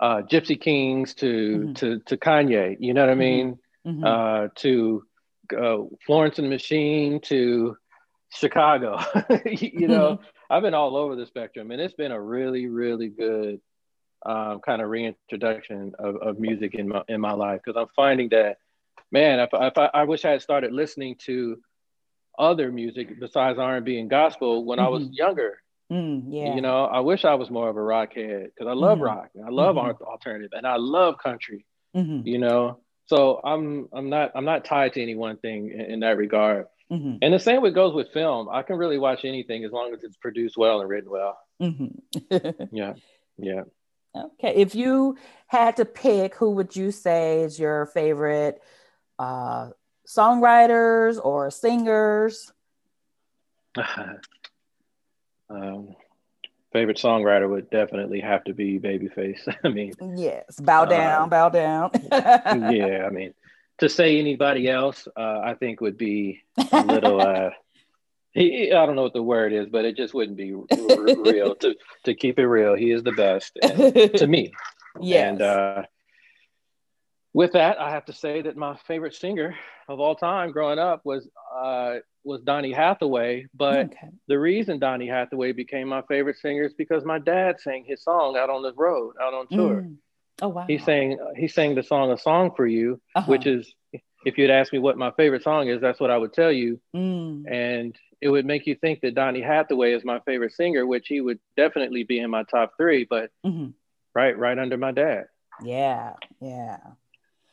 uh, 0.00 0.22
gypsy 0.22 0.60
kings 0.60 1.14
to 1.14 1.26
mm-hmm. 1.26 1.72
to 1.74 2.00
to 2.00 2.16
kanye 2.16 2.76
you 2.80 2.92
know 2.92 3.02
what 3.02 3.10
i 3.10 3.12
mm-hmm. 3.12 3.20
mean 3.20 3.58
mm-hmm. 3.86 4.04
uh, 4.04 4.48
to 4.56 5.04
uh, 5.52 5.76
Florence 6.06 6.38
and 6.38 6.46
the 6.46 6.50
Machine 6.50 7.20
to 7.20 7.76
Chicago. 8.30 8.98
you 9.46 9.88
know, 9.88 10.20
I've 10.50 10.62
been 10.62 10.74
all 10.74 10.96
over 10.96 11.16
the 11.16 11.26
spectrum, 11.26 11.70
and 11.70 11.80
it's 11.80 11.94
been 11.94 12.12
a 12.12 12.20
really, 12.20 12.66
really 12.66 13.08
good 13.08 13.60
um, 14.24 14.60
kind 14.60 14.80
of 14.80 14.88
reintroduction 14.88 15.92
of, 15.98 16.16
of 16.16 16.38
music 16.38 16.74
in 16.74 16.88
my 16.88 17.02
in 17.08 17.20
my 17.20 17.32
life 17.32 17.60
because 17.64 17.78
I'm 17.80 17.92
finding 17.94 18.30
that, 18.30 18.58
man, 19.10 19.40
if, 19.40 19.50
if 19.52 19.78
I, 19.78 19.90
I, 19.92 20.04
wish 20.04 20.24
I 20.24 20.30
had 20.30 20.42
started 20.42 20.72
listening 20.72 21.16
to 21.26 21.58
other 22.38 22.72
music 22.72 23.20
besides 23.20 23.58
R&B 23.58 23.98
and 23.98 24.10
gospel 24.10 24.64
when 24.64 24.78
mm-hmm. 24.78 24.86
I 24.86 24.90
was 24.90 25.04
mm-hmm. 25.04 25.12
younger. 25.12 25.58
Mm, 25.92 26.24
yeah. 26.28 26.54
You 26.54 26.62
know, 26.62 26.84
I 26.86 27.00
wish 27.00 27.24
I 27.24 27.34
was 27.34 27.50
more 27.50 27.68
of 27.68 27.76
a 27.76 27.82
rock 27.82 28.14
head 28.14 28.46
because 28.46 28.68
I 28.68 28.74
love 28.74 28.98
mm-hmm. 28.98 29.04
rock, 29.04 29.30
I 29.44 29.50
love 29.50 29.76
mm-hmm. 29.76 30.02
alternative, 30.04 30.50
and 30.52 30.66
I 30.66 30.76
love 30.76 31.18
country. 31.18 31.66
Mm-hmm. 31.94 32.26
You 32.26 32.38
know, 32.38 32.80
so 33.06 33.40
I'm 33.44 33.88
I'm 33.92 34.08
not 34.08 34.32
I'm 34.34 34.44
not 34.44 34.64
tied 34.64 34.94
to 34.94 35.02
any 35.02 35.14
one 35.14 35.36
thing 35.36 35.70
in, 35.70 35.80
in 35.80 36.00
that 36.00 36.16
regard. 36.16 36.66
Mm-hmm. 36.90 37.16
And 37.22 37.34
the 37.34 37.38
same 37.38 37.62
way 37.62 37.70
goes 37.70 37.94
with 37.94 38.12
film. 38.12 38.48
I 38.50 38.62
can 38.62 38.76
really 38.76 38.98
watch 38.98 39.24
anything 39.24 39.64
as 39.64 39.72
long 39.72 39.92
as 39.94 40.02
it's 40.02 40.16
produced 40.16 40.56
well 40.56 40.80
and 40.80 40.88
written 40.88 41.10
well. 41.10 41.38
Mm-hmm. 41.60 42.66
yeah, 42.76 42.94
yeah. 43.38 43.62
Okay. 44.16 44.54
If 44.56 44.74
you 44.74 45.16
had 45.46 45.76
to 45.76 45.84
pick, 45.84 46.34
who 46.36 46.52
would 46.52 46.76
you 46.76 46.90
say 46.90 47.40
is 47.40 47.58
your 47.58 47.86
favorite 47.86 48.62
uh, 49.18 49.70
songwriters 50.06 51.22
or 51.22 51.50
singers? 51.50 52.52
um, 55.50 55.96
favorite 56.72 56.98
songwriter 56.98 57.48
would 57.48 57.70
definitely 57.70 58.20
have 58.20 58.44
to 58.44 58.54
be 58.54 58.78
Babyface. 58.78 59.52
I 59.64 59.68
mean, 59.68 59.94
yes, 60.16 60.60
bow 60.60 60.82
uh, 60.82 60.86
down, 60.86 61.22
uh, 61.22 61.26
bow 61.26 61.48
down. 61.48 61.90
yeah, 62.12 63.04
I 63.06 63.10
mean, 63.10 63.34
to 63.78 63.88
say 63.88 64.18
anybody 64.18 64.68
else, 64.68 65.08
uh, 65.16 65.40
I 65.44 65.54
think 65.54 65.80
would 65.80 65.98
be 65.98 66.42
a 66.72 66.84
little. 66.84 67.20
Uh, 67.24 67.50
he, 68.34 68.72
I 68.72 68.84
don't 68.84 68.96
know 68.96 69.02
what 69.02 69.12
the 69.12 69.22
word 69.22 69.52
is, 69.52 69.68
but 69.68 69.84
it 69.84 69.96
just 69.96 70.12
wouldn't 70.12 70.36
be 70.36 70.52
real. 70.78 71.54
to 71.56 71.74
to 72.04 72.14
keep 72.14 72.38
it 72.38 72.46
real, 72.46 72.74
he 72.74 72.90
is 72.90 73.02
the 73.02 73.12
best 73.12 73.56
to 73.62 74.26
me. 74.26 74.52
Yeah, 75.00 75.28
and 75.28 75.42
uh, 75.42 75.82
with 77.32 77.54
that, 77.54 77.80
I 77.80 77.90
have 77.90 78.04
to 78.04 78.12
say 78.12 78.42
that 78.42 78.56
my 78.56 78.76
favorite 78.86 79.12
singer 79.12 79.56
of 79.88 79.98
all 79.98 80.14
time 80.14 80.52
growing 80.52 80.78
up 80.78 81.00
was 81.04 81.28
uh, 81.52 81.96
was 82.22 82.42
Donny 82.42 82.70
Hathaway. 82.70 83.48
But 83.52 83.86
okay. 83.86 84.08
the 84.28 84.38
reason 84.38 84.78
Donny 84.78 85.08
Hathaway 85.08 85.50
became 85.50 85.88
my 85.88 86.02
favorite 86.02 86.38
singer 86.38 86.62
is 86.62 86.74
because 86.74 87.04
my 87.04 87.18
dad 87.18 87.60
sang 87.60 87.84
his 87.84 88.04
song 88.04 88.36
out 88.36 88.50
on 88.50 88.62
the 88.62 88.72
road, 88.74 89.14
out 89.20 89.34
on 89.34 89.48
tour. 89.48 89.82
Mm. 89.82 89.96
Oh 90.42 90.48
wow! 90.48 90.64
He 90.68 90.78
sang 90.78 91.18
he 91.36 91.48
sang 91.48 91.74
the 91.74 91.82
song 91.82 92.12
"A 92.12 92.18
Song 92.18 92.52
for 92.54 92.68
You," 92.68 93.00
uh-huh. 93.16 93.26
which 93.26 93.46
is 93.46 93.74
if 94.24 94.38
you'd 94.38 94.50
ask 94.50 94.72
me 94.72 94.78
what 94.78 94.96
my 94.96 95.10
favorite 95.12 95.42
song 95.42 95.68
is, 95.68 95.80
that's 95.80 96.00
what 96.00 96.10
I 96.10 96.16
would 96.16 96.32
tell 96.32 96.52
you. 96.52 96.80
Mm. 96.94 97.50
And 97.50 97.96
it 98.24 98.30
would 98.30 98.46
make 98.46 98.66
you 98.66 98.74
think 98.74 99.02
that 99.02 99.14
Donny 99.14 99.42
Hathaway 99.42 99.92
is 99.92 100.02
my 100.02 100.18
favorite 100.20 100.54
singer, 100.54 100.86
which 100.86 101.08
he 101.08 101.20
would 101.20 101.38
definitely 101.58 102.04
be 102.04 102.18
in 102.18 102.30
my 102.30 102.42
top 102.44 102.72
three, 102.78 103.06
but 103.08 103.30
mm-hmm. 103.44 103.68
right, 104.14 104.36
right 104.38 104.58
under 104.58 104.78
my 104.78 104.92
dad. 104.92 105.26
Yeah, 105.62 106.14
yeah 106.40 106.78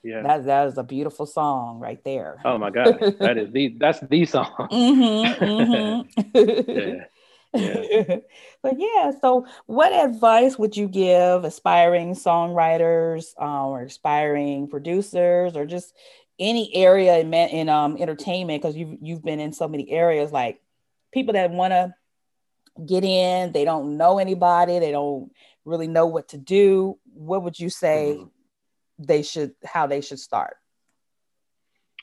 yeah 0.04 0.24
that, 0.24 0.46
that 0.46 0.68
is 0.68 0.78
a 0.78 0.84
beautiful 0.84 1.26
song 1.26 1.80
right 1.80 2.04
there 2.04 2.40
oh 2.44 2.58
my 2.58 2.72
god 2.72 2.98
that 3.20 3.38
is 3.38 3.52
the 3.52 3.76
that's 3.80 4.00
the 4.00 4.26
song 4.26 4.52
mm-hmm, 4.72 5.44
mm-hmm. 5.44 6.32
yeah. 6.72 7.06
Yeah. 7.54 8.16
but 8.64 8.80
yeah 8.80 9.12
so 9.22 9.46
what 9.68 9.92
advice 9.92 10.58
would 10.58 10.76
you 10.76 10.88
give 10.88 11.44
aspiring 11.44 12.16
songwriters 12.16 13.40
um, 13.40 13.68
or 13.68 13.84
aspiring 13.84 14.68
producers 14.68 15.56
or 15.56 15.66
just 15.66 15.94
any 16.42 16.76
area 16.76 17.20
in, 17.20 17.34
in 17.34 17.70
um, 17.70 17.96
entertainment 17.98 18.62
because 18.62 18.76
you've, 18.76 18.98
you've 19.02 19.24
been 19.24 19.40
in 19.40 19.54
so 19.54 19.68
many 19.68 19.90
areas 19.90 20.32
like 20.32 20.60
people 21.14 21.34
that 21.34 21.52
want 21.52 21.72
to 21.72 21.94
get 22.86 23.04
in 23.04 23.52
they 23.52 23.66
don't 23.66 23.98
know 23.98 24.18
anybody 24.18 24.80
they 24.80 24.92
don't 24.92 25.32
really 25.66 25.88
know 25.88 26.08
what 26.08 26.30
to 26.30 26.38
do, 26.38 26.98
what 27.14 27.44
would 27.44 27.60
you 27.60 27.70
say 27.70 28.18
mm-hmm. 28.18 28.28
they 29.00 29.24
should 29.24 29.54
how 29.64 29.88
they 29.88 30.02
should 30.02 30.20
start? 30.20 30.56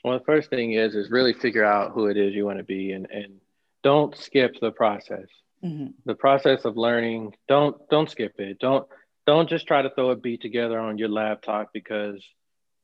Well, 0.03 0.17
the 0.17 0.25
first 0.25 0.49
thing 0.49 0.73
is 0.73 0.95
is 0.95 1.11
really 1.11 1.33
figure 1.33 1.65
out 1.65 1.91
who 1.91 2.07
it 2.07 2.17
is 2.17 2.33
you 2.33 2.45
want 2.45 2.59
to 2.59 2.63
be 2.63 2.91
and 2.91 3.07
and 3.11 3.39
don't 3.83 4.15
skip 4.15 4.55
the 4.59 4.71
process. 4.71 5.27
Mm-hmm. 5.63 5.87
The 6.05 6.15
process 6.15 6.65
of 6.65 6.77
learning, 6.77 7.35
don't 7.47 7.77
don't 7.89 8.09
skip 8.09 8.39
it. 8.39 8.59
Don't 8.59 8.87
don't 9.27 9.49
just 9.49 9.67
try 9.67 9.81
to 9.81 9.89
throw 9.89 10.11
a 10.11 10.15
beat 10.15 10.41
together 10.41 10.79
on 10.79 10.97
your 10.97 11.09
laptop 11.09 11.71
because 11.73 12.23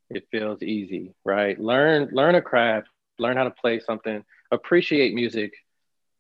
it 0.10 0.28
feels 0.32 0.62
easy, 0.62 1.14
right? 1.24 1.60
Learn 1.60 2.10
learn 2.12 2.36
a 2.36 2.42
craft, 2.42 2.90
learn 3.18 3.38
how 3.38 3.46
to 3.46 3.52
play 3.52 3.80
something, 3.80 4.24
appreciate 4.52 5.14
music 5.14 5.54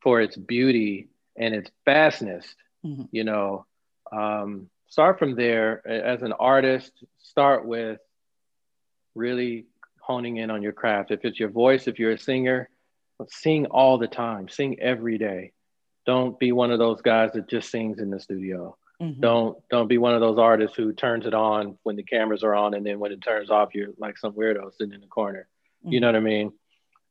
for 0.01 0.21
its 0.21 0.35
beauty 0.35 1.09
and 1.37 1.53
its 1.53 1.69
vastness. 1.85 2.45
Mm-hmm. 2.85 3.03
You 3.11 3.23
know, 3.23 3.65
um, 4.11 4.69
start 4.87 5.19
from 5.19 5.35
there 5.35 5.85
as 5.87 6.21
an 6.21 6.33
artist. 6.33 6.91
Start 7.19 7.65
with 7.65 7.99
really 9.15 9.65
honing 9.99 10.37
in 10.37 10.51
on 10.51 10.61
your 10.61 10.73
craft. 10.73 11.11
If 11.11 11.25
it's 11.25 11.39
your 11.39 11.49
voice, 11.49 11.87
if 11.87 11.97
you're 11.99 12.11
a 12.11 12.19
singer, 12.19 12.69
sing 13.27 13.65
all 13.67 13.97
the 13.97 14.07
time, 14.07 14.49
sing 14.49 14.79
every 14.79 15.17
day. 15.17 15.51
Don't 16.05 16.37
be 16.37 16.51
one 16.51 16.71
of 16.71 16.77
those 16.77 17.01
guys 17.01 17.31
that 17.33 17.49
just 17.49 17.71
sings 17.71 17.99
in 17.99 18.11
the 18.11 18.19
studio. 18.19 18.77
Mm-hmm. 19.01 19.21
Don't 19.21 19.57
don't 19.69 19.87
be 19.87 19.97
one 19.97 20.13
of 20.13 20.21
those 20.21 20.39
artists 20.39 20.77
who 20.77 20.93
turns 20.93 21.25
it 21.25 21.33
on 21.33 21.77
when 21.83 21.95
the 21.95 22.03
cameras 22.03 22.43
are 22.43 22.55
on 22.55 22.73
and 22.73 22.85
then 22.85 22.99
when 22.99 23.11
it 23.11 23.21
turns 23.21 23.49
off, 23.49 23.75
you're 23.75 23.89
like 23.97 24.17
some 24.17 24.33
weirdo 24.33 24.71
sitting 24.77 24.93
in 24.93 25.01
the 25.01 25.07
corner. 25.07 25.47
Mm-hmm. 25.83 25.91
You 25.93 25.99
know 25.99 26.07
what 26.07 26.15
I 26.15 26.19
mean? 26.21 26.53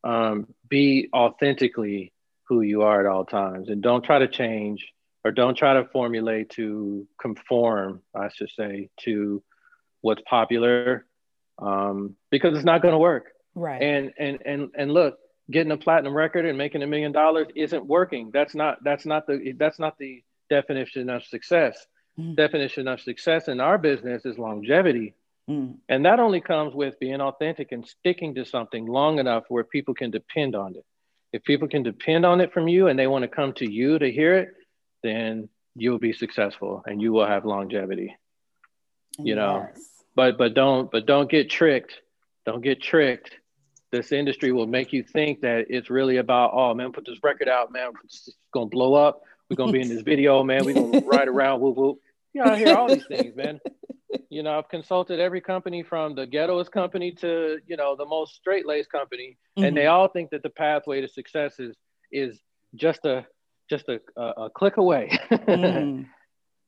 Um, 0.02 0.46
be 0.68 1.08
authentically 1.14 2.12
who 2.48 2.62
you 2.62 2.82
are 2.82 3.00
at 3.00 3.06
all 3.06 3.24
times 3.24 3.68
and 3.68 3.82
don't 3.82 4.04
try 4.04 4.18
to 4.18 4.28
change 4.28 4.92
or 5.24 5.30
don't 5.30 5.56
try 5.56 5.74
to 5.74 5.86
formulate 5.86 6.50
to 6.50 7.06
conform, 7.18 8.02
I 8.14 8.28
should 8.28 8.50
say, 8.50 8.90
to 9.00 9.42
what's 10.02 10.22
popular 10.28 11.06
um, 11.58 12.16
because 12.30 12.54
it's 12.54 12.64
not 12.64 12.82
going 12.82 12.92
to 12.92 12.98
work. 12.98 13.32
Right. 13.54 13.82
And 13.82 14.12
and 14.18 14.38
and 14.44 14.70
and 14.76 14.92
look, 14.92 15.18
getting 15.50 15.72
a 15.72 15.76
platinum 15.76 16.14
record 16.14 16.44
and 16.44 16.58
making 16.58 16.82
a 16.82 16.86
million 16.86 17.12
dollars 17.12 17.48
isn't 17.54 17.86
working. 17.86 18.30
That's 18.32 18.54
not 18.54 18.82
that's 18.82 19.06
not 19.06 19.26
the 19.26 19.54
that's 19.58 19.78
not 19.78 19.96
the 19.98 20.22
definition 20.50 21.10
of 21.10 21.24
success. 21.24 21.86
Mm. 22.18 22.36
Definition 22.36 22.88
of 22.88 23.00
success 23.00 23.48
in 23.48 23.60
our 23.60 23.78
business 23.78 24.24
is 24.24 24.38
longevity. 24.38 25.14
Mm. 25.48 25.76
And 25.88 26.04
that 26.04 26.20
only 26.20 26.40
comes 26.40 26.74
with 26.74 26.98
being 26.98 27.20
authentic 27.20 27.72
and 27.72 27.86
sticking 27.86 28.34
to 28.36 28.44
something 28.44 28.86
long 28.86 29.18
enough 29.18 29.44
where 29.48 29.64
people 29.64 29.94
can 29.94 30.10
depend 30.10 30.54
on 30.54 30.76
it. 30.76 30.84
If 31.32 31.42
people 31.42 31.68
can 31.68 31.82
depend 31.82 32.24
on 32.24 32.40
it 32.40 32.52
from 32.52 32.68
you 32.68 32.86
and 32.86 32.98
they 32.98 33.08
want 33.08 33.22
to 33.22 33.28
come 33.28 33.52
to 33.54 33.70
you 33.70 33.98
to 33.98 34.10
hear 34.10 34.34
it, 34.34 34.48
then 35.02 35.48
you'll 35.74 35.98
be 35.98 36.12
successful 36.12 36.82
and 36.86 37.02
you 37.02 37.12
will 37.12 37.26
have 37.26 37.44
longevity. 37.44 38.16
You 39.18 39.34
yes. 39.34 39.36
know, 39.36 39.68
but 40.14 40.38
but 40.38 40.54
don't 40.54 40.90
but 40.90 41.06
don't 41.06 41.30
get 41.30 41.50
tricked. 41.50 42.00
Don't 42.46 42.62
get 42.62 42.80
tricked. 42.80 43.36
This 43.90 44.12
industry 44.12 44.50
will 44.52 44.66
make 44.66 44.92
you 44.92 45.02
think 45.02 45.40
that 45.42 45.66
it's 45.68 45.90
really 45.90 46.16
about 46.16 46.52
oh 46.54 46.74
man, 46.74 46.92
put 46.92 47.04
this 47.06 47.18
record 47.22 47.48
out, 47.48 47.72
man, 47.72 47.92
it's 48.04 48.30
gonna 48.52 48.66
blow 48.66 48.94
up. 48.94 49.22
We're 49.54 49.66
gonna 49.66 49.72
be 49.72 49.82
in 49.82 49.88
this 49.88 50.02
video, 50.02 50.42
man. 50.42 50.64
We're 50.64 50.74
gonna 50.74 51.00
ride 51.06 51.28
around, 51.28 51.60
whoop 51.60 51.76
whoop. 51.76 51.98
You 52.32 52.44
know, 52.44 52.50
I 52.50 52.56
hear 52.56 52.74
all 52.76 52.88
these 52.88 53.06
things, 53.06 53.36
man. 53.36 53.60
You 54.30 54.42
know, 54.42 54.58
I've 54.58 54.68
consulted 54.68 55.20
every 55.20 55.40
company 55.40 55.84
from 55.84 56.16
the 56.16 56.26
ghettoest 56.26 56.72
company 56.72 57.12
to 57.12 57.58
you 57.64 57.76
know 57.76 57.94
the 57.94 58.04
most 58.04 58.34
straight 58.34 58.66
laced 58.66 58.90
company, 58.90 59.36
mm-hmm. 59.56 59.64
and 59.64 59.76
they 59.76 59.86
all 59.86 60.08
think 60.08 60.30
that 60.30 60.42
the 60.42 60.50
pathway 60.50 61.00
to 61.00 61.08
success 61.08 61.60
is 61.60 61.76
is 62.10 62.40
just 62.74 63.04
a 63.04 63.24
just 63.70 63.88
a, 63.88 64.00
a, 64.16 64.44
a 64.44 64.50
click 64.50 64.76
away. 64.76 65.16
mm. 65.30 66.06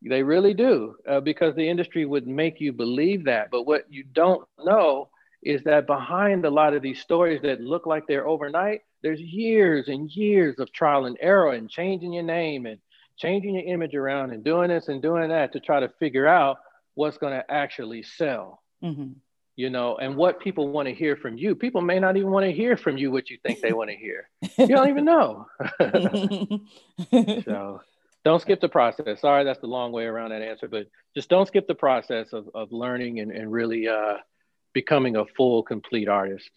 They 0.03 0.23
really 0.23 0.55
do, 0.55 0.95
uh, 1.09 1.21
because 1.21 1.57
the 1.57 1.69
industry 1.69 2.05
would 2.05 2.29
make 2.29 2.61
you 2.61 2.73
believe 2.73 3.25
that. 3.25 3.51
But 3.51 3.65
what 3.65 3.87
you 3.91 4.05
don't 4.05 4.47
know 4.65 5.09
is 5.43 5.63
that 5.65 5.87
behind 5.87 6.45
a 6.45 6.51
lot 6.51 6.75
of 6.75 6.83
these 6.83 7.01
stories 7.01 7.41
that 7.43 7.61
look 7.61 7.87
like 7.87 8.07
they're 8.07 8.27
overnight, 8.27 8.81
there's 9.03 9.21
years 9.21 9.89
and 9.89 10.11
years 10.11 10.59
of 10.59 10.73
trial 10.73 11.07
and 11.07 11.17
error 11.21 11.53
and 11.53 11.71
changing 11.71 12.13
your 12.13 12.25
name 12.25 12.67
and 12.67 12.79
changing 13.17 13.55
your 13.55 13.65
image 13.65 13.95
around 13.95 14.33
and 14.33 14.45
doing 14.45 14.69
this 14.69 14.89
and 14.89 15.01
doing 15.01 15.29
that 15.29 15.53
to 15.53 15.61
try 15.61 15.81
to 15.81 15.89
figure 15.99 16.27
out 16.27 16.59
what's 16.95 17.19
going 17.19 17.33
to 17.33 17.51
actually 17.51 18.03
sell. 18.03 18.63
Mm-hmm. 18.83 19.13
You 19.59 19.71
know, 19.71 19.97
and 19.97 20.17
what 20.17 20.41
people 20.41 20.69
want 20.69 20.87
to 20.87 20.95
hear 20.95 21.17
from 21.17 21.39
you. 21.39 21.55
People 21.55 21.81
may 21.81 21.99
not 21.99 22.19
even 22.19 22.31
want 22.31 22.45
to 22.45 22.53
hear 22.53 22.77
from 22.77 22.99
you 22.99 23.11
what 23.11 23.31
you 23.31 23.39
think 23.43 23.61
they 23.61 23.73
want 23.73 23.89
to 23.89 23.97
hear. 23.97 24.29
You 24.59 24.67
don't 24.67 24.91
even 24.91 25.07
know. 25.07 25.47
so 27.45 27.81
don't 28.23 28.43
skip 28.43 28.61
the 28.61 28.69
process. 28.69 29.21
Sorry, 29.21 29.45
that's 29.45 29.61
the 29.61 29.69
long 29.69 29.93
way 29.93 30.05
around 30.05 30.31
that 30.31 30.43
answer, 30.43 30.69
but 30.69 30.89
just 31.15 31.31
don't 31.31 31.47
skip 31.47 31.69
the 31.69 31.75
process 31.75 32.33
of, 32.33 32.51
of 32.55 32.73
learning 32.73 33.21
and, 33.21 33.31
and 33.31 33.51
really 33.51 33.89
uh, 33.89 34.17
becoming 34.77 35.17
a 35.17 35.25
full, 35.25 35.63
complete 35.63 36.07
artist. 36.07 36.51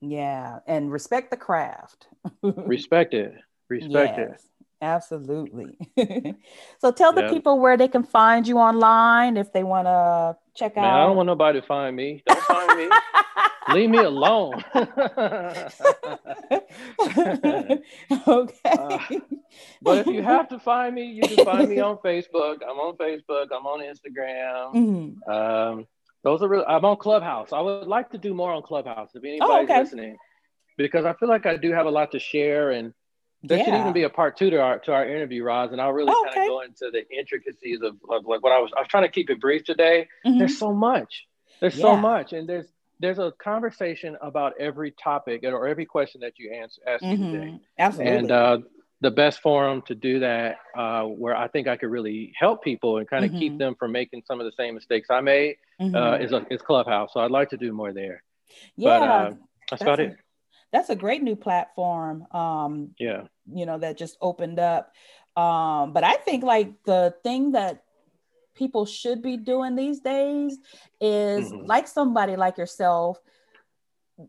Yeah, 0.00 0.60
and 0.66 0.90
respect 0.90 1.30
the 1.30 1.36
craft. 1.36 2.08
respect 2.42 3.12
it. 3.12 3.34
Respect 3.68 4.16
yes, 4.16 4.30
it. 4.30 4.40
Absolutely. 4.80 5.76
so 6.78 6.90
tell 6.90 7.12
the 7.12 7.24
yeah. 7.24 7.28
people 7.28 7.58
where 7.58 7.76
they 7.76 7.86
can 7.86 8.02
find 8.02 8.48
you 8.48 8.56
online 8.56 9.36
if 9.36 9.52
they 9.52 9.62
want 9.62 9.86
to 9.88 10.38
check 10.56 10.76
Man, 10.76 10.86
out. 10.86 11.00
I 11.00 11.04
don't 11.04 11.16
want 11.16 11.26
nobody 11.26 11.60
to 11.60 11.66
find 11.66 11.94
me. 11.94 12.22
Don't 12.26 12.40
find 12.54 12.78
me. 12.78 12.88
Leave 13.74 13.90
me 13.90 13.98
alone. 13.98 14.64
okay. 18.26 18.72
Uh, 18.72 18.98
but 19.82 19.98
if 19.98 20.06
you 20.06 20.22
have 20.22 20.48
to 20.48 20.58
find 20.58 20.94
me, 20.94 21.04
you 21.12 21.22
can 21.28 21.44
find 21.44 21.68
me 21.68 21.78
on 21.78 21.98
Facebook. 21.98 22.62
I'm 22.66 22.78
on 22.78 22.96
Facebook. 22.96 23.48
I'm 23.54 23.66
on 23.66 23.80
Instagram. 23.80 24.74
Mm-hmm. 24.74 25.30
Um, 25.30 25.86
those 26.22 26.42
are 26.42 26.48
really, 26.48 26.64
I'm 26.66 26.84
on 26.84 26.96
Clubhouse. 26.96 27.52
I 27.52 27.60
would 27.60 27.86
like 27.86 28.10
to 28.10 28.18
do 28.18 28.34
more 28.34 28.52
on 28.52 28.62
Clubhouse 28.62 29.10
if 29.14 29.24
anybody's 29.24 29.40
oh, 29.42 29.62
okay. 29.62 29.80
listening, 29.80 30.16
because 30.76 31.04
I 31.04 31.14
feel 31.14 31.28
like 31.28 31.46
I 31.46 31.56
do 31.56 31.72
have 31.72 31.86
a 31.86 31.90
lot 31.90 32.12
to 32.12 32.18
share 32.18 32.70
and 32.70 32.92
there 33.42 33.58
yeah. 33.58 33.64
should 33.64 33.74
even 33.74 33.92
be 33.92 34.02
a 34.02 34.10
part 34.10 34.36
two 34.36 34.50
to 34.50 34.60
our 34.60 34.78
to 34.80 34.92
our 34.92 35.08
interview, 35.08 35.42
Roz, 35.42 35.72
and 35.72 35.80
I'll 35.80 35.92
really 35.92 36.12
oh, 36.14 36.26
kind 36.32 36.42
of 36.42 36.48
go 36.48 36.60
into 36.60 36.90
the 36.92 37.08
intricacies 37.10 37.80
of, 37.80 37.96
of, 38.10 38.26
like 38.26 38.42
what 38.42 38.52
I 38.52 38.58
was. 38.58 38.70
I 38.76 38.80
was 38.80 38.88
trying 38.88 39.04
to 39.04 39.08
keep 39.08 39.30
it 39.30 39.40
brief 39.40 39.64
today. 39.64 40.08
Mm-hmm. 40.26 40.38
There's 40.38 40.58
so 40.58 40.74
much. 40.74 41.26
There's 41.60 41.76
yeah. 41.76 41.82
so 41.82 41.96
much, 41.96 42.34
and 42.34 42.46
there's 42.46 42.66
there's 42.98 43.18
a 43.18 43.32
conversation 43.42 44.18
about 44.20 44.52
every 44.60 44.90
topic 44.90 45.42
or 45.44 45.66
every 45.66 45.86
question 45.86 46.20
that 46.20 46.38
you 46.38 46.52
answer 46.52 46.82
ask 46.86 47.02
mm-hmm. 47.02 47.32
today. 47.32 47.60
Absolutely. 47.78 48.16
And 48.18 48.30
uh, 48.30 48.58
the 49.00 49.10
best 49.10 49.40
forum 49.40 49.82
to 49.86 49.94
do 49.94 50.20
that, 50.20 50.56
uh, 50.76 51.04
where 51.04 51.34
I 51.34 51.48
think 51.48 51.66
I 51.68 51.76
could 51.76 51.90
really 51.90 52.32
help 52.38 52.62
people 52.62 52.98
and 52.98 53.08
kind 53.08 53.24
of 53.24 53.30
mm-hmm. 53.30 53.40
keep 53.40 53.58
them 53.58 53.74
from 53.78 53.92
making 53.92 54.22
some 54.26 54.40
of 54.40 54.46
the 54.46 54.52
same 54.52 54.74
mistakes 54.74 55.08
I 55.10 55.20
made, 55.20 55.56
uh, 55.80 55.84
mm-hmm. 55.84 55.96
uh, 55.96 56.16
is 56.16 56.32
a, 56.32 56.46
is 56.50 56.60
Clubhouse. 56.60 57.12
So 57.14 57.20
I'd 57.20 57.30
like 57.30 57.50
to 57.50 57.56
do 57.56 57.72
more 57.72 57.92
there. 57.92 58.22
Yeah, 58.76 58.98
but, 58.98 59.02
uh, 59.02 59.22
that's, 59.22 59.36
that's 59.70 59.82
about 59.82 60.00
a, 60.00 60.02
it. 60.04 60.16
That's 60.72 60.90
a 60.90 60.96
great 60.96 61.22
new 61.22 61.36
platform. 61.36 62.26
Um, 62.32 62.94
yeah, 62.98 63.22
you 63.52 63.66
know 63.66 63.78
that 63.78 63.96
just 63.96 64.16
opened 64.20 64.58
up. 64.60 64.92
Um, 65.36 65.92
but 65.92 66.04
I 66.04 66.14
think 66.14 66.44
like 66.44 66.72
the 66.84 67.14
thing 67.22 67.52
that 67.52 67.84
people 68.54 68.84
should 68.84 69.22
be 69.22 69.36
doing 69.36 69.74
these 69.76 70.00
days 70.00 70.58
is 71.00 71.50
mm-hmm. 71.50 71.66
like 71.66 71.88
somebody 71.88 72.36
like 72.36 72.58
yourself 72.58 73.18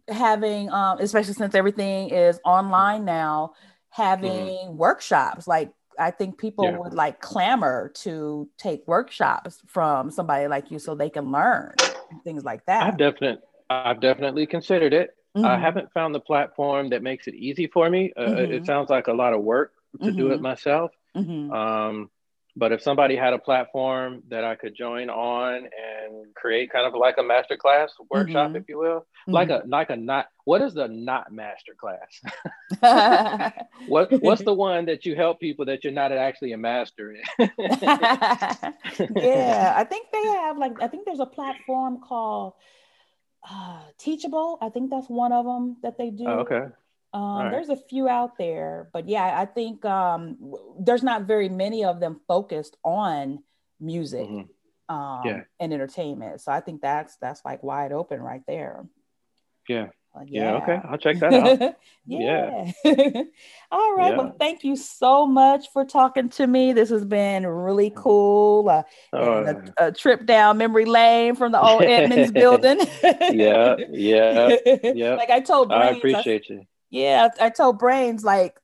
having 0.08 0.70
um, 0.72 1.00
especially 1.00 1.34
since 1.34 1.54
everything 1.54 2.10
is 2.10 2.40
online 2.46 3.04
now 3.04 3.54
having 3.92 4.32
mm-hmm. 4.32 4.78
workshops 4.78 5.48
like 5.48 5.72
i 6.00 6.10
think 6.10 6.38
people 6.38 6.66
yeah. 6.66 6.78
would 6.78 6.94
like 6.94 7.20
clamor 7.22 7.92
to 7.94 8.50
take 8.58 8.88
workshops 8.88 9.62
from 9.68 10.10
somebody 10.10 10.48
like 10.48 10.72
you 10.72 10.80
so 10.80 10.96
they 10.96 11.10
can 11.10 11.32
learn 11.32 11.74
things 12.24 12.44
like 12.44 12.66
that 12.66 12.84
i've 12.84 12.98
definitely 12.98 13.42
i've 13.70 14.00
definitely 14.00 14.46
considered 14.46 14.94
it 14.94 15.16
mm-hmm. 15.36 15.46
i 15.46 15.58
haven't 15.58 15.92
found 15.94 16.16
the 16.16 16.20
platform 16.20 16.90
that 16.90 17.04
makes 17.04 17.28
it 17.28 17.36
easy 17.36 17.68
for 17.68 17.90
me 17.90 18.12
uh, 18.18 18.24
it 18.24 18.50
mm-hmm. 18.50 18.66
sounds 18.66 18.90
like 18.90 19.08
a 19.08 19.14
lot 19.14 19.34
of 19.34 19.42
work 19.42 19.74
to 20.02 20.12
do 20.12 20.32
it 20.32 20.36
mm-hmm. 20.36 20.44
myself 20.44 20.92
mm-hmm. 21.16 21.52
um, 21.52 22.10
but 22.56 22.72
if 22.72 22.82
somebody 22.82 23.16
had 23.16 23.34
a 23.34 23.40
platform 23.40 24.24
that 24.30 24.44
I 24.44 24.56
could 24.56 24.76
join 24.76 25.10
on 25.10 25.56
and 25.56 26.36
create 26.36 26.72
kind 26.72 26.86
of 26.86 26.94
like 26.94 27.16
a 27.18 27.24
master 27.24 27.56
class 27.56 27.92
workshop, 28.10 28.48
mm-hmm. 28.50 28.58
if 28.58 28.68
you 28.68 28.78
will, 28.78 29.00
mm-hmm. 29.00 29.32
like 29.32 29.50
a 29.50 29.64
like 29.66 29.90
a 29.90 29.96
not 29.96 30.28
what 30.44 30.62
is 30.62 30.74
the 30.74 30.88
not 30.88 31.32
master 31.32 31.74
class? 31.80 33.54
what 33.88 34.12
what's 34.22 34.44
the 34.44 34.54
one 34.54 34.86
that 34.86 35.06
you 35.06 35.16
help 35.16 35.40
people 35.40 35.66
that 35.66 35.84
you're 35.84 35.94
not 35.94 36.12
actually 36.12 36.52
a 36.52 36.58
master 36.58 37.14
in? 37.14 37.22
yeah, 39.16 39.74
I 39.78 39.86
think 39.88 40.08
they 40.12 40.24
have 40.24 40.58
like 40.58 40.82
I 40.82 40.88
think 40.88 41.06
there's 41.06 41.20
a 41.20 41.26
platform 41.26 42.00
called 42.02 42.54
uh, 43.50 43.82
Teachable. 43.98 44.58
I 44.62 44.70
think 44.70 44.90
that's 44.90 45.08
one 45.08 45.32
of 45.32 45.46
them 45.46 45.78
that 45.84 45.98
they 45.98 46.10
do. 46.10 46.26
Oh, 46.28 46.40
okay. 46.40 46.68
Um, 47.14 47.40
right. 47.40 47.52
There's 47.52 47.70
a 47.70 47.76
few 47.76 48.08
out 48.08 48.38
there, 48.38 48.90
but 48.94 49.10
yeah, 49.10 49.40
I 49.40 49.46
think 49.46 49.84
um, 49.84 50.38
there's 50.80 51.04
not 51.04 51.24
very 51.24 51.50
many 51.50 51.84
of 51.84 52.00
them 52.00 52.22
focused 52.28 52.78
on 52.84 53.44
music 53.80 54.28
um, 54.88 55.22
yeah. 55.26 55.42
and 55.60 55.74
entertainment. 55.74 56.42
So 56.42 56.52
I 56.52 56.62
think 56.62 56.82
that's 56.82 57.18
that's 57.18 57.44
like 57.44 57.64
wide 57.64 57.92
open 57.92 58.22
right 58.22 58.44
there. 58.48 58.86
Yeah, 59.68 59.88
yeah. 60.26 60.44
yeah. 60.44 60.64
Okay. 60.64 60.80
I'll 60.88 60.98
check 60.98 61.20
that 61.20 61.34
out. 61.34 61.76
yeah. 62.06 62.72
yeah. 62.84 63.24
All 63.72 63.96
right. 63.96 64.12
Yeah. 64.12 64.18
Well, 64.18 64.36
thank 64.38 64.64
you 64.64 64.76
so 64.76 65.26
much 65.26 65.68
for 65.72 65.86
talking 65.86 66.30
to 66.30 66.48
me. 66.48 66.74
This 66.74 66.90
has 66.90 67.06
been 67.06 67.48
really 67.48 67.92
cool. 67.96 68.68
Uh, 68.68 68.84
oh. 69.14 69.64
a, 69.78 69.88
a, 69.88 69.92
trip 69.92 70.26
down 70.26 70.58
memory 70.58 70.86
lane 70.86 71.36
from 71.36 71.52
the 71.52 71.62
old 71.62 71.84
Edmonds 71.84 72.32
building. 72.34 72.80
yeah. 73.04 73.76
Yeah. 73.90 74.56
Yeah. 74.94 75.16
like 75.16 75.30
I 75.30 75.40
told 75.40 75.70
Brains, 75.70 75.84
I 75.84 75.98
appreciate 75.98 76.46
I, 76.50 76.54
you. 76.54 76.66
Yeah. 76.92 77.30
I 77.40 77.50
told 77.50 77.80
Brains, 77.80 78.24
like, 78.24 78.60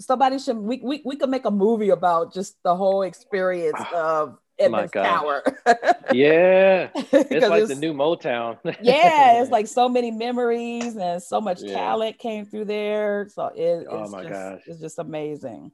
somebody 0.00 0.38
should, 0.38 0.56
we, 0.56 0.80
we, 0.82 1.02
we 1.04 1.16
could 1.16 1.28
make 1.28 1.44
a 1.44 1.50
movie 1.50 1.90
about 1.90 2.32
just 2.32 2.56
the 2.62 2.74
whole 2.74 3.02
experience 3.02 3.80
of 3.94 4.38
Edmonds 4.58 4.92
Tower. 4.92 5.42
yeah, 6.12 6.90
it's 6.94 7.12
like 7.12 7.62
it's, 7.62 7.68
the 7.68 7.78
new 7.78 7.92
Motown. 7.92 8.58
yeah, 8.82 9.40
it's 9.40 9.50
like 9.50 9.66
so 9.66 9.88
many 9.88 10.10
memories 10.10 10.96
and 10.96 11.22
so 11.22 11.40
much 11.40 11.62
yeah. 11.62 11.74
talent 11.74 12.18
came 12.18 12.46
through 12.46 12.66
there. 12.66 13.28
So 13.34 13.50
it, 13.54 13.86
oh 13.88 14.08
my 14.08 14.22
just, 14.22 14.32
gosh, 14.32 14.60
it's 14.66 14.80
just 14.80 14.98
amazing. 14.98 15.72